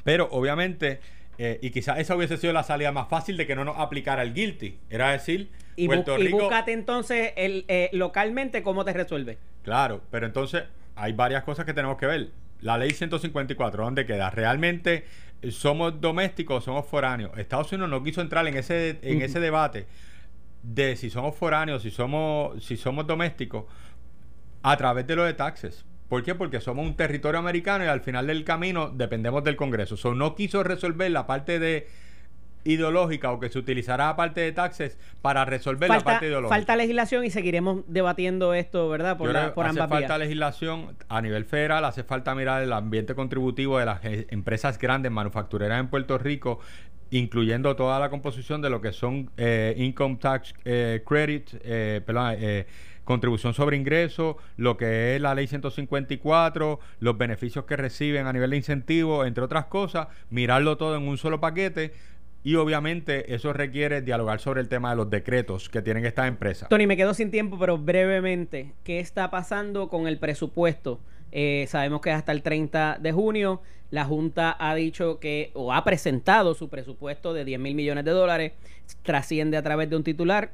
pero 0.03 0.29
obviamente, 0.33 0.99
eh, 1.39 1.61
y 1.63 1.71
quizás 1.71 2.01
esa 2.01 2.17
hubiese 2.17 2.37
sido 2.39 2.53
la 2.53 2.65
salida 2.65 2.91
más 2.91 3.07
fácil 3.09 3.37
de 3.37 3.47
que 3.47 3.55
no 3.55 3.65
nos 3.65 3.79
aplicara 3.79 4.23
el 4.23 4.35
guilty, 4.35 4.81
era 4.91 5.13
decir, 5.13 5.49
y, 5.77 5.87
Puerto 5.87 6.17
Rico, 6.17 6.39
y 6.39 6.41
búscate 6.41 6.73
entonces 6.73 7.33
el, 7.37 7.65
eh, 7.69 7.89
localmente 7.93 8.65
cómo 8.65 8.85
te 8.85 8.95
resuelve. 8.95 9.39
Claro, 9.63 10.03
pero 10.11 10.27
entonces 10.27 10.65
hay 10.97 11.13
varias 11.13 11.45
cosas 11.45 11.65
que 11.65 11.73
tenemos 11.73 11.99
que 11.99 12.07
ver. 12.07 12.31
La 12.63 12.79
ley 12.79 12.91
154, 12.91 13.85
¿dónde 13.85 14.07
queda? 14.07 14.31
¿Realmente 14.31 15.05
somos 15.51 16.01
domésticos 16.01 16.57
o 16.57 16.61
somos 16.65 16.87
foráneos? 16.87 17.39
Estados 17.39 17.71
Unidos 17.71 17.91
no 17.91 18.03
quiso 18.03 18.23
entrar 18.23 18.45
en 18.49 18.57
ese, 18.57 18.99
en 19.03 19.23
ese 19.23 19.39
debate 19.39 19.87
de 20.65 20.97
si 20.97 21.11
somos 21.11 21.37
foráneos, 21.37 21.83
si 21.83 21.93
somos, 21.93 22.65
si 22.65 22.77
somos 22.77 23.07
domésticos, 23.07 23.67
a 24.67 24.77
través 24.77 25.07
de 25.07 25.15
lo 25.15 25.25
de 25.25 25.33
taxes. 25.33 25.85
¿Por 26.09 26.25
qué? 26.25 26.35
Porque 26.35 26.61
somos 26.61 26.85
un 26.85 26.97
territorio 26.97 27.39
americano 27.39 27.85
y 27.85 27.87
al 27.87 28.01
final 28.01 28.27
del 28.27 28.43
camino 28.43 28.91
dependemos 28.91 29.45
del 29.45 29.55
Congreso. 29.55 29.97
So, 29.97 30.15
no 30.15 30.35
quiso 30.35 30.65
resolver 30.65 31.11
la 31.13 31.27
parte 31.27 31.61
de 31.61 31.87
ideológica 32.65 33.31
o 33.31 33.39
que 33.39 33.49
se 33.49 33.61
utilizará 33.61 34.17
parte 34.17 34.41
de 34.41 34.51
taxes 34.51 34.99
para 35.23 35.45
resolver 35.45 35.89
la 35.89 36.01
parte 36.01 36.27
ideológica. 36.27 36.57
Falta 36.57 36.75
legislación 36.75 37.25
y 37.25 37.31
seguiremos 37.31 37.85
debatiendo 37.87 38.55
esto, 38.55 38.89
¿verdad? 38.89 39.17
Por, 39.17 39.33
la, 39.33 39.55
por 39.55 39.67
hace 39.67 39.87
falta 39.87 40.19
legislación 40.19 40.97
a 41.09 41.23
nivel 41.23 41.45
federal, 41.45 41.85
hace 41.85 42.03
falta 42.03 42.35
mirar 42.35 42.63
el 42.63 42.73
ambiente 42.73 43.15
contributivo 43.15 43.79
de 43.79 43.87
las 43.87 44.05
e, 44.05 44.27
empresas 44.31 44.79
grandes 44.79 45.13
manufactureras 45.13 45.79
en 45.79 45.87
Puerto 45.87 46.19
Rico, 46.19 46.59
incluyendo 47.11 47.77
toda 47.77 48.01
la 48.01 48.11
composición 48.11 48.61
de 48.63 48.71
lo 48.71 48.81
que 48.81 48.91
son 48.91 49.31
eh, 49.37 49.75
income 49.79 50.17
tax 50.17 50.53
eh, 50.65 51.05
credit, 51.07 51.51
eh, 51.63 52.01
perdón, 52.05 52.35
eh, 52.37 52.67
contribución 53.07 53.55
sobre 53.55 53.77
ingresos, 53.77 54.37
lo 54.59 54.77
que 54.77 55.15
es 55.15 55.23
la 55.23 55.35
ley 55.35 55.47
154, 55.47 56.81
los 56.99 57.17
beneficios 57.17 57.65
que 57.65 57.77
reciben 57.77 58.27
a 58.27 58.33
nivel 58.33 58.51
de 58.51 58.57
incentivo, 58.59 59.25
entre 59.25 59.45
otras 59.45 59.67
cosas, 59.67 60.09
mirarlo 60.29 60.77
todo 60.77 60.97
en 60.97 61.09
un 61.09 61.17
solo 61.17 61.41
paquete 61.41 61.93
y 62.43 62.57
obviamente 62.57 63.33
eso 63.35 63.53
requiere 63.53 64.03
dialogar 64.03 64.41
sobre 64.41 64.61
el 64.61 64.69
tema 64.69 64.91
de 64.91 64.97
los 64.97 65.09
decretos 65.09 65.69
que 65.69 65.83
tienen 65.83 66.05
estas 66.05 66.29
empresas. 66.29 66.69
Tony, 66.69 66.87
me 66.87 66.97
quedo 66.97 67.15
sin 67.15 67.31
tiempo, 67.31 67.59
pero 67.59 67.79
brevemente, 67.79 68.75
¿qué 68.85 68.99
está 68.99 69.31
pasando 69.31 69.89
con 69.89 70.09
el 70.09 70.19
presupuesto? 70.19 71.01
Eh, 71.31 71.67
sabemos 71.69 72.01
que 72.01 72.11
hasta 72.11 72.33
el 72.33 72.43
30 72.43 72.99
de 73.01 73.13
junio 73.13 73.63
la 73.91 74.05
Junta 74.05 74.57
ha 74.59 74.75
dicho 74.75 75.21
que, 75.21 75.53
o 75.55 75.73
ha 75.73 75.85
presentado 75.85 76.55
su 76.55 76.69
presupuesto 76.69 77.33
de 77.33 77.45
10 77.45 77.61
mil 77.61 77.77
millones 77.77 78.05
de 78.05 78.11
dólares, 78.11 78.53
trasciende 79.03 79.57
a 79.57 79.63
través 79.63 79.89
de 79.91 79.97
un 79.97 80.03
titular, 80.03 80.53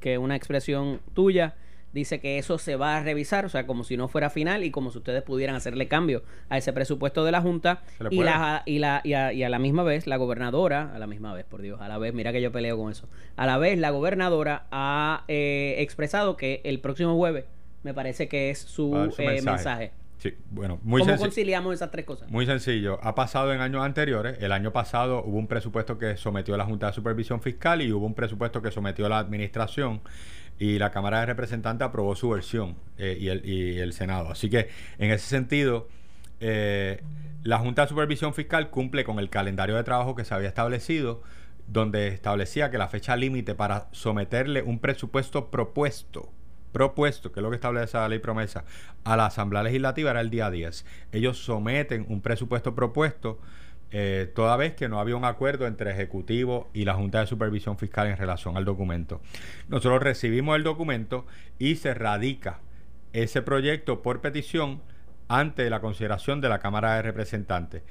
que 0.00 0.18
una 0.18 0.36
expresión 0.36 1.00
tuya, 1.12 1.56
dice 1.92 2.20
que 2.20 2.38
eso 2.38 2.58
se 2.58 2.76
va 2.76 2.96
a 2.96 3.02
revisar, 3.02 3.44
o 3.44 3.48
sea, 3.48 3.66
como 3.66 3.84
si 3.84 3.96
no 3.96 4.08
fuera 4.08 4.30
final 4.30 4.64
y 4.64 4.70
como 4.70 4.90
si 4.90 4.98
ustedes 4.98 5.22
pudieran 5.22 5.56
hacerle 5.56 5.88
cambio 5.88 6.22
a 6.48 6.58
ese 6.58 6.72
presupuesto 6.72 7.24
de 7.24 7.32
la 7.32 7.40
Junta 7.40 7.82
y, 8.10 8.22
la, 8.22 8.62
y, 8.66 8.78
la, 8.78 9.00
y, 9.04 9.14
a, 9.14 9.48
la 9.48 9.58
misma 9.58 9.82
vez 9.82 10.06
la 10.06 10.16
gobernadora, 10.16 10.94
a 10.94 10.98
la 10.98 11.06
misma 11.06 11.34
vez, 11.34 11.44
por 11.44 11.62
Dios, 11.62 11.80
a 11.80 11.88
la 11.88 11.98
vez, 11.98 12.14
mira 12.14 12.32
que 12.32 12.40
yo 12.40 12.52
peleo 12.52 12.76
con 12.76 12.90
eso, 12.90 13.08
a 13.36 13.46
la 13.46 13.58
vez 13.58 13.78
la 13.78 13.90
gobernadora 13.90 14.66
ha 14.70 15.24
eh, 15.28 15.76
expresado 15.78 16.36
que 16.36 16.60
el 16.64 16.80
próximo 16.80 17.16
jueves 17.16 17.44
me 17.82 17.94
parece 17.94 18.28
que 18.28 18.50
es 18.50 18.58
su, 18.58 18.94
eh, 19.18 19.42
mensaje. 19.42 19.92
Sí, 20.18 20.34
bueno, 20.50 20.78
muy 20.82 21.00
¿Cómo 21.00 21.16
conciliamos 21.16 21.72
esas 21.72 21.90
tres 21.90 22.04
cosas? 22.04 22.30
Muy 22.30 22.44
sencillo. 22.44 22.98
Ha 23.02 23.14
pasado 23.14 23.54
en 23.54 23.62
años 23.62 23.82
anteriores. 23.82 24.36
El 24.42 24.52
año 24.52 24.70
pasado 24.70 25.24
hubo 25.24 25.38
un 25.38 25.46
presupuesto 25.46 25.96
que 25.96 26.18
sometió 26.18 26.54
a 26.54 26.58
la 26.58 26.66
Junta 26.66 26.88
de 26.88 26.92
Supervisión 26.92 27.40
Fiscal 27.40 27.80
y 27.80 27.90
hubo 27.90 28.04
un 28.04 28.12
presupuesto 28.12 28.60
que 28.60 28.70
sometió 28.70 29.06
a 29.06 29.08
la 29.08 29.18
Administración 29.18 30.02
y 30.60 30.78
la 30.78 30.90
Cámara 30.90 31.20
de 31.20 31.26
Representantes 31.26 31.88
aprobó 31.88 32.14
su 32.14 32.28
versión 32.28 32.76
eh, 32.98 33.16
y, 33.18 33.28
el, 33.28 33.44
y, 33.48 33.78
el, 33.78 33.94
Senado. 33.94 34.30
Así 34.30 34.50
que 34.50 34.68
en 34.98 35.10
ese 35.10 35.26
sentido, 35.26 35.88
eh, 36.38 37.02
la 37.42 37.58
Junta 37.58 37.82
de 37.82 37.88
Supervisión 37.88 38.34
Fiscal 38.34 38.68
cumple 38.68 39.02
con 39.02 39.18
el 39.18 39.30
calendario 39.30 39.74
de 39.74 39.84
trabajo 39.84 40.14
que 40.14 40.26
se 40.26 40.34
había 40.34 40.48
establecido, 40.48 41.22
donde 41.66 42.08
establecía 42.08 42.70
que 42.70 42.76
la 42.76 42.88
fecha 42.88 43.16
límite 43.16 43.54
para 43.54 43.88
someterle 43.92 44.62
un 44.62 44.78
presupuesto 44.78 45.50
propuesto 45.50 46.30
propuesto, 46.72 47.32
que 47.32 47.40
es 47.40 47.42
lo 47.42 47.50
que 47.50 47.56
establece 47.56 47.98
la 47.98 48.08
ley 48.08 48.20
promesa, 48.20 48.64
a 49.02 49.16
la 49.16 49.26
Asamblea 49.26 49.64
Legislativa 49.64 50.12
era 50.12 50.20
el 50.20 50.30
día 50.30 50.50
10. 50.50 50.84
Ellos 51.10 51.42
someten 51.42 52.06
un 52.08 52.20
presupuesto 52.20 52.76
propuesto 52.76 53.40
eh, 53.92 54.30
toda 54.34 54.56
vez 54.56 54.74
que 54.74 54.88
no 54.88 55.00
había 55.00 55.16
un 55.16 55.24
acuerdo 55.24 55.66
entre 55.66 55.90
Ejecutivo 55.90 56.70
y 56.72 56.84
la 56.84 56.94
Junta 56.94 57.20
de 57.20 57.26
Supervisión 57.26 57.76
Fiscal 57.76 58.06
en 58.06 58.16
relación 58.16 58.56
al 58.56 58.64
documento. 58.64 59.20
Nosotros 59.68 60.02
recibimos 60.02 60.56
el 60.56 60.62
documento 60.62 61.26
y 61.58 61.76
se 61.76 61.94
radica 61.94 62.60
ese 63.12 63.42
proyecto 63.42 64.02
por 64.02 64.20
petición 64.20 64.80
ante 65.28 65.68
la 65.70 65.80
consideración 65.80 66.40
de 66.40 66.48
la 66.48 66.60
Cámara 66.60 66.96
de 66.96 67.02
Representantes. 67.02 67.82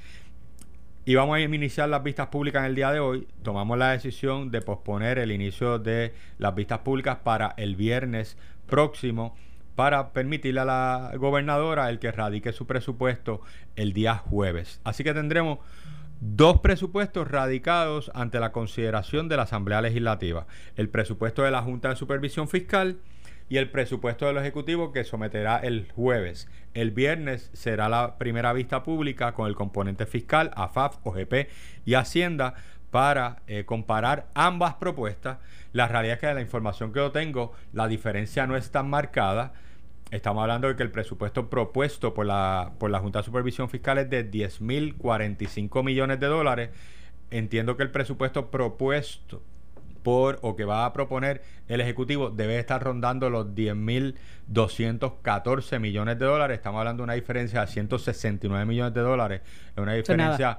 Y 1.06 1.16
vamos 1.16 1.38
a 1.38 1.41
iniciar 1.41 1.89
las 1.89 2.04
vistas 2.04 2.28
públicas 2.28 2.62
en 2.62 2.68
el 2.68 2.76
día 2.76 2.91
de 2.91 3.00
hoy. 3.00 3.28
Tomamos 3.43 3.78
la 3.78 3.91
decisión 3.91 4.52
de 4.52 4.62
posponer 4.62 5.18
el 5.18 5.32
inicio 5.32 5.80
de 5.80 6.14
las 6.38 6.54
vistas 6.54 6.80
públicas 6.80 7.18
para 7.24 7.54
el 7.58 7.76
viernes 7.76 8.38
próximo 8.68 9.36
para 9.80 10.11
permitirle 10.11 10.59
a 10.59 10.65
la 10.65 11.11
gobernadora 11.15 11.89
el 11.89 11.99
que 11.99 12.11
radique 12.11 12.51
su 12.51 12.67
presupuesto 12.67 13.39
el 13.77 13.93
día 13.93 14.15
jueves. 14.15 14.82
Así 14.84 15.05
que 15.05 15.13
tendremos 15.13 15.59
dos 16.19 16.59
presupuestos 16.59 17.30
radicados 17.30 18.11
ante 18.13 18.41
la 18.41 18.51
consideración 18.51 19.30
de 19.30 19.38
la 19.38 19.43
Asamblea 19.43 19.82
Legislativa. 19.82 20.47
El 20.75 20.89
presupuesto 20.89 21.43
de 21.43 21.51
la 21.51 21.61
Junta 21.61 21.88
de 21.88 21.95
Supervisión 21.95 22.49
Fiscal 22.49 22.97
y 23.47 23.55
el 23.55 23.69
presupuesto 23.69 24.25
del 24.25 24.36
Ejecutivo 24.36 24.91
que 24.91 25.05
someterá 25.05 25.59
el 25.59 25.89
jueves. 25.95 26.49
El 26.73 26.91
viernes 26.91 27.49
será 27.53 27.88
la 27.88 28.17
primera 28.17 28.51
vista 28.51 28.84
pública 28.84 29.32
con 29.32 29.47
el 29.47 29.55
componente 29.55 30.05
fiscal, 30.05 30.51
AFAF, 30.57 30.97
OGP 31.03 31.47
y 31.86 31.93
Hacienda 31.93 32.55
para 32.91 33.43
eh, 33.47 33.63
comparar 33.63 34.27
ambas 34.34 34.73
propuestas. 34.73 35.38
La 35.71 35.88
realidad 35.88 36.15
es 36.15 36.19
que 36.19 36.27
de 36.27 36.34
la 36.34 36.41
información 36.41 36.91
que 36.91 36.99
yo 36.99 37.13
tengo, 37.13 37.53
la 37.71 37.88
diferencia 37.88 38.45
no 38.45 38.57
es 38.57 38.71
tan 38.71 38.89
marcada. 38.89 39.53
Estamos 40.12 40.41
hablando 40.41 40.68
de 40.68 40.76
que 40.76 40.84
el 40.84 40.91
presupuesto 40.91 41.49
propuesto 41.49 42.14
por 42.16 42.26
la, 42.26 42.74
por 42.80 42.89
la 42.89 42.99
Junta 42.99 43.20
de 43.20 43.26
Supervisión 43.26 43.70
Fiscal 43.70 43.99
es 43.99 44.10
de 44.10 44.30
10.045 44.30 45.84
millones 45.84 46.20
de 46.20 46.28
dólares. 46.28 46.72
Entiendo 47.30 47.78
que 47.78 47.84
el 47.84 47.91
presupuesto 47.91 48.49
propuesto 48.49 49.43
por 50.01 50.39
o 50.41 50.55
que 50.55 50.66
va 50.66 50.86
a 50.86 50.93
proponer 50.93 51.43
el 51.68 51.80
Ejecutivo 51.82 52.32
debe 52.32 52.57
estar 52.57 52.82
rondando 52.82 53.30
los 53.30 53.45
10.214 53.47 55.80
millones 55.80 56.18
de 56.18 56.26
dólares. 56.26 56.57
Estamos 56.57 56.80
hablando 56.80 57.01
de 57.01 57.05
una 57.05 57.14
diferencia 57.14 57.62
de 57.62 57.68
169 57.68 58.66
millones 58.66 58.95
de 58.95 59.01
dólares. 59.01 59.41
Es 59.76 59.78
una 59.78 59.93
diferencia 59.93 60.57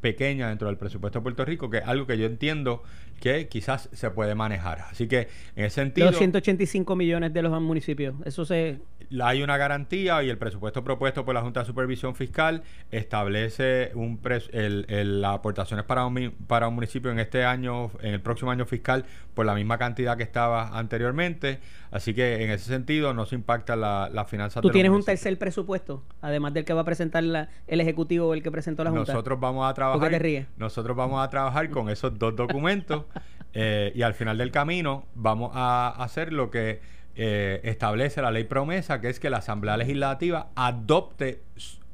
pequeña 0.00 0.48
dentro 0.48 0.68
del 0.68 0.76
presupuesto 0.76 1.20
de 1.20 1.22
Puerto 1.22 1.44
Rico, 1.44 1.70
que 1.70 1.78
es 1.78 1.86
algo 1.86 2.06
que 2.06 2.18
yo 2.18 2.26
entiendo 2.26 2.82
que 3.20 3.48
quizás 3.48 3.88
se 3.92 4.10
puede 4.10 4.34
manejar. 4.34 4.80
Así 4.90 5.06
que 5.06 5.28
en 5.54 5.66
ese 5.66 5.76
sentido... 5.76 6.08
Los 6.08 6.18
185 6.18 6.96
millones 6.96 7.32
de 7.32 7.42
los 7.42 7.60
municipios, 7.62 8.14
eso 8.24 8.44
se... 8.44 8.80
Hay 9.22 9.42
una 9.42 9.56
garantía 9.56 10.22
y 10.22 10.30
el 10.30 10.38
presupuesto 10.38 10.84
propuesto 10.84 11.24
por 11.24 11.34
la 11.34 11.42
Junta 11.42 11.60
de 11.60 11.66
Supervisión 11.66 12.14
Fiscal 12.14 12.62
establece 12.92 13.90
un 13.94 14.20
el, 14.52 15.20
las 15.20 15.34
aportaciones 15.34 15.84
para 15.84 16.06
un, 16.06 16.32
para 16.46 16.68
un 16.68 16.74
municipio 16.76 17.10
en 17.10 17.18
este 17.18 17.44
año, 17.44 17.90
en 18.02 18.14
el 18.14 18.20
próximo 18.20 18.52
año 18.52 18.66
fiscal, 18.66 19.04
por 19.34 19.46
la 19.46 19.54
misma 19.54 19.78
cantidad 19.78 20.16
que 20.16 20.22
estaba 20.22 20.78
anteriormente. 20.78 21.58
Así 21.90 22.14
que 22.14 22.44
en 22.44 22.50
ese 22.50 22.66
sentido 22.66 23.12
no 23.12 23.26
se 23.26 23.34
impacta 23.34 23.74
la, 23.74 24.08
la 24.12 24.24
finanza. 24.26 24.60
¿Tú 24.60 24.70
tienes 24.70 24.92
un 24.92 25.02
tercer 25.02 25.36
presupuesto, 25.38 26.04
además 26.20 26.54
del 26.54 26.64
que 26.64 26.72
va 26.72 26.82
a 26.82 26.84
presentar 26.84 27.24
el 27.24 27.80
Ejecutivo 27.80 28.28
o 28.28 28.34
el 28.34 28.44
que 28.44 28.52
presentó 28.52 28.84
la 28.84 28.90
Junta? 28.90 29.12
Nosotros 29.12 29.40
vamos 29.40 29.68
a 29.68 29.74
trabajar... 29.74 30.20
Nosotros 30.56 30.96
vamos 30.96 31.24
a 31.24 31.28
trabajar 31.28 31.68
con 31.70 31.90
esos 31.90 32.16
dos 32.16 32.36
documentos 32.36 33.04
eh, 33.52 33.92
y 33.94 34.02
al 34.02 34.14
final 34.14 34.38
del 34.38 34.50
camino 34.50 35.04
vamos 35.14 35.52
a 35.54 35.88
hacer 35.88 36.32
lo 36.32 36.50
que 36.50 36.80
eh, 37.16 37.60
establece 37.64 38.22
la 38.22 38.30
ley 38.30 38.44
promesa, 38.44 39.00
que 39.00 39.08
es 39.08 39.20
que 39.20 39.30
la 39.30 39.38
Asamblea 39.38 39.76
Legislativa 39.76 40.48
adopte 40.54 41.42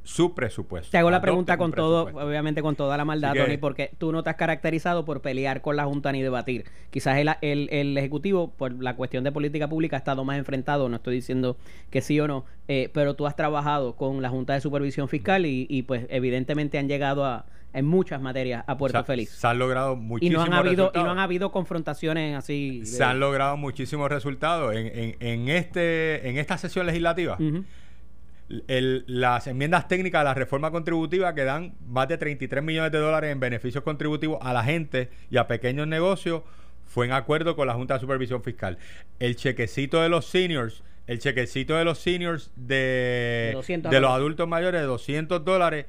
su 0.07 0.35
presupuesto. 0.35 0.93
Te 0.93 0.99
hago 0.99 1.11
la 1.11 1.21
pregunta 1.21 1.59
con 1.59 1.73
todo, 1.73 2.05
obviamente 2.05 2.63
con 2.63 2.77
toda 2.77 2.97
la 2.97 3.05
maldad, 3.05 3.35
Tony, 3.35 3.57
porque 3.57 3.91
tú 3.99 4.13
no 4.13 4.23
te 4.23 4.31
has 4.31 4.37
caracterizado 4.37 5.05
por 5.05 5.23
pelear 5.23 5.63
con 5.63 5.75
la 5.75 5.85
Junta 5.85 6.13
ni 6.13 6.23
debatir. 6.23 6.67
Quizás 6.91 7.19
el, 7.19 7.69
el, 7.71 7.99
Ejecutivo, 7.99 8.53
por 8.53 8.81
la 8.81 8.95
cuestión 8.95 9.25
de 9.25 9.33
política 9.33 9.69
pública, 9.69 9.97
ha 9.97 9.99
estado 9.99 10.25
más 10.25 10.39
enfrentado, 10.39 10.89
no 10.89 10.97
estoy 10.97 11.17
diciendo 11.17 11.57
que 11.91 12.03
sí 12.03 12.21
o 12.21 12.29
no, 12.29 12.45
eh, 12.69 12.89
pero 12.95 13.15
tú 13.15 13.27
has 13.27 13.35
trabajado 13.35 13.97
con 13.97 14.23
la 14.23 14.29
Junta 14.29 14.55
de 14.55 14.61
Supervisión 14.61 15.09
Fiscal 15.09 15.45
y, 15.45 15.67
y 15.69 15.83
pues 15.83 16.07
evidentemente 16.09 16.79
han 16.79 16.87
llegado 16.87 17.25
a, 17.25 17.47
en 17.73 17.85
muchas 17.85 18.21
materias 18.21 18.65
a 18.67 18.77
Puerto 18.77 19.05
Feliz. 19.05 19.31
Se 19.31 19.47
han 19.47 19.59
logrado 19.59 19.97
muchísimos 19.97 20.47
y 20.47 20.51
no 20.51 20.57
han 20.57 20.67
habido 20.67 20.93
Y 20.95 20.99
no 20.99 21.11
han 21.11 21.19
habido 21.19 21.53
confrontaciones 21.53 22.37
así. 22.37 22.85
Se 22.87 23.05
han 23.05 23.21
logrado 23.21 23.57
muchísimos 23.57 24.11
resultados. 24.11 24.75
En, 24.75 25.17
en, 25.21 25.49
este, 25.49 26.29
en 26.29 26.39
esta 26.39 26.57
sesión 26.59 26.87
legislativa, 26.87 27.39
las 28.49 29.47
enmiendas 29.47 29.89
técnicas 29.89 30.21
de 30.21 30.25
la 30.25 30.35
reforma 30.35 30.71
contributiva 30.71 31.35
que 31.35 31.45
dan 31.45 31.75
más 31.87 32.09
de 32.09 32.17
33 32.17 32.63
millones 32.63 32.93
de 32.93 32.99
dólares 32.99 33.33
en 33.33 33.41
beneficios 33.41 33.85
contributivos 33.85 34.39
a 34.41 34.53
la 34.53 34.63
gente 34.65 35.11
y 35.31 35.37
a 35.37 35.47
pequeños 35.47 35.87
negocios 35.87 36.43
fue 36.87 37.07
en 37.07 37.13
acuerdo 37.13 37.57
con 37.57 37.67
la 37.67 37.75
Junta 37.75 37.95
de 37.95 38.01
Supervisión 38.01 38.43
Fiscal. 38.43 38.79
El 39.19 39.37
chequecito 39.37 40.01
de 40.01 40.09
los 40.09 40.27
seniors 40.27 40.83
el 41.07 41.21
chequecito 41.21 41.77
de 41.77 41.85
los 41.85 41.99
seniors 41.99 42.51
de, 42.57 43.57
de 43.91 44.01
los 44.01 44.11
adultos 44.11 44.49
mayores 44.49 44.81
de 44.81 44.87
200 44.87 45.45
dólares 45.45 45.87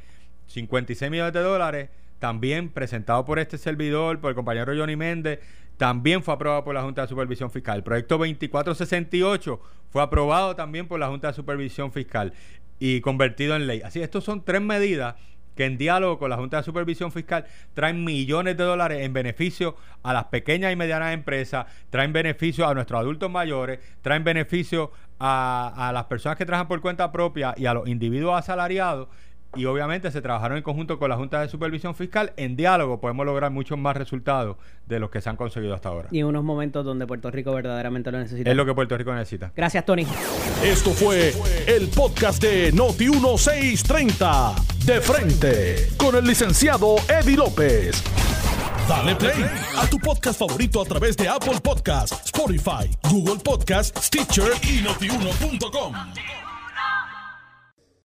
56 0.47 1.11
millones 1.11 1.33
de 1.33 1.41
dólares, 1.41 1.89
también 2.19 2.69
presentado 2.69 3.25
por 3.25 3.39
este 3.39 3.57
servidor, 3.57 4.19
por 4.19 4.29
el 4.29 4.35
compañero 4.35 4.73
Johnny 4.75 4.95
Méndez, 4.95 5.39
también 5.77 6.23
fue 6.23 6.33
aprobado 6.33 6.63
por 6.63 6.73
la 6.73 6.81
Junta 6.81 7.03
de 7.03 7.07
Supervisión 7.07 7.51
Fiscal. 7.51 7.77
El 7.77 7.83
proyecto 7.83 8.17
2468 8.17 9.61
fue 9.89 10.01
aprobado 10.01 10.55
también 10.55 10.87
por 10.87 10.99
la 10.99 11.07
Junta 11.07 11.27
de 11.27 11.33
Supervisión 11.33 11.91
Fiscal 11.91 12.33
y 12.79 13.01
convertido 13.01 13.55
en 13.55 13.67
ley. 13.67 13.81
Así, 13.83 14.01
estos 14.01 14.23
son 14.23 14.43
tres 14.43 14.61
medidas 14.61 15.15
que 15.55 15.65
en 15.65 15.77
diálogo 15.77 16.19
con 16.19 16.29
la 16.29 16.37
Junta 16.37 16.57
de 16.57 16.63
Supervisión 16.63 17.11
Fiscal 17.11 17.45
traen 17.73 18.03
millones 18.03 18.57
de 18.57 18.63
dólares 18.63 19.03
en 19.03 19.13
beneficio 19.13 19.75
a 20.03 20.13
las 20.13 20.25
pequeñas 20.25 20.71
y 20.71 20.75
medianas 20.75 21.13
empresas, 21.13 21.65
traen 21.89 22.13
beneficio 22.13 22.67
a 22.67 22.73
nuestros 22.73 22.99
adultos 22.99 23.29
mayores, 23.29 23.79
traen 24.01 24.23
beneficio 24.23 24.91
a, 25.19 25.89
a 25.89 25.91
las 25.91 26.05
personas 26.05 26.37
que 26.37 26.45
trabajan 26.45 26.67
por 26.67 26.79
cuenta 26.79 27.11
propia 27.11 27.55
y 27.57 27.65
a 27.65 27.73
los 27.73 27.87
individuos 27.87 28.37
asalariados 28.37 29.09
y 29.55 29.65
obviamente 29.65 30.11
se 30.11 30.21
trabajaron 30.21 30.57
en 30.57 30.63
conjunto 30.63 30.99
con 30.99 31.09
la 31.09 31.15
Junta 31.15 31.41
de 31.41 31.49
Supervisión 31.49 31.95
Fiscal. 31.95 32.33
En 32.37 32.55
diálogo 32.55 32.99
podemos 32.99 33.25
lograr 33.25 33.51
muchos 33.51 33.77
más 33.77 33.95
resultados 33.97 34.57
de 34.85 34.99
los 34.99 35.09
que 35.09 35.21
se 35.21 35.29
han 35.29 35.35
conseguido 35.35 35.73
hasta 35.73 35.89
ahora. 35.89 36.09
Y 36.11 36.19
en 36.19 36.25
unos 36.25 36.43
momentos 36.43 36.85
donde 36.85 37.07
Puerto 37.07 37.31
Rico 37.31 37.53
verdaderamente 37.53 38.11
lo 38.11 38.19
necesita. 38.19 38.49
Es 38.49 38.55
lo 38.55 38.65
que 38.65 38.73
Puerto 38.73 38.97
Rico 38.97 39.13
necesita. 39.13 39.51
Gracias, 39.55 39.85
Tony. 39.85 40.05
Esto 40.63 40.91
fue 40.91 41.33
el 41.67 41.87
podcast 41.89 42.41
de 42.41 42.73
Noti1630. 42.73 44.55
De 44.85 45.01
frente, 45.01 45.89
con 45.97 46.15
el 46.15 46.25
licenciado 46.25 46.95
Eddie 47.09 47.35
López. 47.35 48.01
Dale 48.87 49.15
play 49.15 49.45
a 49.77 49.85
tu 49.87 49.99
podcast 49.99 50.39
favorito 50.39 50.81
a 50.81 50.85
través 50.85 51.17
de 51.17 51.27
Apple 51.27 51.59
Podcasts, 51.61 52.25
Spotify, 52.25 52.89
Google 53.09 53.39
Podcasts, 53.43 54.05
Stitcher 54.05 54.53
y 54.63 54.81
notiuno.com. 54.81 55.93